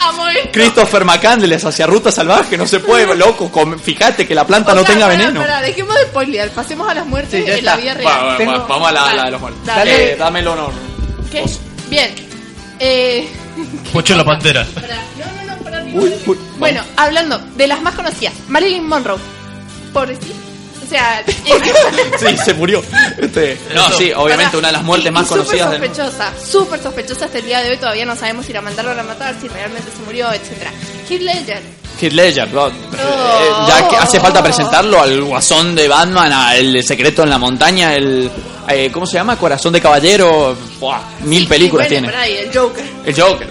[0.00, 0.48] Amo esto.
[0.52, 3.50] Christopher McCandless hacia Ruta Salvaje, no se puede, loco.
[3.82, 5.40] fíjate que la planta no sea, tenga para, veneno.
[5.40, 8.26] para, dejemos de spoilear, pasemos a las muertes Sí, en la vida Va, real.
[8.28, 9.64] va, Tengo- va, vamos a la, de los muertos.
[9.66, 10.12] Dale.
[10.12, 10.72] Eh, dame el honor.
[11.30, 11.44] ¿Qué?
[11.90, 12.14] Bien.
[12.78, 13.28] Eh,
[13.92, 14.66] Pocho la pantera.
[15.94, 19.18] Uy, uy, bueno, hablando de las más conocidas, Marilyn Monroe.
[19.92, 20.34] Pobrecita.
[20.84, 22.82] O sea, eh, Sí, se murió.
[23.18, 26.32] Este, no, sí, obviamente una de las muertes y- más y súper conocidas del sospechosa,
[26.44, 27.76] súper sospechosa hasta el día de hoy.
[27.78, 30.70] Todavía no sabemos si la mandaron a matar, si realmente se murió, etcétera.
[31.08, 31.62] Heath Ledger.
[32.00, 32.68] Heath Ledger, ¿no?
[33.68, 38.30] Ya que hace falta presentarlo al guasón de Batman, al secreto en la montaña, el
[38.68, 39.36] eh, ¿cómo se llama?
[39.36, 42.30] Corazón de caballero, Buah, mil películas Y bueno, tiene.
[42.30, 42.84] y el Joker.
[43.04, 43.48] El Joker,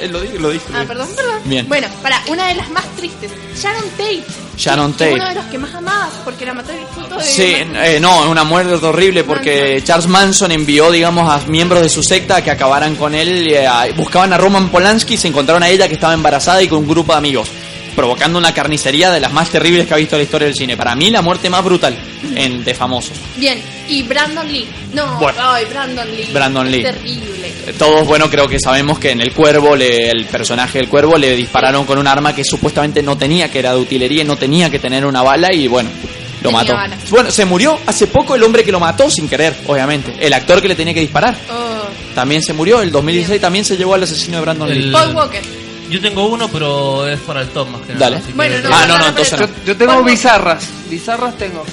[0.00, 0.64] El lo dije, lo dije.
[0.74, 1.40] Ah, perdón, perdón.
[1.44, 1.66] Bien.
[1.68, 4.24] Bueno, para una de las más tristes, Sharon Tate.
[4.58, 5.28] Sharon es uno Tate.
[5.28, 7.22] de los que más amabas, porque era matar el fruto de.
[7.22, 12.02] Sí, eh, no, una muerte horrible porque Charles Manson envió, digamos, a miembros de su
[12.02, 13.48] secta a que acabaran con él.
[13.48, 16.80] y, eh, buscaban a Roman Polanski, se encontraron a ella que estaba embarazada y con
[16.80, 17.48] un grupo de amigos,
[17.98, 20.76] provocando una carnicería de las más terribles que ha visto la historia del cine.
[20.76, 21.98] Para mí, la muerte más brutal
[22.36, 23.16] en, de famosos.
[23.36, 24.68] Bien, y Brandon Lee.
[24.94, 25.36] No, Bueno.
[25.42, 26.28] ay, Brandon Lee.
[26.32, 26.82] Brandon Lee.
[26.84, 27.52] Terrible.
[27.76, 31.34] Todos, bueno, creo que sabemos que en el cuervo, le- el personaje del cuervo, le
[31.34, 34.70] dispararon con un arma que supuestamente no tenía, que era de utilería y no tenía
[34.70, 35.90] que tener una bala y bueno,
[36.42, 36.74] lo mató.
[37.10, 40.14] Bueno, se murió hace poco el hombre que lo mató sin querer, obviamente.
[40.20, 41.36] El actor que le tenía que disparar.
[41.50, 41.88] Oh.
[42.14, 44.92] También se murió, el 2016 también se llevó al asesino de Brandon Lee.
[44.92, 45.42] Paul Walker.
[45.90, 48.04] Yo tengo uno, pero es para el top más que nada.
[48.06, 48.16] Dale.
[48.16, 49.52] así que- Bueno, no, Ah, no, no, no, no, entonces Yo, no.
[49.66, 50.64] yo tengo bizarras.
[50.90, 51.64] Bizarras tengo.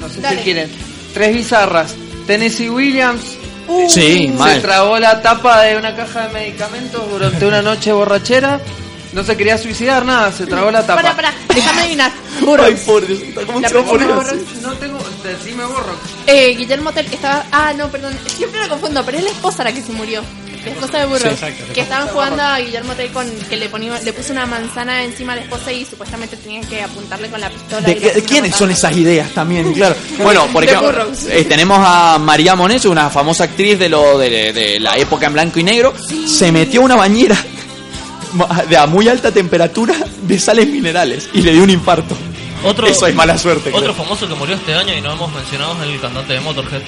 [0.00, 0.38] No sé Dale.
[0.38, 0.70] si quieren.
[1.14, 1.94] Tres bizarras.
[2.26, 3.22] Tennessee Williams.
[3.68, 4.60] uh, Sí, se mal.
[4.62, 8.60] tragó la tapa de una caja de medicamentos durante una noche borrachera.
[9.12, 11.00] No se quería suicidar, nada, se tragó la tapa.
[11.00, 12.12] Para, para, déjame adivinar.
[12.62, 14.60] Ay, por Dios, ¿cómo La se va a próxima poner así?
[14.62, 14.98] No tengo.
[15.24, 15.94] Decime borro.
[16.26, 17.46] Eh, Guillermo Tell estaba.
[17.50, 18.14] Ah, no, perdón.
[18.36, 20.22] Siempre lo confundo, pero es la esposa la que se murió.
[20.68, 21.22] La esposa de Burroughs.
[21.22, 23.30] Sí, exacto, la que estaban jugando a Guillermo Tell con.
[23.48, 26.82] que le, ponía, le puso una manzana encima a la esposa y supuestamente tenían que
[26.82, 27.86] apuntarle con la pistola.
[27.86, 29.72] ¿De qué- ¿Quiénes son esas ideas también?
[29.78, 29.94] Claro.
[30.22, 30.92] Bueno, por ejemplo,
[31.30, 35.32] eh, tenemos a María Monés, una famosa actriz de lo de, de la época en
[35.34, 35.94] blanco y negro.
[36.26, 37.36] Se metió a una bañera
[38.68, 42.16] de a muy alta temperatura de sales minerales y le dio un infarto.
[42.64, 43.70] Otro, Eso es mala suerte.
[43.70, 43.94] Otro creo.
[43.94, 46.82] famoso que murió este año y no hemos mencionado es el cantante de Motorhead.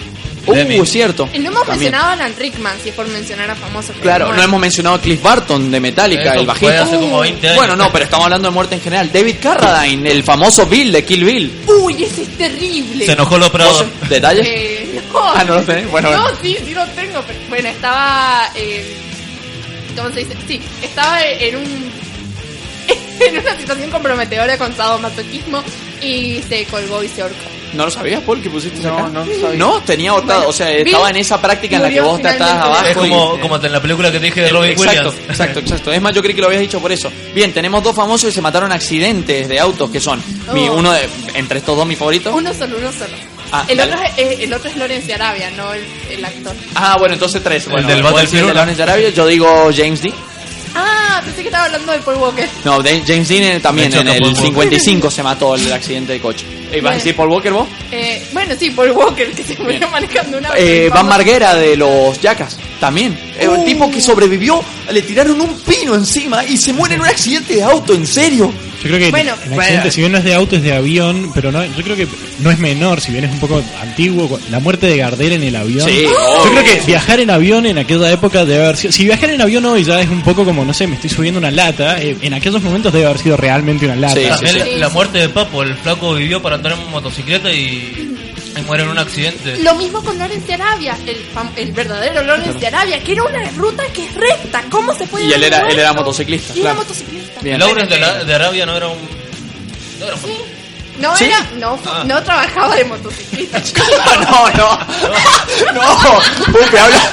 [0.47, 0.85] Uh, Lemmy.
[0.87, 1.29] cierto.
[1.35, 1.93] Y no hemos También.
[1.93, 3.95] mencionado a Alan Rickman, si es por mencionar a famosos.
[3.95, 4.37] que Claro, mueren.
[4.39, 6.83] no hemos mencionado a Cliff Barton de Metallica, Eso el fue bajista.
[6.83, 7.57] hace como 20 años.
[7.59, 9.11] Bueno, no, pero estamos hablando de muerte en general.
[9.13, 11.53] David Carradine, el famoso Bill de Kill Bill.
[11.67, 13.05] Uy, ese es terrible.
[13.07, 13.87] Se enojó el operador.
[14.09, 14.47] ¿Detalles?
[14.47, 15.19] Eh, no.
[15.35, 15.91] Ah, no lo tenés.
[15.91, 17.21] Bueno, no, sí, sí lo tengo.
[17.27, 18.51] Pero, bueno, estaba.
[18.55, 18.97] Eh,
[19.95, 20.37] ¿Cómo se dice?
[20.49, 22.00] Sí, estaba en un.
[23.27, 25.63] En una situación comprometedora con sadomasoquismo
[26.03, 27.37] y se colgó y se ahorcó.
[27.73, 29.09] ¿No lo sabías, Paul, que pusiste No, acá?
[29.13, 29.57] no lo sabía.
[29.59, 30.39] No, tenía ahorcado.
[30.41, 32.67] Bueno, o sea, estaba en esa práctica en la que vos te atás finalmente.
[32.69, 32.87] abajo.
[32.89, 35.31] Es como, y- como en la película que te dije de Robin exacto, Williams.
[35.31, 35.93] exacto, exacto.
[35.93, 37.13] Es más, yo creí que lo habías dicho por eso.
[37.33, 40.21] Bien, tenemos dos famosos que se mataron en accidentes de autos, que son
[40.53, 40.75] mi, Oh.
[40.79, 42.35] uno de, entre estos dos mi favorito.
[42.35, 43.15] Uno solo, uno solo.
[43.53, 43.93] Ah, el, dale.
[43.95, 46.55] otro es, el otro es Lawrence Arabia, no el, el actor.
[46.75, 47.67] Ah, bueno, entonces tres.
[47.67, 48.55] El Bueno, del vos Battlefield decís de.
[48.55, 50.15] Lawrence Arabia, yo digo James Dean.
[51.21, 52.49] Ah, pensé que estaba hablando de Paul Walker.
[52.65, 54.47] No, de- James Dean también De hecho, en no, el Paul Walker.
[54.49, 56.47] 55 se mató el accidente de coche.
[56.73, 57.69] Eh, ¿Vas a decir Paul Walker vos?
[57.91, 62.21] Eh, bueno, sí, Paul Walker, que se murió manejando una Eh, Van Marguera de los
[62.21, 63.13] Yacas, también.
[63.39, 67.07] Eh, El tipo que sobrevivió, le tiraron un pino encima y se muere en un
[67.09, 68.53] accidente de auto, ¿en serio?
[68.83, 69.91] Yo creo que Bueno, el accidente, bueno.
[69.91, 72.51] si bien no es de auto, es de avión, pero no, yo creo que no
[72.51, 74.41] es menor, si bien es un poco antiguo.
[74.51, 75.87] La muerte de Gardel en el avión.
[75.87, 78.93] Sí, yo creo que viajar en avión en aquella época debe haber sido.
[78.93, 81.39] Si viajar en avión hoy ya es un poco como, no sé, me estoy subiendo
[81.39, 84.39] una lata, eh, en aquellos momentos debe haber sido realmente una lata.
[84.39, 84.71] Sí, sí.
[84.79, 88.17] la muerte de Papo, el flaco vivió para andar en motocicleta y
[88.57, 89.57] Y muere en un accidente.
[89.63, 93.23] Lo mismo con Lawrence de Arabia, el, fam- el verdadero Lawrence de Arabia, que era
[93.23, 94.63] una ruta que es recta.
[94.71, 97.41] ¿Cómo se puede Y él era, él era motociclista, Y era motociclista.
[97.43, 97.59] Bien.
[97.61, 98.99] Lawrence de, la- de Arabia no era un.
[100.01, 100.61] No era un-
[101.01, 101.25] No ¿Sí?
[101.25, 102.03] era, no, Ah.
[102.05, 103.59] no trabajaba de motociclista.
[104.31, 104.79] no, no.
[105.73, 106.21] No,
[106.53, 107.11] Pupi, habla,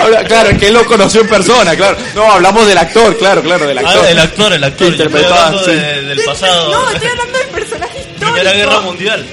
[0.00, 1.96] habla- Claro, es que él lo conoció en persona, claro.
[2.14, 4.04] No, hablamos del actor, claro, claro, del actor.
[4.06, 4.86] Ah, el actor, el actor.
[4.88, 5.72] Interpretaba, sí.
[5.72, 6.70] de- del pasado.
[6.72, 7.93] No, estoy hablando del personaje.
[8.34, 9.26] Primera Guerra Mundial.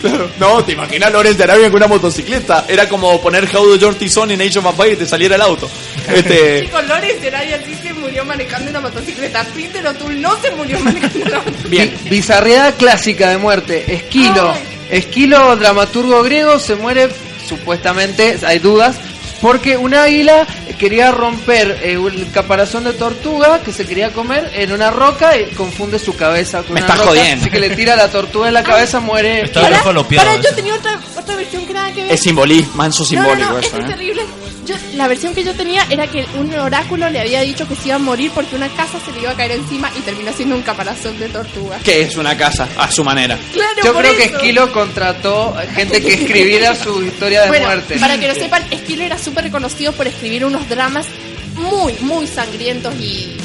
[0.00, 0.30] Claro.
[0.38, 2.64] No, te imaginas Lawrence de Arabia con una motocicleta.
[2.68, 5.42] Era como poner How do Your Son en Age of Empires y te saliera el
[5.42, 5.68] auto.
[6.06, 9.44] Este, Chicos, Lawrence de Arabia sí se murió manejando una motocicleta.
[9.54, 11.68] Peter O'Toole no se murió manejando una motocicleta.
[11.68, 11.98] bien.
[12.04, 13.84] Bi- Bizarreada clásica de muerte.
[13.92, 14.54] Esquilo.
[14.90, 17.08] Esquilo, dramaturgo griego, se muere,
[17.48, 18.96] supuestamente, hay dudas,
[19.40, 20.46] porque un águila
[20.78, 25.50] quería romper eh, el caparazón de tortuga que se quería comer en una roca y
[25.54, 27.42] confunde su cabeza con Me una estás roca, jodiendo.
[27.42, 29.42] Así que le tira la tortuga en la cabeza, muere.
[29.42, 30.26] Está refalopeado.
[30.26, 32.12] pará, yo tenía otra, otra versión que nada que ver.
[32.12, 33.88] Es simbolismo, manso simbólico no, no, no, eso, esto es ¿eh?
[33.88, 34.22] terrible.
[34.66, 37.86] Yo, la versión que yo tenía era que un oráculo le había dicho que se
[37.88, 40.56] iba a morir porque una casa se le iba a caer encima y terminó siendo
[40.56, 41.78] un caparazón de tortuga.
[41.84, 43.38] Que es una casa, a su manera.
[43.52, 44.24] Claro, Yo creo que.
[44.24, 47.96] Esquilo contrató gente que escribiera su historia de Bueno, muerte.
[47.98, 51.06] para que lo sepan, Esquilo era súper reconocido por escribir unos dramas
[51.54, 53.36] muy, muy sangrientos y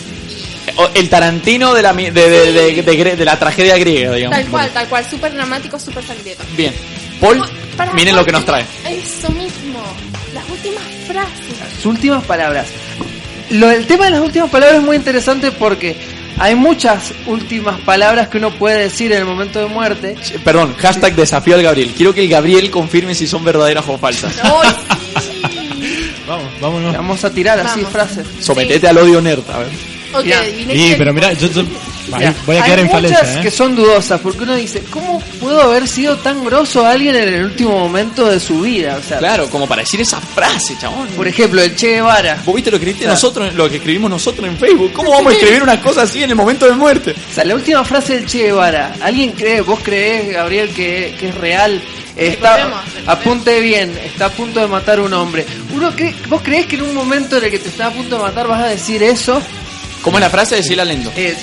[0.96, 4.38] El Tarantino de la, mi- de, de, de- de gre- de la tragedia griega, digamos.
[4.38, 6.46] tal cual, tal cual, súper dramáticos, súper sangrientos.
[6.56, 6.74] Bien.
[7.20, 7.44] Paul,
[7.78, 8.66] Para- miren lo que nos trae.
[8.88, 9.82] Eso mismo,
[10.34, 11.76] las últimas frases.
[11.78, 12.68] Sus últimas palabras.
[13.50, 15.96] Lo, el tema de las últimas palabras es muy interesante porque
[16.38, 20.16] hay muchas últimas palabras que uno puede decir en el momento de muerte.
[20.24, 21.94] Che, Perdón, hashtag desafío al Gabriel.
[21.96, 24.34] Quiero que el Gabriel confirme si son verdaderas o falsas.
[26.28, 26.96] Vamos, vámonos.
[26.96, 27.92] Vamos a tirar así Vamos.
[27.92, 28.26] frases.
[28.40, 29.68] Sometete al odio nerd, a ver.
[30.14, 30.26] Ok,
[30.72, 31.64] Sí, pero mira, yo, yo-
[32.46, 33.42] voy a quedar hay en muchas falencia, ¿eh?
[33.42, 37.44] que son dudosas porque uno dice, ¿cómo pudo haber sido tan grosso alguien en el
[37.46, 38.98] último momento de su vida?
[39.04, 41.08] O sea, Claro, como para decir esa frase, chabón.
[41.10, 42.42] por ejemplo, el Che Guevara.
[42.46, 43.16] Vos viste lo que escribiste Claro.
[43.16, 44.92] nosotros, lo que escribimos nosotros en Facebook.
[44.94, 47.12] ¿Cómo vamos a escribir una cosa así en el momento de muerte?
[47.32, 48.96] O sea, la última frase del Che Guevara.
[49.02, 51.82] ¿Alguien cree, vos creés, Gabriel, que, que es real?
[52.18, 55.46] Está, apunte bien, está a punto de matar a un hombre.
[55.74, 58.18] Uno cree- ¿Vos creés que en un momento en el que te está a punto
[58.18, 59.42] de matar vas a decir eso?
[60.02, 60.56] ¿Cómo es la frase?
[60.58, 61.12] Decirla lento.
[61.16, 61.38] Es,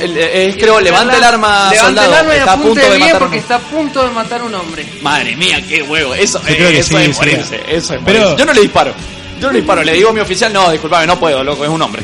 [0.00, 2.12] El- eh, es, creo, levanta el arma, Levanta soldado.
[2.12, 4.44] el arma y está a punto de matar porque está a punto de matar a
[4.44, 4.84] un hombre.
[5.00, 6.12] Madre mía, qué huevo.
[6.14, 7.20] Eso, eh, creo que eso sí, es sí.
[7.20, 7.56] morirse.
[7.68, 8.36] Eso es Pero- morirse.
[8.38, 8.92] Yo no le disparo.
[9.40, 9.82] Yo no le disparo.
[9.84, 12.02] Le digo a mi oficial, no, disculpame, no puedo, loco, es un hombre.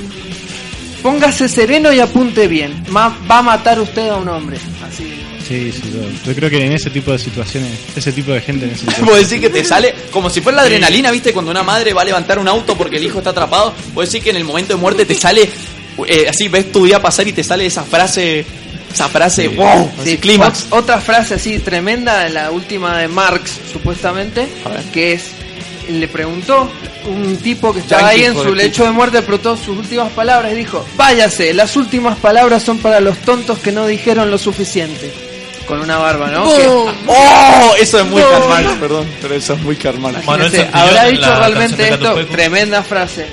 [1.02, 2.82] Póngase sereno y apunte bien.
[2.88, 4.58] Ma- va a matar usted a un hombre.
[4.86, 5.14] Así.
[5.46, 8.66] Sí, sí, yo, yo creo que en ese tipo de situaciones, ese tipo de gente
[8.66, 11.32] en ese tipo Vos decís que te sale como si fuera la adrenalina, ¿viste?
[11.32, 13.72] Cuando una madre va a levantar un auto porque el hijo está atrapado.
[13.94, 15.48] Vos decís que en el momento de muerte te sale,
[16.06, 18.44] eh, así ves tu día pasar y te sale esa frase,
[18.92, 20.66] esa frase, wow, Sí, clímax.
[20.70, 24.46] ot- Otra frase así tremenda, la última de Marx, supuestamente,
[24.92, 25.22] que es,
[25.88, 26.70] le preguntó
[27.06, 30.52] un tipo que estaba Yankee, ahí en su lecho de muerte, preguntó sus últimas palabras
[30.52, 35.12] y dijo, váyase, las últimas palabras son para los tontos que no dijeron lo suficiente.
[35.66, 36.44] Con una barba, ¿no?
[37.06, 37.74] ¡Oh!
[37.78, 38.30] Eso es muy No.
[38.30, 39.76] Karl Marx, perdón, pero eso es muy.
[39.98, 43.26] Manuel Fíjese, Santillán habrá dicho realmente esto, tremenda frase.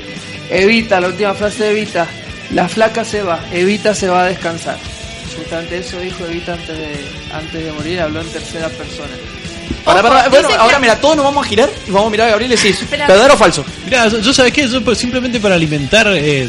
[0.50, 2.08] Evita, la última frase de Evita,
[2.52, 4.78] la flaca se va, Evita se va a descansar.
[5.38, 6.96] Justamente eso dijo Evita antes de,
[7.34, 9.16] antes de morir, habló en tercera persona.
[9.86, 10.08] Bueno,
[10.58, 12.56] ahora que- mira, todos nos vamos a girar y vamos a mirar a Gabriel y
[12.56, 13.08] decís, Espera.
[13.08, 13.66] ¿verdadero o falso?
[13.86, 16.48] Mira, yo, yo sabes qué, yo pues, simplemente para alimentar eh,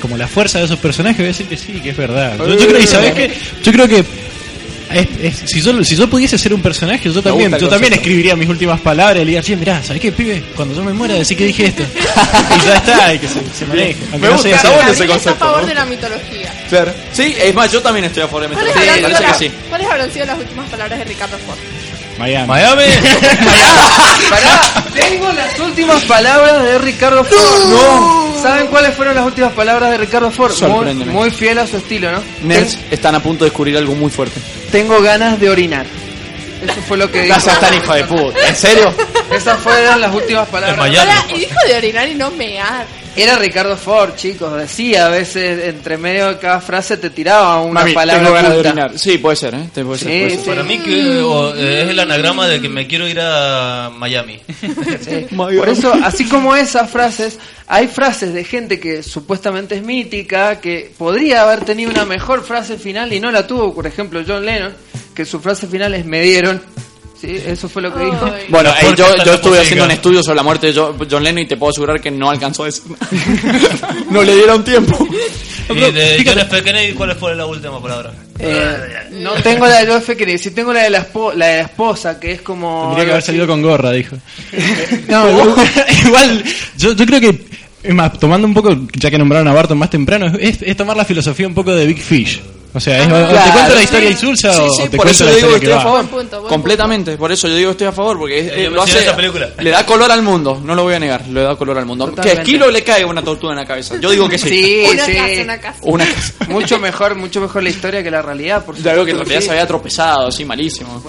[0.00, 2.36] como la fuerza de esos personajes voy a decir que sí, que es verdad.
[2.38, 3.30] Yo, yo creo, y sabes qué,
[3.62, 4.04] yo creo que
[4.92, 7.94] es- es- si, yo, si yo pudiese ser un personaje, yo también, yo también concepto.
[7.96, 10.42] escribiría mis últimas palabras y le diría, che, mirá, ¿sabes qué, pibe?
[10.54, 11.82] Cuando yo me muera, decir que dije esto.
[12.62, 13.96] y ya está, y que se, se maneje.
[14.12, 15.66] Aunque Me no gusta, sea bueno ese Gabriel está a concepto, favor ¿no?
[15.68, 16.54] de la mitología.
[16.68, 16.92] Claro.
[17.12, 19.50] Sí, es más, yo también estoy a favor de ¿Cuáles, habrán sido que las- sí.
[19.70, 21.58] ¿Cuáles habrán sido las últimas palabras de Ricardo Ford?
[22.18, 22.46] Miami.
[22.48, 22.84] Miami.
[24.30, 27.70] Pará, tengo las últimas palabras de Ricardo Ford.
[27.70, 28.34] No.
[28.42, 30.50] ¿Saben cuáles fueron las últimas palabras de Ricardo Ford?
[30.50, 31.12] Muy, Sorpréndeme.
[31.12, 32.22] muy fiel a su estilo, ¿no?
[32.42, 34.40] Nerds están a punto de descubrir algo muy fuerte.
[34.70, 35.86] Tengo ganas de orinar.
[36.62, 37.34] Eso fue lo que dijo.
[37.34, 38.48] Gracias, tan hijo de puta.
[38.48, 38.94] ¿En serio?
[39.32, 40.78] Esas fueron las últimas palabras.
[40.78, 41.10] En Miami.
[41.10, 42.86] Ahora, y dijo de orinar y no mear.
[43.16, 44.56] Era Ricardo Ford, chicos.
[44.56, 48.52] Decía a veces entre medio de cada frase te tiraba una Mami, palabra tengo ganas
[48.52, 48.98] de orinar.
[48.98, 49.68] Sí, puede ser, ¿eh?
[49.72, 50.46] Te puede ser, Sí, puede ser.
[50.46, 54.40] Para mí que o, eh, es el anagrama de que me quiero ir a Miami.
[55.04, 55.26] Sí.
[55.34, 60.90] Por eso, así como esas frases, hay frases de gente que supuestamente es mítica, que
[60.96, 63.74] podría haber tenido una mejor frase final y no la tuvo.
[63.74, 64.72] Por ejemplo, John Lennon,
[65.14, 66.62] que su frase final es me dieron.
[67.24, 68.24] Sí, eso fue lo que dijo.
[68.24, 68.44] Ay.
[68.48, 71.42] Bueno, eh, yo, yo estuve haciendo un estudio sobre la muerte de Jo- John Lennon
[71.44, 73.94] y te puedo asegurar que no alcanzó a decir nada.
[74.10, 75.06] no le dieron tiempo.
[75.70, 76.62] y de John F.
[76.62, 78.12] Kennedy, ¿cuál fue la última palabra?
[78.38, 78.76] Eh,
[79.12, 80.16] no tengo la de John F.
[80.16, 82.82] Kennedy, sí tengo la de la, espo- la de la esposa, que es como...
[82.88, 83.26] Tendría que haber así.
[83.26, 84.16] salido con gorra, dijo.
[85.08, 85.56] no,
[86.06, 86.44] igual,
[86.76, 87.40] yo, yo creo que,
[87.82, 90.96] es más, tomando un poco, ya que nombraron a Barton más temprano, es, es tomar
[90.96, 92.40] la filosofía un poco de Big Fish.
[92.76, 93.84] O sea, es, o te Claro, cuento la sí.
[93.84, 95.72] historia insulsa Sí, o sí, te por cuento eso la yo digo que historia estoy
[95.72, 96.02] a que favor.
[96.02, 98.68] Buen punto, buen Completamente, por eso yo digo que estoy a favor, porque es- Eh,
[98.70, 99.48] lo hace, esa película.
[99.60, 102.06] le da color al mundo, no lo voy a negar, le da color al mundo.
[102.06, 102.42] Que a Totalmente.
[102.42, 104.48] Esquilo le cae una tortuga en la cabeza, yo digo que sí.
[104.48, 105.14] Sí, Una sí.
[105.14, 105.78] casa, una casa.
[105.82, 106.32] Una casa.
[106.48, 109.38] Mucho mejor, mucho mejor la historia que la realidad, por Ya veo que en realidad
[109.40, 109.46] sí.
[109.46, 111.00] se había tropezado, así malísimo.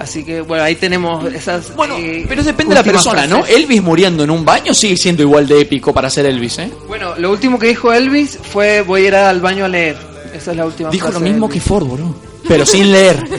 [0.00, 1.76] Así que, bueno, ahí tenemos esas...
[1.76, 3.44] Bueno, eh, pero depende de la persona, ¿no?
[3.44, 6.70] Elvis muriendo en un baño sigue siendo igual de épico para ser Elvis, ¿eh?
[6.88, 10.07] Bueno, lo último que dijo Elvis fue voy a ir al baño a leer.
[10.38, 11.60] Esa es la última Dijo lo frase mismo que.
[11.60, 12.14] Ford, bro.
[12.46, 13.16] Pero sin leer.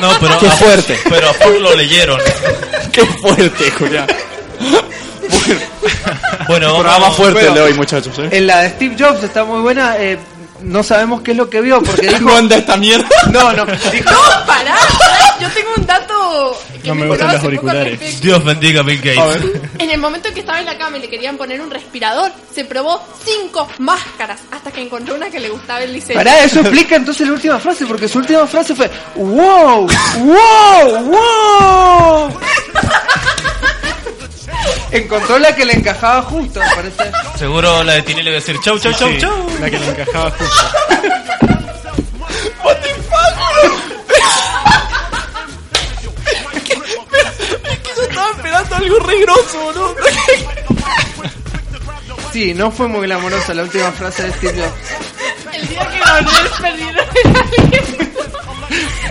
[0.00, 0.96] No, pero Qué a- fuerte.
[1.08, 2.20] Pero a Ford lo leyeron.
[2.92, 4.06] Qué fuerte, Julián.
[6.46, 7.16] Bueno, Programa vamos.
[7.16, 8.28] fuerte el de hoy, muchachos, ¿eh?
[8.30, 9.96] En la de Steve Jobs está muy buena.
[9.98, 10.18] eh,
[10.62, 12.20] no sabemos qué es lo que vio porque dijo...
[12.20, 13.08] ¿No anda esta mierda?
[13.30, 14.10] No, no, dijo...
[14.10, 14.76] No, pará,
[15.40, 18.20] yo tengo un dato que No me me gustan los auriculares.
[18.20, 19.44] Dios bendiga a Bill Gates.
[19.78, 22.32] En el momento en que estaba en la cama y le querían poner un respirador,
[22.52, 26.18] se probó cinco máscaras hasta que encontró una que le gustaba el diseño.
[26.18, 29.88] Pará, eso explica entonces la última frase, porque su última frase fue ¡Wow!
[30.18, 31.04] ¡Wow!
[31.04, 32.40] ¡Wow!
[34.90, 37.12] Encontró la que le encajaba justo, me parece.
[37.38, 39.46] Seguro la de Tinelli le va a decir chau, chau, chau, Sí, chau.
[39.60, 40.66] La que le encajaba justo.
[48.78, 49.94] algo re grosso, boludo.
[52.32, 55.54] Sí, no fue muy glamorosa la última frase de Steve Jobs.
[55.54, 57.06] El día que Gabriel perdieron.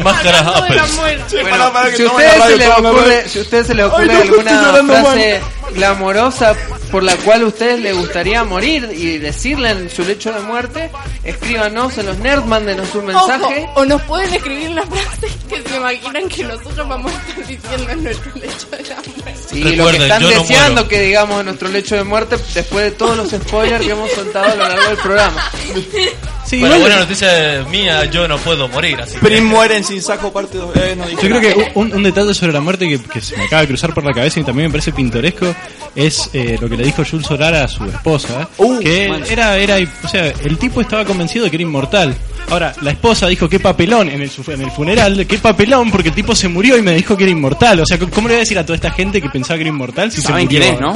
[0.04, 1.92] Máscaras de la Apple.
[1.92, 4.36] que Si a ustedes se les ocurre, si a ustedes se les ocurre Ay, no,
[4.46, 5.42] alguna frase
[5.72, 6.56] glamorosa
[6.92, 10.90] por la cual a ustedes les gustaría morir y decirle en su lecho de muerte,
[11.24, 13.64] escríbanos en los nerds, mándenos un mensaje.
[13.70, 17.48] Ojo, o nos pueden escribir una frase que se imaginan que nosotros vamos a estar
[17.48, 19.58] diciendo en nuestro lecho de la muerte.
[19.58, 20.88] Y lo que están no deseando muero.
[20.90, 24.46] que digamos en nuestro lecho de muerte después de todos los spoilers que hemos soltado
[24.46, 25.52] a lo largo del programa.
[26.48, 29.20] Sí, Bueno, buena noticia mía, yo no puedo morir, así que...
[29.20, 30.76] Prim mueren sin saco parte 2.
[30.78, 33.44] Eh, no Yo creo que un, un detalle sobre la muerte que, que se me
[33.44, 35.54] acaba de cruzar por la cabeza y también me parece pintoresco
[35.94, 38.48] es eh, lo que le dijo Jules Solar a su esposa.
[38.58, 39.24] Uh, que man.
[39.30, 42.16] era, era, o sea, el tipo estaba convencido de que era inmortal.
[42.50, 46.10] Ahora, la esposa dijo qué papelón en el, su- en el funeral, qué papelón porque
[46.10, 47.82] el tipo se murió y me dijo que era inmortal.
[47.82, 49.70] O sea, ¿cómo le voy a decir a toda esta gente que pensaba que era
[49.70, 50.62] inmortal si se ¿Saben murió?
[50.62, 50.96] quién es, no?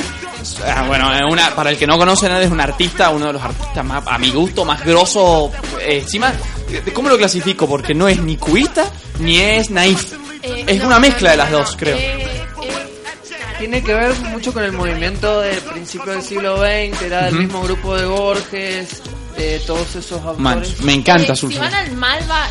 [0.66, 3.42] Ah, bueno, una, para el que no conocen, él es un artista, uno de los
[3.42, 5.52] artistas más, a mi gusto, más grosso.
[5.82, 6.32] eh, encima,
[6.72, 7.68] eh, ¿cómo lo clasifico?
[7.68, 8.86] Porque no es ni cubista
[9.20, 10.14] ni es naif.
[10.44, 11.98] Eh, Es no, una mezcla de las dos, creo.
[11.98, 12.42] eh,
[13.60, 17.62] Tiene que ver mucho con el movimiento del principio del siglo XX, era del mismo
[17.62, 19.02] grupo de Borges,
[19.38, 20.40] de todos esos autores.
[20.40, 22.48] Man, me encanta eh, su Si van al Malva,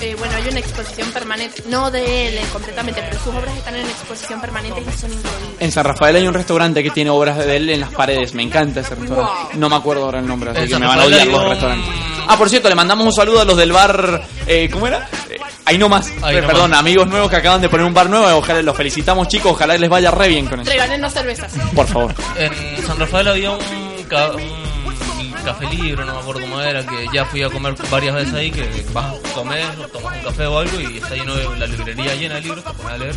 [0.00, 3.76] eh, bueno, hay una exposición permanente, no de él eh, completamente, pero sus obras están
[3.76, 5.56] en exposición permanente y son increíbles.
[5.60, 8.34] En San Rafael hay un restaurante que tiene obras de él en las paredes.
[8.34, 9.32] Me encanta ese restaurante.
[9.52, 9.60] Wow.
[9.60, 11.94] No me acuerdo ahora el nombre, así que me van a odiar los restaurantes.
[12.26, 14.22] Ah, por cierto, le mandamos un saludo a los del bar.
[14.46, 15.08] Eh, ¿Cómo era?
[15.28, 16.10] Eh, ahí nomás.
[16.22, 16.50] Ahí nomás.
[16.50, 18.26] Perdón, amigos nuevos que acaban de poner un bar nuevo.
[18.38, 19.52] Ojalá los felicitamos, chicos.
[19.52, 20.70] Ojalá les vaya re bien con eso.
[20.70, 21.52] Regálenos cervezas.
[21.74, 22.14] Por favor.
[22.36, 23.58] En San Rafael había un
[25.44, 28.50] café libre, no me acuerdo cómo era, que ya fui a comer varias veces ahí,
[28.50, 32.14] que vas a comer, tomas un café o algo y está lleno de la librería
[32.14, 33.14] llena de libros, te pones a leer.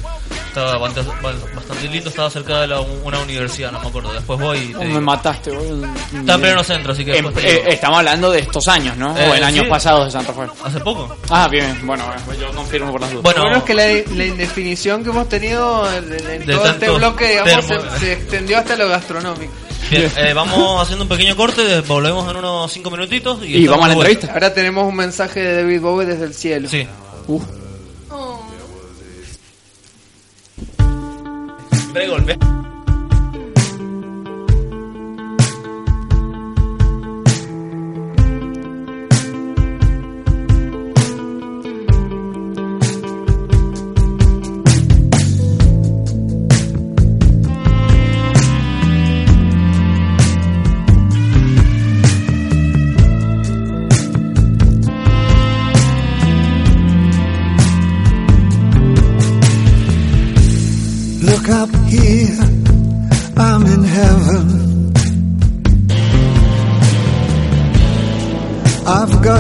[0.48, 1.12] Estaba bastante,
[1.56, 4.12] bastante lindo, estaba cerca de la, una universidad, no me acuerdo.
[4.14, 5.02] Después voy y te Oh, me digo.
[5.02, 5.86] mataste, boludo.
[6.16, 9.16] Está en pleno centro, así que Em, te eh, estamos hablando de estos años, ¿no?
[9.16, 9.70] Eh, o en años sí.
[9.70, 10.50] pasados de San Rafael.
[10.64, 11.16] Hace poco.
[11.30, 13.24] Ah, bien, bueno, bueno, yo confirmo por las dudas.
[13.24, 16.66] Bueno, Lo bueno es que la, la indefinición que hemos tenido en, en De todo
[16.70, 19.54] este bloque, digamos, se, se extendió hasta lo gastronómico.
[19.90, 23.90] Bien, eh, vamos haciendo un pequeño corte, volvemos en unos 5 minutitos y, vamos a
[23.90, 24.12] la vuelta.
[24.12, 24.34] entrevista.
[24.34, 26.70] Ahora tenemos un mensaje de David Bowie desde el cielo.
[26.70, 26.88] Sí.
[27.28, 27.44] Uf.
[28.10, 28.42] Oh.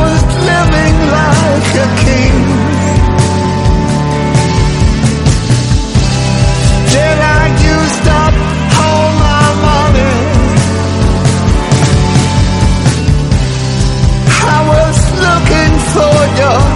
[0.00, 2.57] Was living like a king.
[16.38, 16.67] For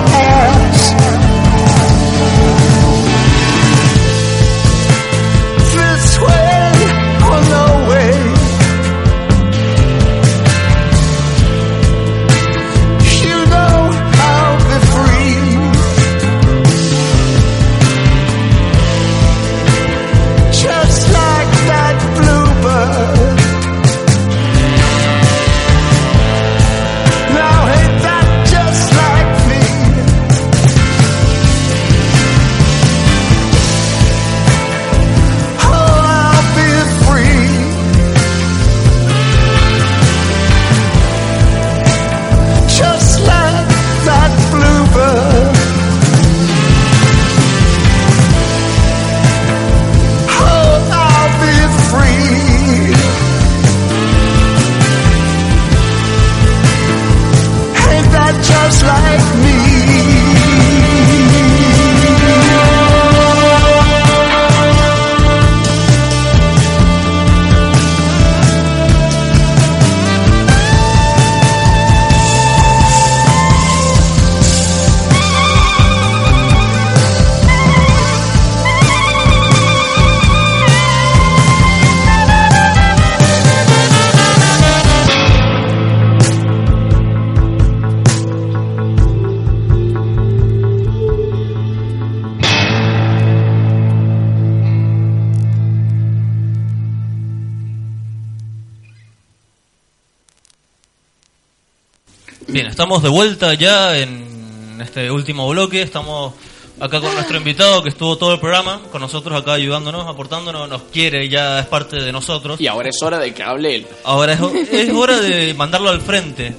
[102.73, 105.82] estamos de vuelta ya en este último bloque.
[105.82, 106.32] Estamos
[106.81, 110.82] acá con nuestro invitado que estuvo todo el programa con nosotros acá ayudándonos, aportándonos, nos
[110.85, 112.59] quiere, ya es parte de nosotros.
[112.61, 113.86] Y ahora es hora de que hable él.
[114.05, 114.40] Ahora es,
[114.73, 116.55] es hora de mandarlo al frente.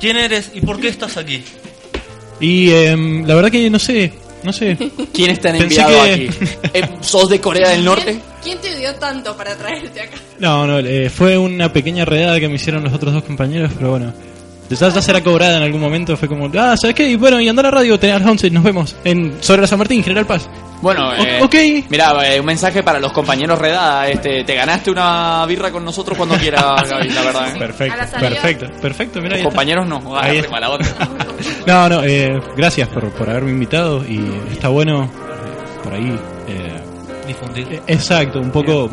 [0.00, 1.44] ¿Quién eres y por qué estás aquí?
[2.40, 4.78] Y em, la verdad que no sé, no sé.
[5.12, 6.30] ¿Quién está Pensé enviado que- aquí?
[6.72, 8.18] Eh, ¿Sos de Corea del Norte?
[8.42, 10.16] ¿Quién te dio tanto para traerte acá?
[10.38, 13.90] No, no, eh, fue una pequeña redada que me hicieron los otros dos compañeros, pero
[13.90, 14.14] bueno.
[14.70, 17.08] Ya, ya será cobrada en algún momento, fue como, ah, ¿sabes qué?
[17.10, 19.62] Y bueno, y anda a la radio, tenés a las 11, nos vemos en sobre
[19.62, 20.48] la San Martín, General Paz.
[20.80, 21.54] Bueno, eh, ok.
[21.90, 24.08] Mira, eh, un mensaje para los compañeros Redada.
[24.08, 27.54] Este, te ganaste una birra con nosotros cuando quieras, Gaby, la verdad.
[27.54, 27.58] ¿eh?
[27.58, 29.48] Perfecto, la perfecto, perfecto, mira Los está.
[29.50, 30.86] compañeros no, Ahí agarre mala otra.
[31.66, 34.20] No, no, eh, gracias por, por haberme invitado y
[34.52, 36.18] está bueno eh, por ahí.
[36.48, 36.80] eh,
[37.26, 37.66] Difundir.
[37.72, 38.90] eh, exacto, un poco,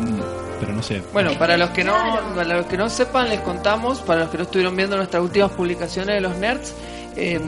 [0.60, 1.02] pero no sé.
[1.12, 1.94] Bueno, para los que no
[2.34, 5.50] para los que no sepan, les contamos, para los que no estuvieron viendo nuestras últimas
[5.52, 6.74] publicaciones de los nerds,
[7.16, 7.40] eh,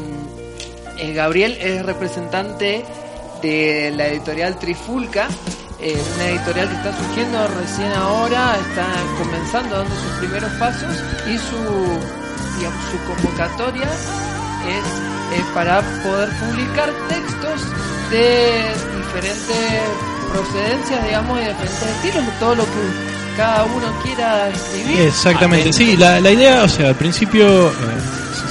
[0.98, 2.84] eh, Gabriel es representante
[3.42, 5.28] de la editorial Trifulca,
[5.80, 8.86] eh, una editorial que está surgiendo recién ahora, está
[9.18, 10.94] comenzando dando sus primeros pasos
[11.26, 13.88] y su digamos, su convocatoria
[14.68, 14.84] es
[15.32, 17.62] eh, para poder publicar textos
[18.10, 19.80] de diferentes
[20.32, 25.00] procedencias, digamos, y diferentes estilos, todo lo que cada uno quiera escribir.
[25.02, 27.72] Exactamente, sí, la, idea, o sea, al principio, eh,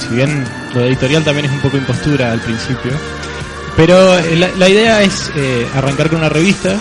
[0.00, 2.92] si bien lo editorial también es un poco impostura al principio,
[3.76, 5.30] pero eh, la, idea es
[5.74, 6.76] arrancar con una revista,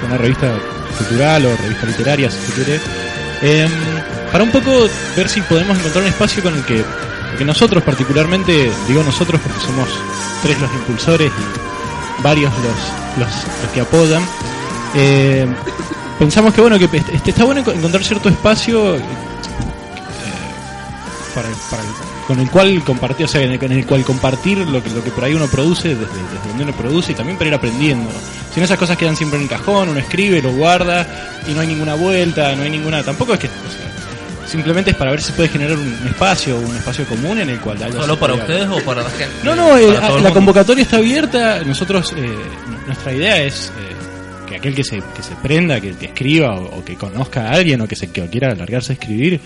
[0.00, 0.52] con una revista
[0.96, 2.80] cultural o revista literaria, si quiere,
[4.32, 6.82] para un poco ver si podemos encontrar un espacio con el que
[7.36, 9.90] Porque nosotros particularmente, digo nosotros porque somos
[10.42, 14.22] tres los impulsores y varios los, los, que apoyan,
[14.94, 15.46] eh,
[16.18, 19.02] pensamos que bueno que este, está bueno encontrar cierto espacio eh,
[21.34, 21.50] para,
[22.26, 25.24] con el cual compartir, o sea, en el, cual compartir lo que, lo que por
[25.24, 26.06] ahí uno produce, desde,
[26.48, 28.08] donde uno produce y también para ir aprendiendo.
[28.54, 31.06] Si no, esas cosas quedan siempre en el cajón, uno escribe, lo guarda
[31.46, 33.02] y no hay ninguna vuelta, no hay ninguna.
[33.02, 33.50] Tampoco es que.
[34.46, 37.78] Simplemente es para ver si puede generar un espacio, un espacio común en el cual.
[37.92, 39.34] ¿Solo para ustedes o para la gente?
[39.44, 41.62] No, no, el la convocatoria está abierta.
[41.64, 42.34] Nosotros, eh,
[42.86, 46.78] nuestra idea es eh, que aquel que se, que se prenda, que, que escriba o,
[46.78, 49.40] o que conozca a alguien o que, se, que quiera largarse a escribir,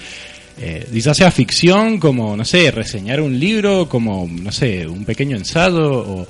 [0.58, 5.36] eh, ya sea ficción, como, no sé, reseñar un libro, como, no sé, un pequeño
[5.36, 6.26] ensayo o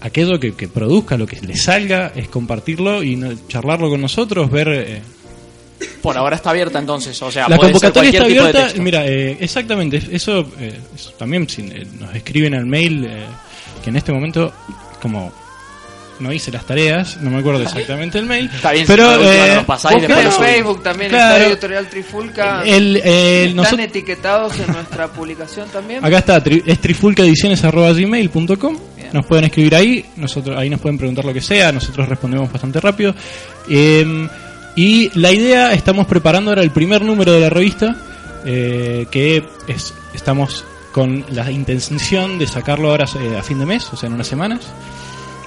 [0.00, 4.50] aquello que, que produzca, lo que le salga, es compartirlo y no- charlarlo con nosotros,
[4.50, 4.68] ver...
[4.68, 5.02] eh,
[6.02, 8.58] Por ahora está abierta entonces, o sea, la puede ser convocatoria está cualquier tipo de
[8.64, 8.82] abierta.
[8.82, 10.02] Mira, eh, exactamente.
[10.10, 13.24] Eso, eh, eso también si, eh, nos escriben al mail eh,
[13.82, 14.52] que en este momento,
[15.00, 15.32] como
[16.20, 18.48] no hice las tareas, no me acuerdo exactamente el mail.
[18.54, 21.36] Está bien, pero si eh, pasáis después Facebook también, Claro.
[21.36, 22.62] está Editorial Trifulca.
[22.64, 26.04] El- el- Están etiquetados en nuestra publicación también.
[26.04, 28.78] Acá está, tri- es trifulcaediciones.gmail.com.
[29.12, 32.80] Nos pueden escribir ahí, nosotros ahí nos pueden preguntar lo que sea, nosotros respondemos bastante
[32.80, 33.14] rápido.
[33.68, 34.26] Eh,
[34.76, 37.96] y la idea, estamos preparando ahora el primer número de la revista,
[38.44, 43.88] eh, que es, estamos con la intención de sacarlo ahora eh, a fin de mes,
[43.92, 44.60] o sea, en unas semanas.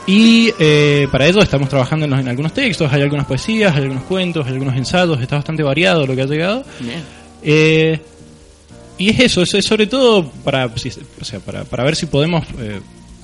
[0.08, 3.84] Y eh, para ello estamos trabajando en, los- en algunos textos, hay algunas poesías, hay
[3.84, 6.64] algunos cuentos, hay algunos ensayos, está bastante variado lo que ha llegado.
[6.80, 7.02] Bien.
[7.44, 8.00] Eh,
[8.98, 12.06] y es eso, es, es sobre todo para, si- o sea, para, para ver si
[12.06, 12.46] podemos...
[12.60, 12.80] eh,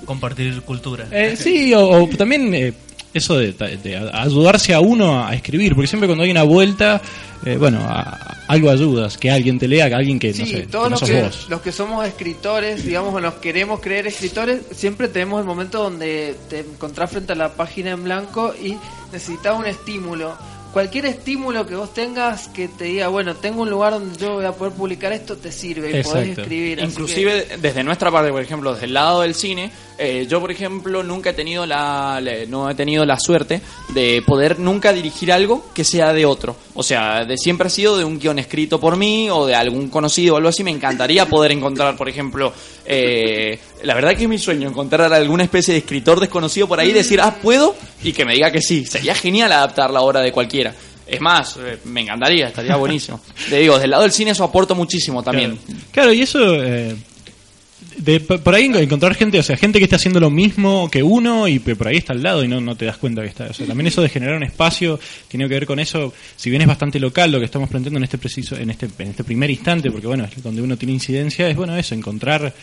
[0.05, 1.07] Compartir cultura.
[1.11, 2.73] eh, sí, o, o también eh,
[3.13, 7.01] eso de, de ayudarse a uno a escribir, porque siempre cuando hay una vuelta,
[7.45, 10.67] eh, bueno, a- algo ayudas, que alguien te lea, que alguien que Sí, no sé,
[10.67, 11.45] todos que no los sos que, vos.
[11.49, 16.35] los que somos escritores, digamos, o nos queremos creer escritores, siempre tenemos el momento donde
[16.49, 18.75] te encontrás frente a la página en blanco y
[19.11, 20.35] necesitas un estímulo.
[20.73, 24.45] Cualquier estímulo que vos tengas que te diga, bueno, tengo un lugar donde yo voy
[24.45, 26.79] a poder publicar esto, te sirve y podés escribir.
[26.79, 29.69] Inclusive desde nuestra parte, por ejemplo, desde el lado del cine,
[30.03, 33.61] eh, yo por ejemplo nunca he tenido la, la- no he tenido la suerte
[33.93, 36.55] de poder nunca dirigir algo que sea de otro.
[36.73, 39.89] O sea, de siempre ha sido de un guion escrito por mí o de algún
[39.89, 40.63] conocido o algo así.
[40.63, 42.51] Me encantaría poder encontrar, por ejemplo,
[42.85, 46.91] eh, la verdad que es mi sueño encontrar alguna especie de escritor desconocido por ahí,
[46.91, 48.85] decir, ah, puedo y que me diga que sí.
[48.85, 50.73] Sería genial adaptar la obra de cualquiera.
[51.05, 53.19] Es más, eh, me encantaría, estaría buenísimo.
[53.49, 55.59] Le digo, del lado del cine eso aporta muchísimo también.
[55.91, 56.95] Claro, y eso, eh,
[58.03, 61.47] de, por ahí encontrar gente, o sea, gente que está haciendo lo mismo que uno
[61.47, 63.45] y por ahí está al lado y no, no te das cuenta que está.
[63.45, 66.61] O sea, también eso de generar un espacio tiene que ver con eso, si bien
[66.61, 69.49] es bastante local lo que estamos planteando en este preciso, en este, en este primer
[69.49, 72.53] instante, porque bueno, es donde uno tiene incidencia, es bueno eso, encontrar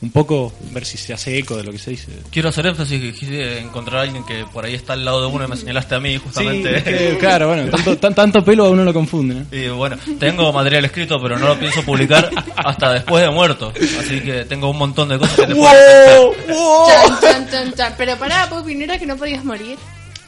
[0.00, 2.12] un poco, ver si se hace eco de lo que se dice.
[2.30, 5.26] Quiero hacer énfasis que quise encontrar a alguien que por ahí está al lado de
[5.26, 6.68] uno y me señalaste a mí justamente.
[6.70, 9.34] Sí, es que, claro, bueno, tanto, tan- tanto pelo a uno lo confunde.
[9.50, 9.56] ¿no?
[9.56, 13.72] Y bueno, tengo material escrito, pero no lo pienso publicar hasta después de muerto.
[13.98, 17.94] Así que tengo un montón de cosas que te pueden Chan, chan, chan, chan.
[17.98, 19.76] Pero pará, Pupi, ¿no era que no podías morir?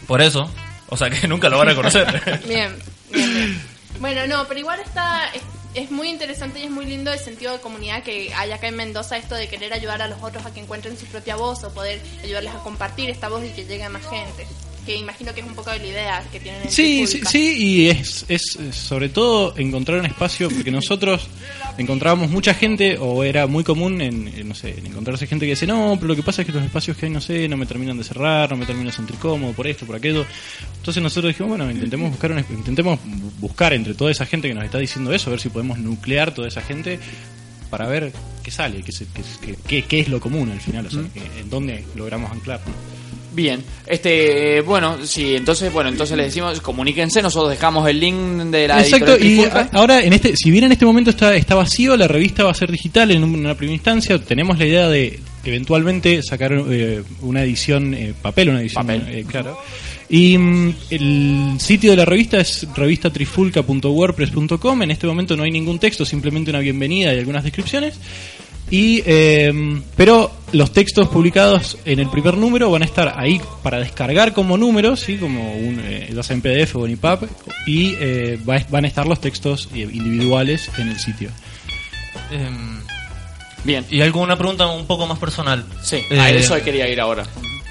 [0.06, 0.50] Por eso.
[0.88, 2.40] O sea que nunca lo van a conocer.
[2.48, 2.74] Bien,
[3.12, 3.60] bien, bien.
[4.00, 5.30] Bueno, no, pero igual está.
[5.74, 8.76] Es, muy interesante y es muy lindo el sentido de comunidad que hay acá en
[8.76, 11.72] Mendoza, esto de querer ayudar a los otros a que encuentren su propia voz o
[11.72, 14.46] poder ayudarles a compartir esta voz y que llegue a más gente.
[14.90, 17.54] Que imagino que es un poco de la idea que tienen en Sí, sí, sí,
[17.58, 21.28] y es, es sobre todo encontrar un espacio, porque nosotros
[21.78, 25.50] encontrábamos mucha gente, o era muy común en, en, no sé, en encontrarse gente que
[25.52, 27.56] dice, no, pero lo que pasa es que los espacios que hay, no sé, no
[27.56, 30.26] me terminan de cerrar, no me termino de sentir cómodo por esto, por aquello.
[30.78, 32.98] Entonces nosotros dijimos, bueno, intentemos buscar, un, intentemos
[33.38, 36.34] buscar entre toda esa gente que nos está diciendo eso, a ver si podemos nuclear
[36.34, 36.98] toda esa gente
[37.70, 38.12] para ver
[38.42, 39.06] qué sale, qué, se-
[39.68, 42.60] qué, qué- es lo común al final, o sea, que- en dónde logramos anclar.
[42.66, 42.99] ¿no?
[43.32, 48.16] Bien, este, bueno, sí, entonces, bueno, entonces les decimos, comuníquense, nosotros dejamos el link
[48.50, 51.54] de la Exacto, y a- ahora, en este, si bien en este momento está, está
[51.54, 54.18] vacío, la revista va a ser digital en una primera instancia.
[54.18, 59.56] Tenemos la idea de eventualmente sacar eh, una edición eh, papel, una edición, eh, claro.
[60.08, 64.82] Y mm, el sitio de la revista es revistatrifulca.wordpress.com.
[64.82, 67.94] En este momento no hay ningún texto, simplemente una bienvenida y algunas descripciones.
[68.70, 69.52] Y, eh,
[69.96, 74.56] pero los textos publicados en el primer número van a estar ahí para descargar como
[74.56, 75.16] números, ¿sí?
[75.16, 77.28] como un, eh, ya sea en PDF o en EPUB,
[77.66, 81.30] y eh, va- van a estar los textos eh, individuales en el sitio.
[82.30, 82.80] Em,
[83.62, 83.84] Bien.
[83.90, 85.64] Y alguna pregunta un poco más personal.
[85.82, 87.24] Sí, Eh, a eso quería ir ahora.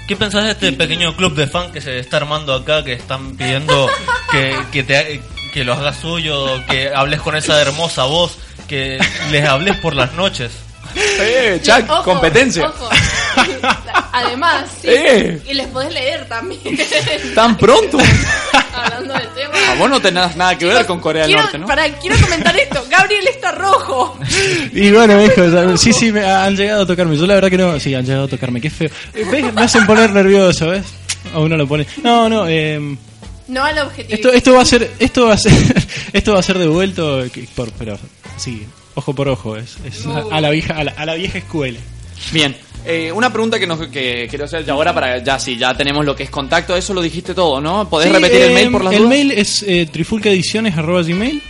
[0.06, 3.36] ¿Qué pensás de este pequeño club de fan que se está armando acá, que están
[3.36, 3.88] pidiendo
[4.30, 5.20] que, que, te,
[5.52, 8.98] que lo hagas suyo, que hables con esa hermosa voz, que
[9.32, 10.52] les hables por las noches?
[11.22, 12.66] Eh, Chuck, Ojo, competencia.
[12.68, 12.88] ojo.
[14.12, 14.88] Además, sí.
[14.88, 15.40] Eh.
[15.48, 16.60] Y les podés leer también.
[17.34, 17.98] ¿Tan pronto?
[18.74, 19.54] Hablando del tema.
[19.70, 21.66] A vos no tenés nada que ver con Corea del Quiero, Norte, ¿no?
[21.66, 22.84] para, quiero comentar esto.
[22.88, 24.18] Gabriel está rojo.
[24.72, 27.16] Y bueno, hijo, sí, sí, me han llegado a tocarme.
[27.16, 28.60] Yo la verdad que no, sí, han llegado a tocarme.
[28.60, 28.88] Qué feo.
[29.14, 29.52] Eh, ¿Ves?
[29.54, 30.84] Me hacen poner nervioso, ¿ves?
[31.34, 31.86] A uno lo pone.
[32.02, 32.80] No, no, eh,
[33.48, 34.14] No al objetivo.
[34.14, 35.52] esto, esto va a ser, esto va a ser,
[36.12, 37.98] esto va a ser devuelto, por, pero
[38.36, 41.38] sí, ojo por ojo, es, es a, a la vieja, a la, a la vieja
[41.38, 41.78] escuela.
[42.32, 42.56] Bien.
[42.86, 46.02] Eh, una pregunta que, nos, que quiero hacer ya ahora para ya sí, ya tenemos
[46.04, 47.86] lo que es contacto, eso lo dijiste todo, ¿no?
[47.90, 49.10] ¿Podés Sí, repetir el mail por las El dudas?
[49.10, 51.42] mail es eh, trifulcaediciones.gmail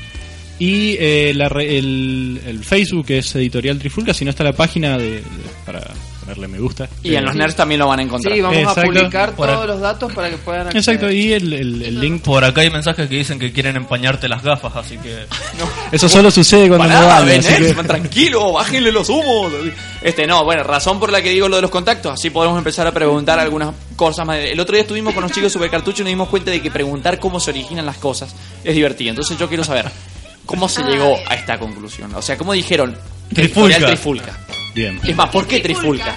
[0.58, 4.98] y eh, la re- el, el Facebook es Editorial Trifulca, si no está la página
[4.98, 5.22] de, de-
[5.64, 5.80] para
[6.20, 6.88] ponerle me gusta.
[7.02, 8.34] Y en los nerds también lo van a encontrar.
[8.34, 8.80] Sí, vamos Exacto.
[8.80, 10.78] a publicar Por todos los datos para que puedan acceder.
[10.78, 12.22] Exacto, y el, el- el link.
[12.22, 15.26] Por acá hay mensajes que dicen que quieren empañarte las gafas, así que.
[15.92, 19.52] Eso solo sucede cuando no Pará, así eh, que- tranquilo, bájenle los humos.
[20.02, 22.86] Este, no, bueno, razón por la que digo lo de los contactos, así podemos empezar
[22.86, 24.38] a preguntar algunas cosas más.
[24.38, 26.70] El otro día estuvimos con los chicos sobre cartucho y nos dimos cuenta de que
[26.70, 28.34] preguntar cómo se originan las cosas
[28.64, 29.10] es divertido.
[29.10, 29.90] Entonces yo quiero saber
[30.46, 32.14] cómo se llegó a esta conclusión.
[32.14, 32.96] O sea, cómo dijeron
[33.34, 34.38] Trifulca.
[34.74, 34.98] Bien.
[35.06, 36.16] Es más, ¿por qué Trifulca?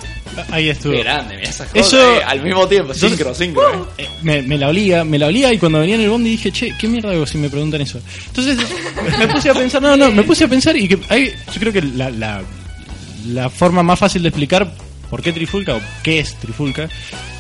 [0.49, 0.93] Ahí estuvo.
[0.93, 3.88] Qué grande, mira esas Eso- cosas, eh, al mismo tiempo, sincro, sincro.
[3.97, 4.03] eh.
[4.03, 6.51] Eh, me, me la olía, me la olía y cuando venía en el bondi dije,
[6.51, 7.99] che, ¿qué mierda hago si me preguntan eso?
[8.27, 8.57] Entonces
[9.19, 11.71] me puse a pensar, no, no, me puse a pensar y que hay, yo creo
[11.73, 12.41] que la, la,
[13.27, 14.73] la forma más fácil de explicar
[15.09, 16.89] por qué Trifulca o qué es Trifulca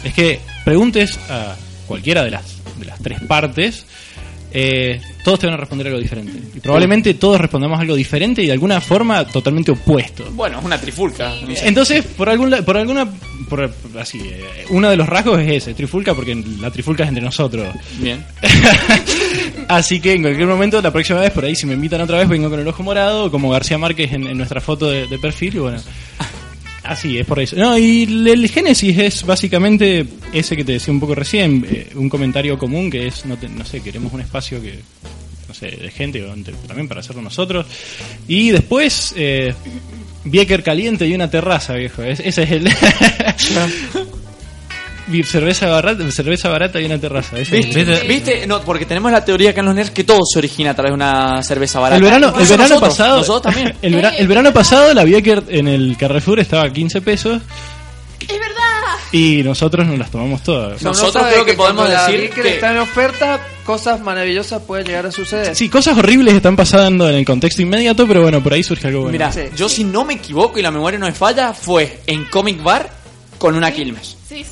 [0.03, 1.55] es que preguntes a
[1.87, 2.43] cualquiera de las,
[2.77, 3.87] de las tres partes,
[4.55, 6.33] eh, todos te van a responder algo diferente.
[6.55, 10.25] Y probablemente todos respondamos algo diferente y de alguna forma totalmente opuesto.
[10.31, 11.33] Bueno, es una trifulca.
[11.63, 13.07] Entonces, por algún por alguna
[13.49, 17.23] por, así, eh, uno de los rasgos es ese, trifulca porque la trifulca es entre
[17.23, 17.67] nosotros.
[17.99, 18.23] Bien.
[19.67, 22.27] Así que en cualquier momento, la próxima vez, por ahí, si me invitan otra vez,
[22.27, 25.55] vengo con el ojo morado, como García Márquez en, en nuestra foto de, de perfil,
[25.55, 25.79] y bueno.
[26.83, 27.55] Así es, por eso.
[27.55, 32.09] No, y el, génesis es básicamente ese que te decía un poco recién, eh, un
[32.09, 34.79] comentario común que es, no, te- no sé, queremos un espacio que,
[35.47, 36.21] no sé, de gente,
[36.67, 37.65] también para hacerlo nosotros.
[38.27, 39.53] Y después, eh,
[40.25, 42.03] Bieker caliente y una terraza, viejo.
[42.03, 42.69] Es- ese es el...
[45.25, 47.37] Cerveza barata, cerveza barata y una terraza.
[47.37, 47.83] es ¿Viste?
[48.07, 48.47] ¿Viste?
[48.47, 50.91] No, porque tenemos la teoría acá en los nerds que todo se origina a través
[50.91, 51.97] de una cerveza barata.
[51.97, 53.17] El verano, el Incluso verano nosotros, pasado.
[53.17, 53.75] Nosotros también.
[53.81, 57.41] El, vera- el verano pasado la Bieker en el Carrefour estaba a 15 pesos
[58.21, 58.95] Es verdad.
[59.11, 60.81] y nosotros nos las tomamos todas.
[60.81, 65.11] Nosotros sabe creo que podemos decir que- está en oferta, cosas maravillosas pueden llegar a
[65.11, 65.53] suceder.
[65.53, 69.01] Sí, cosas horribles están pasando en el contexto inmediato, pero bueno, por ahí surge algo
[69.01, 69.11] bueno.
[69.11, 72.63] Mira, yo si no me equivoco y la memoria no me falla, fue en Comic
[72.63, 72.89] Bar
[73.37, 74.15] con una Quilmes.
[74.27, 74.45] Sí,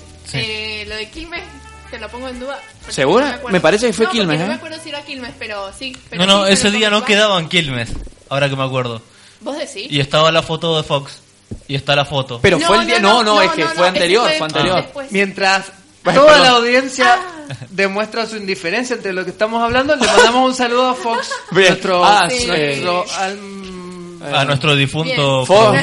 [0.91, 1.43] lo de Quilmes,
[1.89, 2.59] te lo pongo en duda.
[2.89, 3.39] ¿Segura?
[3.43, 3.49] no.
[3.49, 4.47] Me parece que fue No, Quilmes, No ¿eh?
[4.49, 5.95] me acuerdo si era Quilmes, pero sí.
[6.09, 7.89] Pero No, no, sí, ese día no quedaban Quilmes,
[8.29, 9.01] ahora que me acuerdo.
[9.41, 9.87] ¿Vos decís?
[9.89, 11.19] Y estaba la foto de Fox.
[11.67, 12.39] Y está la foto.
[12.41, 12.99] Pero No, fue el día.
[12.99, 14.85] No, no, no, no, es que no, fue no, anterior, fue fue anterior.
[15.09, 15.65] Mientras
[16.03, 16.41] Ay, toda perdón.
[16.43, 17.19] la audiencia
[17.49, 17.55] Ah.
[17.69, 21.67] demuestra su indiferencia entre lo que estamos hablando, le mandamos un saludo a Fox, Bien.
[21.69, 22.45] nuestro, Ah, sí.
[22.47, 25.79] nuestro alm- A nuestro difunto Fox.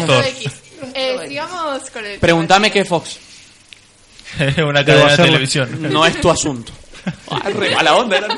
[0.95, 2.19] Eh, sigamos con el.
[2.19, 3.19] Pregúntame qué es Fox.
[4.67, 5.79] Una cadena de televisión.
[5.93, 6.73] No es tu asunto.
[7.31, 8.29] Ah, re mala onda era.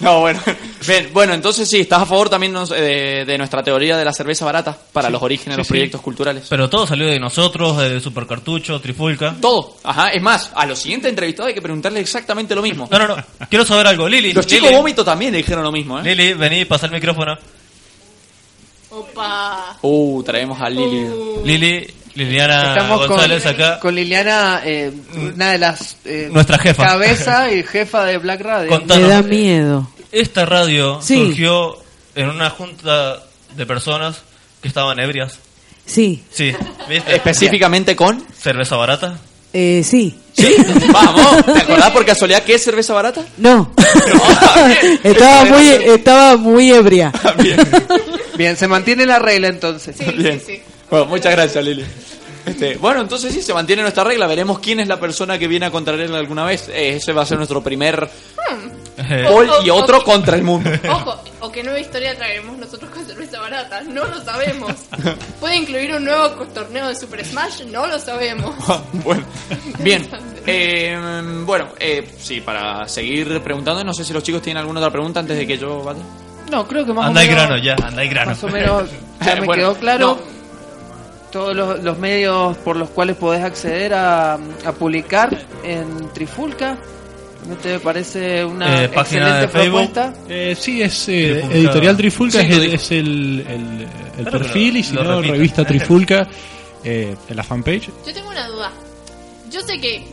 [0.00, 0.40] No, bueno.
[0.84, 4.04] Bien, bueno, entonces sí, estás a favor también nos- eh, de, de nuestra teoría de
[4.04, 5.72] la cerveza barata para los orígenes de sí, los sí.
[5.72, 6.46] proyectos culturales.
[6.50, 9.36] Pero todo salió de nosotros, de Supercartucho, Trifulca.
[9.40, 9.76] Todo.
[9.84, 12.88] Ajá, es más, a los siguientes entrevistados hay que preguntarle exactamente lo mismo.
[12.90, 13.16] No, no, no.
[13.48, 14.32] Quiero saber algo, Lili.
[14.32, 16.02] Los chicos vómito también le dijeron lo mismo, ¿eh?
[16.02, 17.36] Lili, vení, pasa el micrófono.
[18.90, 19.76] Opa.
[19.82, 21.06] Uh, traemos a Lili.
[21.44, 23.78] Lili, Liliana Estamos con, González acá.
[23.78, 24.90] con Liliana, eh,
[25.34, 26.84] una de las eh, Nuestra jefa.
[26.84, 28.70] cabeza y jefa de Black Radio.
[28.70, 29.02] Contanos.
[29.04, 29.90] Me da miedo.
[30.12, 31.16] Esta radio Sí.
[31.16, 31.76] surgió
[32.14, 33.22] en una junta
[33.54, 34.22] de personas
[34.62, 35.38] que estaban ebrias.
[35.84, 36.52] Sí, Sí,
[36.88, 37.14] ¿viste?
[37.16, 38.24] Específicamente con.
[38.36, 39.18] Cerveza barata.
[39.52, 40.18] eh, sí.
[40.32, 40.54] ¿Sí?
[40.92, 43.22] Vamos, ¿te acordás por casualidad qué es cerveza barata?
[43.38, 43.72] No.
[44.66, 45.00] bien.
[45.02, 47.12] estaba muy, estaba muy ebria.
[48.36, 49.96] Bien, se mantiene la regla entonces.
[50.16, 50.42] Bien.
[50.90, 51.84] Bueno, muchas gracias, Lili.
[52.44, 54.26] Este, bueno, entonces sí, se mantiene nuestra regla.
[54.28, 56.70] Veremos quién es la persona que viene a contrariarla alguna vez.
[56.72, 58.08] Ese va a ser nuestro primer
[59.24, 60.70] Paul y O- o- otro o- contra el mundo.
[60.88, 64.72] Ojo, o qué nueva historia traeremos nosotros con cerveza barata, no lo sabemos.
[65.40, 67.62] ¿Puede incluir un nuevo torneo de Super Smash?
[67.64, 68.54] No lo sabemos.
[69.04, 69.24] bueno,
[69.80, 70.08] bien.
[70.46, 70.96] Eh,
[71.44, 75.18] bueno, eh, sí, para seguir preguntando, no sé si los chicos tienen alguna otra pregunta
[75.18, 75.98] antes de que yo vaya.
[76.50, 77.42] No, creo que más Anda o y menos.
[77.48, 78.30] grano ya, anda y grano.
[78.30, 78.88] Más o menos
[79.24, 80.06] ya me Bueno, quedó claro.
[80.06, 80.35] no.
[81.32, 86.78] Todos los, los medios por los cuales podés acceder a, a publicar en Trifulca.
[87.48, 89.92] ¿No te parece una Eh, página excelente de Facebook.
[89.92, 90.14] propuesta?
[90.28, 91.40] Eh, sí, es eh.
[91.50, 93.46] Editorial Trifulca, Sí, es, el, es el,
[94.18, 95.32] el- perfil lo- y si no, repito.
[95.32, 96.26] revista Trifulca.
[96.84, 97.90] eh, en la fanpage.
[98.06, 98.72] Yo tengo una duda.
[99.50, 100.04] Yo sé que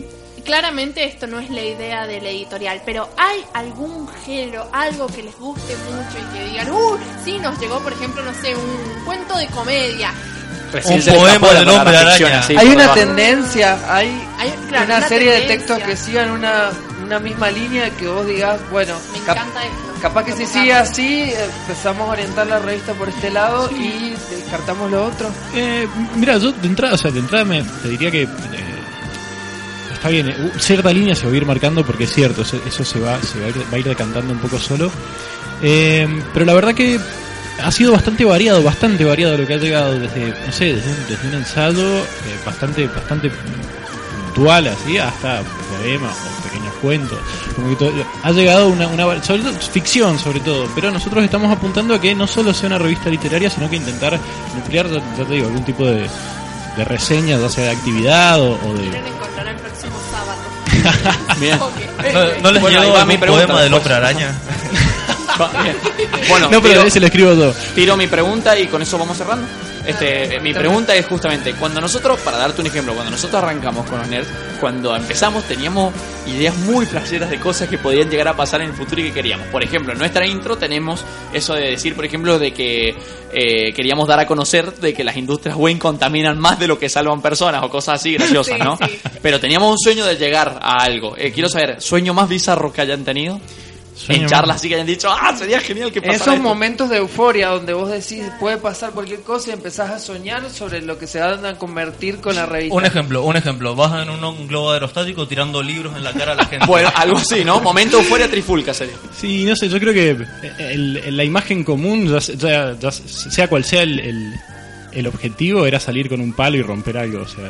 [0.44, 5.38] claramente esto no es la idea del editorial, pero ¿hay algún género, algo que les
[5.40, 9.38] guste mucho y que digan, uh, sí, nos llegó, por ejemplo, no sé, un cuento
[9.38, 10.12] de comedia?
[10.86, 12.40] Un poema del hombre araña.
[12.40, 14.08] así, hay una tendencia, hay,
[14.40, 16.70] Hay, claro, una, una serie de textos que sigan una,
[17.04, 20.02] una misma línea que vos digas, bueno, Me cap- encanta esto.
[20.02, 21.32] capaz que si sigue así,
[21.62, 25.30] empezamos a orientar la revista por este lado y descartamos lo otro.
[25.54, 28.28] Eh, mira, yo de entrada, o sea, de entrada me, te diría que eh,
[29.94, 32.84] está bien, eh, cierta línea se va a ir marcando porque es cierto, eso, eso
[32.84, 34.92] se va, se va a ir, va a ir decantando un poco solo.
[35.62, 37.00] Eh, pero la verdad que
[37.62, 41.08] ha sido bastante variado, bastante variado lo que ha llegado desde, no sé, desde un,
[41.08, 45.42] desde un ensayo eh, bastante, bastante puntual así hasta
[45.78, 47.20] poemas o pequeños cuentos.
[47.56, 47.94] Como que todo-
[48.24, 52.16] ha llegado una, una sobre todo, ficción sobre todo, pero nosotros estamos apuntando a que
[52.16, 54.20] no solo sea una revista literaria, sino que intentar
[54.56, 56.08] nuclear, ya, ya te digo, algún tipo de,
[56.78, 58.82] de reseña, ya sea de actividad o, o de...
[58.90, 60.40] Quieren encontrar el próximo sábado.
[62.14, 64.34] ¿No, no les Bueno, llegó va mi poema del hombre araña?
[65.64, 65.76] Bien.
[66.30, 67.54] Bueno, no, pero tiro- ese lo escribo yo.
[67.76, 69.46] tiro mi pregunta y con eso vamos cerrando.
[69.86, 74.00] Este, mi pregunta es justamente, cuando nosotros, para darte un ejemplo, cuando nosotros arrancamos con
[74.00, 74.28] los nerds,
[74.62, 75.94] cuando empezamos teníamos
[76.26, 79.12] ideas muy playeras de cosas que podían llegar a pasar en el futuro y que
[79.14, 79.46] queríamos.
[79.48, 81.04] Por ejemplo, en nuestra intro tenemos
[81.34, 82.96] eso de decir, por ejemplo, de que
[83.34, 86.88] eh, queríamos dar a conocer de que las industrias Wayne contaminan más de lo que
[86.88, 88.78] salvan personas o cosas así graciosas, Sí, ¿no?
[88.78, 89.00] sí.
[89.22, 91.16] Pero teníamos un sueño de llegar a algo.
[91.18, 93.42] Eh, quiero saber, ¿sueño más bizarro que hayan tenido?
[93.96, 96.42] Sueño en charlas así que hayan dicho, ah, sería genial que pasara esos esto".
[96.42, 100.82] momentos de euforia donde vos decís puede pasar cualquier cosa y empezás a soñar sobre
[100.82, 102.76] lo que se van a convertir con la revista.
[102.76, 103.76] Un ejemplo, un ejemplo.
[103.76, 106.66] Vas en un, un globo aerostático tirando libros en la cara a la gente.
[106.68, 107.62] Bueno, algo así, ¿no?
[107.62, 108.96] Momento euforia trifulca sería.
[109.16, 110.10] Sí, no sé, yo creo que
[110.60, 114.34] el- el- la imagen común, ya, se- ya- ya sea cual sea el, el-
[114.92, 117.22] el objetivo, era salir con un palo y romper algo.
[117.24, 117.46] O sea,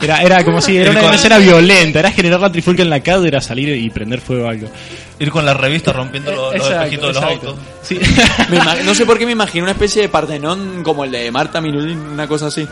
[0.00, 3.26] era, era como si era una, escena violenta, era generar la trifulca en la calle,
[3.26, 4.68] era salir y prender fuego a algo.
[5.18, 7.48] Ir con la revista rompiendo los, los Exacto, espejitos de los exacto.
[7.50, 7.64] autos.
[7.82, 8.00] Sí.
[8.84, 11.98] No sé por qué me imagino una especie de Partenón como el de Marta Minulín,
[12.00, 12.66] una cosa así.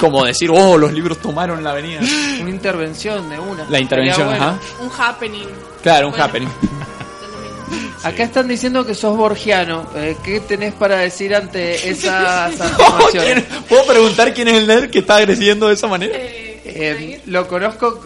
[0.00, 2.00] Como decir, oh, los libros tomaron la avenida.
[2.40, 3.64] Una intervención de una.
[3.70, 4.44] La intervención, bueno.
[4.44, 4.58] ajá.
[4.80, 5.46] Un happening.
[5.82, 6.24] Claro, un Bueno.
[6.24, 6.48] happening.
[8.04, 9.88] Acá están diciendo que sos borgiano.
[9.96, 13.44] Eh, ¿Qué tenés para decir ante esas afirmaciones?
[13.44, 16.14] ¿Quién- ¿Puedo preguntar quién es el nerd que está agrediendo de esa manera?
[16.18, 18.00] Eh, lo conozco.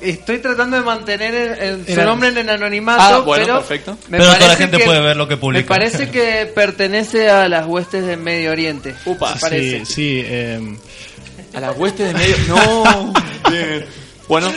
[0.00, 3.98] Estoy tratando de mantener el- el- su nombre en el anonimato, Ah, bueno, pero, perfecto.
[4.08, 5.68] me Pero toda la gente que- puede ver lo que Me publica.
[5.68, 8.94] parece que pertenece a las huestes del Medio Oriente.
[9.06, 9.34] Upa.
[9.34, 9.84] me parece.
[9.86, 10.22] Sí, sí.
[10.24, 10.76] eh,
[11.54, 12.36] A las huestes de medio.
[12.48, 13.12] No.
[13.50, 13.86] Bien.
[14.28, 14.52] Bueno,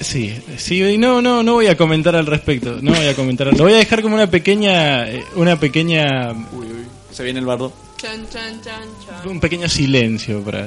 [0.00, 3.48] Sí, sí, y no, no, no voy a comentar al respecto, no voy a comentar,
[3.48, 6.34] lo voy a dejar como una pequeña, eh, una pequeña,
[7.12, 7.70] se viene el bardo.
[7.98, 9.28] Chan, chan, chan, chan.
[9.28, 10.66] un pequeño silencio para,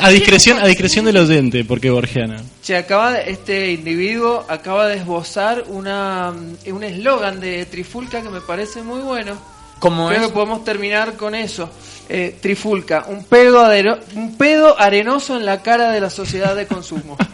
[0.00, 2.42] a discreción, a discreción del oyente, porque Borgiana.
[2.62, 6.32] Che, acaba de- este individuo acaba de esbozar una
[6.66, 9.36] un eslogan de Trifulca que me parece muy bueno.
[9.78, 10.26] ¿Cómo Creo es?
[10.28, 11.70] que podemos terminar con eso.
[12.08, 16.66] Eh, Trifulca, un pedo, adero- un pedo arenoso en la cara de la sociedad de
[16.66, 17.16] consumo.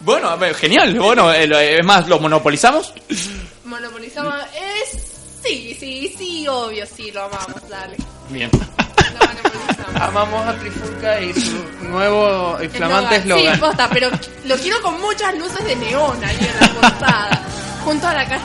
[0.00, 0.96] Bueno, a ver, genial.
[1.00, 2.94] Bueno, eh, lo- es más, ¿lo monopolizamos?
[3.64, 4.34] Monopolizamos.
[4.54, 5.02] Es.
[5.44, 7.96] Sí, sí, sí, obvio, sí, lo amamos, dale.
[8.30, 8.48] Bien.
[10.00, 11.56] Amamos a Trifulca y su
[11.88, 13.54] nuevo y flamante eslogan.
[13.54, 14.10] Sí, posta, pero
[14.44, 17.42] lo quiero con muchas luces de neón ahí en la portada.
[17.84, 18.42] junto a la cara.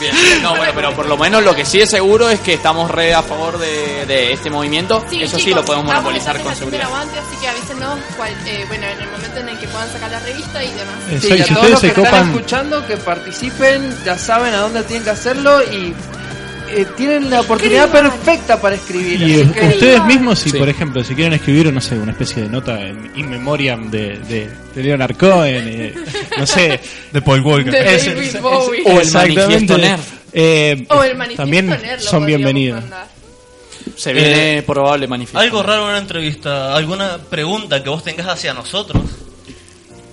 [0.00, 0.14] Bien.
[0.42, 3.12] No, bueno, pero por lo menos lo que sí es seguro es que estamos re
[3.12, 5.04] a favor de, de este movimiento.
[5.12, 6.86] Eso sí lo podemos monopolizar con el seguridad.
[6.86, 10.10] aguante, así que avísenos cuál, eh, bueno, en el momento en el que puedan sacar
[10.10, 10.94] la revista y demás.
[11.10, 13.98] Eh, Sí, sí, a si todos ustedes los que se están copan- escuchando, que participen,
[14.02, 15.94] ya saben a dónde tienen que hacerlo y
[16.72, 18.10] eh, tienen la oportunidad Escriban.
[18.12, 19.20] perfecta para escribir.
[19.22, 20.58] Y así que- ustedes mismos, si Sí.
[20.58, 24.18] por ejemplo, si quieren escribir, no sé, una especie de nota en in memoriam de,
[24.18, 25.94] de, de Leonard Cohen, eh,
[26.38, 26.80] no sé,
[27.12, 27.70] De Paul Walker.
[27.72, 28.82] De Es- David es- Bowie.
[28.86, 30.00] O el exactamente, manifiesto nerd.
[30.32, 32.80] eh, O el manifiesto también nerd lo son podríamos bienvenidos.
[32.82, 33.06] mandar.
[33.96, 35.38] Se viene Eh, probable manifiesto.
[35.38, 39.02] Algo raro en una entrevista, alguna pregunta que vos tengas hacia nosotros.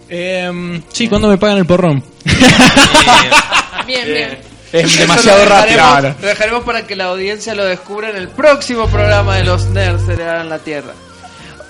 [0.09, 2.01] Eh, sí, cuando me pagan el porrón.
[3.85, 4.37] Bien, bien.
[4.71, 6.15] Es demasiado lo rápido.
[6.21, 10.07] Lo dejaremos para que la audiencia lo descubra en el próximo programa de los Nerds
[10.09, 10.93] en la Tierra.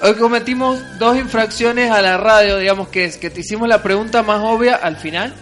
[0.02, 4.22] Hoy cometimos dos infracciones a la radio, digamos que es que te hicimos la pregunta
[4.24, 5.34] más obvia al final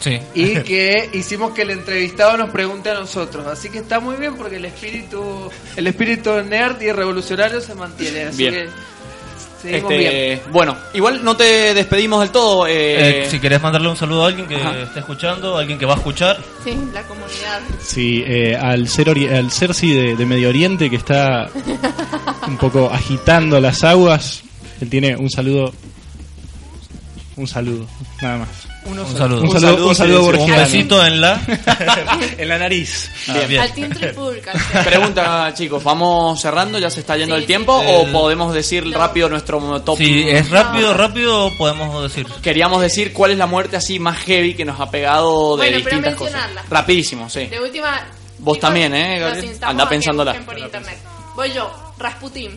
[0.00, 0.18] Sí.
[0.34, 3.46] y que hicimos que el entrevistado nos pregunte a nosotros.
[3.46, 8.24] Así que está muy bien porque el espíritu el espíritu nerd y revolucionario se mantiene.
[8.24, 8.54] Así Bien.
[8.54, 8.68] que
[9.60, 12.66] Seguimos Este, bueno, igual no te despedimos del todo.
[12.66, 14.72] eh, Eh, si querés mandarle un saludo a alguien que Ajá.
[14.82, 16.38] esté escuchando, alguien que va a escuchar.
[16.64, 17.60] Sí, la comunidad.
[17.80, 21.48] Sí, eh, al, ser ori- al Cersei de, de Medio Oriente que está
[22.48, 24.42] un poco agitando las aguas,
[24.80, 25.72] él tiene un saludo.
[27.36, 27.86] Un saludo,
[28.20, 28.48] nada más.
[28.84, 29.42] Un saludo.
[29.42, 30.62] Un saludo, un saludo Un borgiano.
[30.62, 31.40] besito en la...
[32.38, 33.10] en la nariz.
[33.28, 33.60] Bien, bien.
[33.62, 33.90] Al Team.
[34.84, 36.78] Pregunta, chicos, ¿vamos cerrando?
[36.78, 37.80] ¿Ya se está yendo Sí, el tiempo?
[37.80, 37.86] sí.
[37.88, 39.96] ¿O El- podemos decir rápido nuestro top?
[39.96, 42.26] Si es rápido, rápido, podemos decir.
[42.42, 45.78] Queríamos decir cuál es la muerte así más heavy que nos ha pegado de Bueno,
[45.84, 46.32] pero distintas cosas.
[46.34, 46.64] mencionarla.
[46.68, 47.46] Rapidísimo, sí.
[47.46, 48.06] De última.
[48.38, 49.22] Vos también, ¿eh,
[49.62, 50.32] Anda pensándola.
[50.32, 50.98] busquen por internet.
[51.36, 52.50] Voy yo, Rasputin.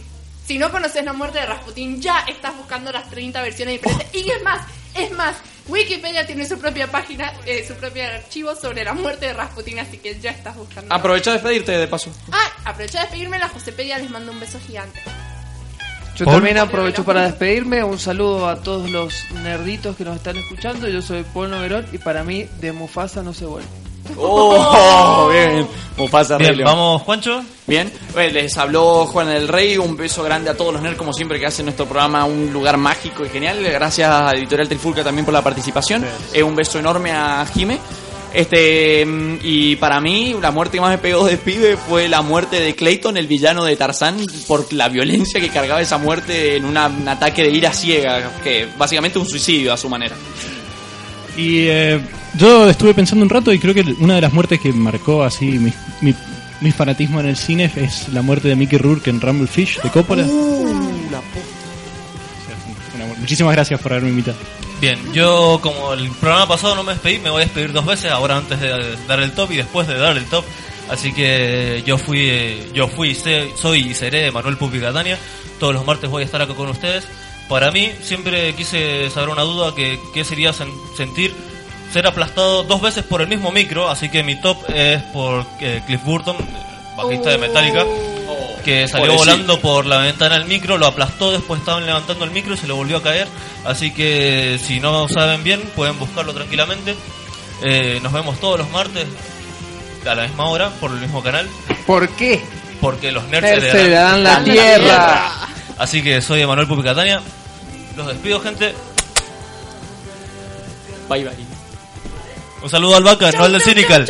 [0.45, 4.13] Si no conoces la muerte de Rasputin, ya estás buscando las 30 versiones diferentes.
[4.13, 5.35] Y es más, es más,
[5.67, 9.97] Wikipedia tiene su propia página, eh, su propio archivo sobre la muerte de Rasputin, así
[9.97, 10.93] que ya estás buscando.
[10.93, 12.11] Aprovecha de despedirte de paso.
[12.31, 14.99] Ah, aprovecha de despedirme, la Josepedia les mando un beso gigante.
[16.15, 16.37] Yo Paul.
[16.37, 17.83] también aprovecho para despedirme.
[17.83, 20.87] Un saludo a todos los nerditos que nos están escuchando.
[20.87, 23.82] Yo soy Paul Noverón y para mí de Mufasa no se vuelve.
[24.17, 25.67] Oh, bien.
[25.95, 27.43] Mufasa Bien, Rey vamos, Juancho.
[27.67, 31.39] Bien, les habló Juan el Rey, un beso grande a todos los nerds como siempre
[31.39, 33.63] que hacen nuestro programa un lugar mágico y genial.
[33.63, 36.03] Gracias a Editorial Trifulca también por la participación.
[36.33, 37.77] Eh, un beso enorme a Jime.
[38.33, 42.23] Este, mm, y para mí, la muerte que más me pegó de pibe fue la
[42.23, 44.17] muerte de Clayton, el villano de Tarzán,
[44.47, 48.67] por la violencia que cargaba esa muerte en una- un ataque de ira ciega, que
[48.79, 50.15] básicamente un suicidio a su manera.
[51.37, 52.01] Y eh,
[52.35, 55.45] yo estuve pensando un rato y creo que una de las muertes que marcó así
[55.59, 56.13] mi, mi,
[56.61, 59.89] mi fanatismo en el cine es la muerte de Mickey Rourke en Rumble Fish de
[59.89, 60.23] Coppola.
[60.23, 60.63] Mu-
[63.19, 64.37] Muchísimas gracias por haberme invitado.
[64.81, 68.11] Bien, yo como el programa pasado no me despedí, me voy a despedir dos veces,
[68.11, 70.43] ahora antes de dar el top y después de dar el top.
[70.89, 75.17] Así que yo fui, yo fui, sé- soy y seré Manuel Pupi Catania.
[75.59, 77.05] Todos los martes voy a estar acá con ustedes.
[77.47, 81.33] Para mí siempre quise saber una duda que qué sería sen- sentir
[81.93, 85.81] ser aplastado dos veces por el mismo micro, así que mi top es por eh,
[85.85, 86.35] Cliff Burton,
[86.97, 87.85] bajista de Metallica,
[88.65, 89.31] que salió Pobrecito.
[89.31, 92.65] volando por la ventana del micro, lo aplastó, después estaban levantando el micro y se
[92.67, 93.27] lo volvió a caer.
[93.63, 96.95] Así que si no saben bien, pueden buscarlo tranquilamente.
[97.63, 99.05] Eh, nos vemos todos los martes
[100.09, 101.47] a la misma hora por el mismo canal,
[101.85, 102.41] ¿Por qué?
[102.81, 105.31] porque los nerds Nerds heredarán heredarán la tierra.
[105.77, 107.21] Así que soy Emanuel Pupi Catania.
[107.95, 108.73] Los despido, gente.
[111.07, 111.52] Bye bye.
[112.63, 114.09] Un saludo al Vaca, no al del Cynical.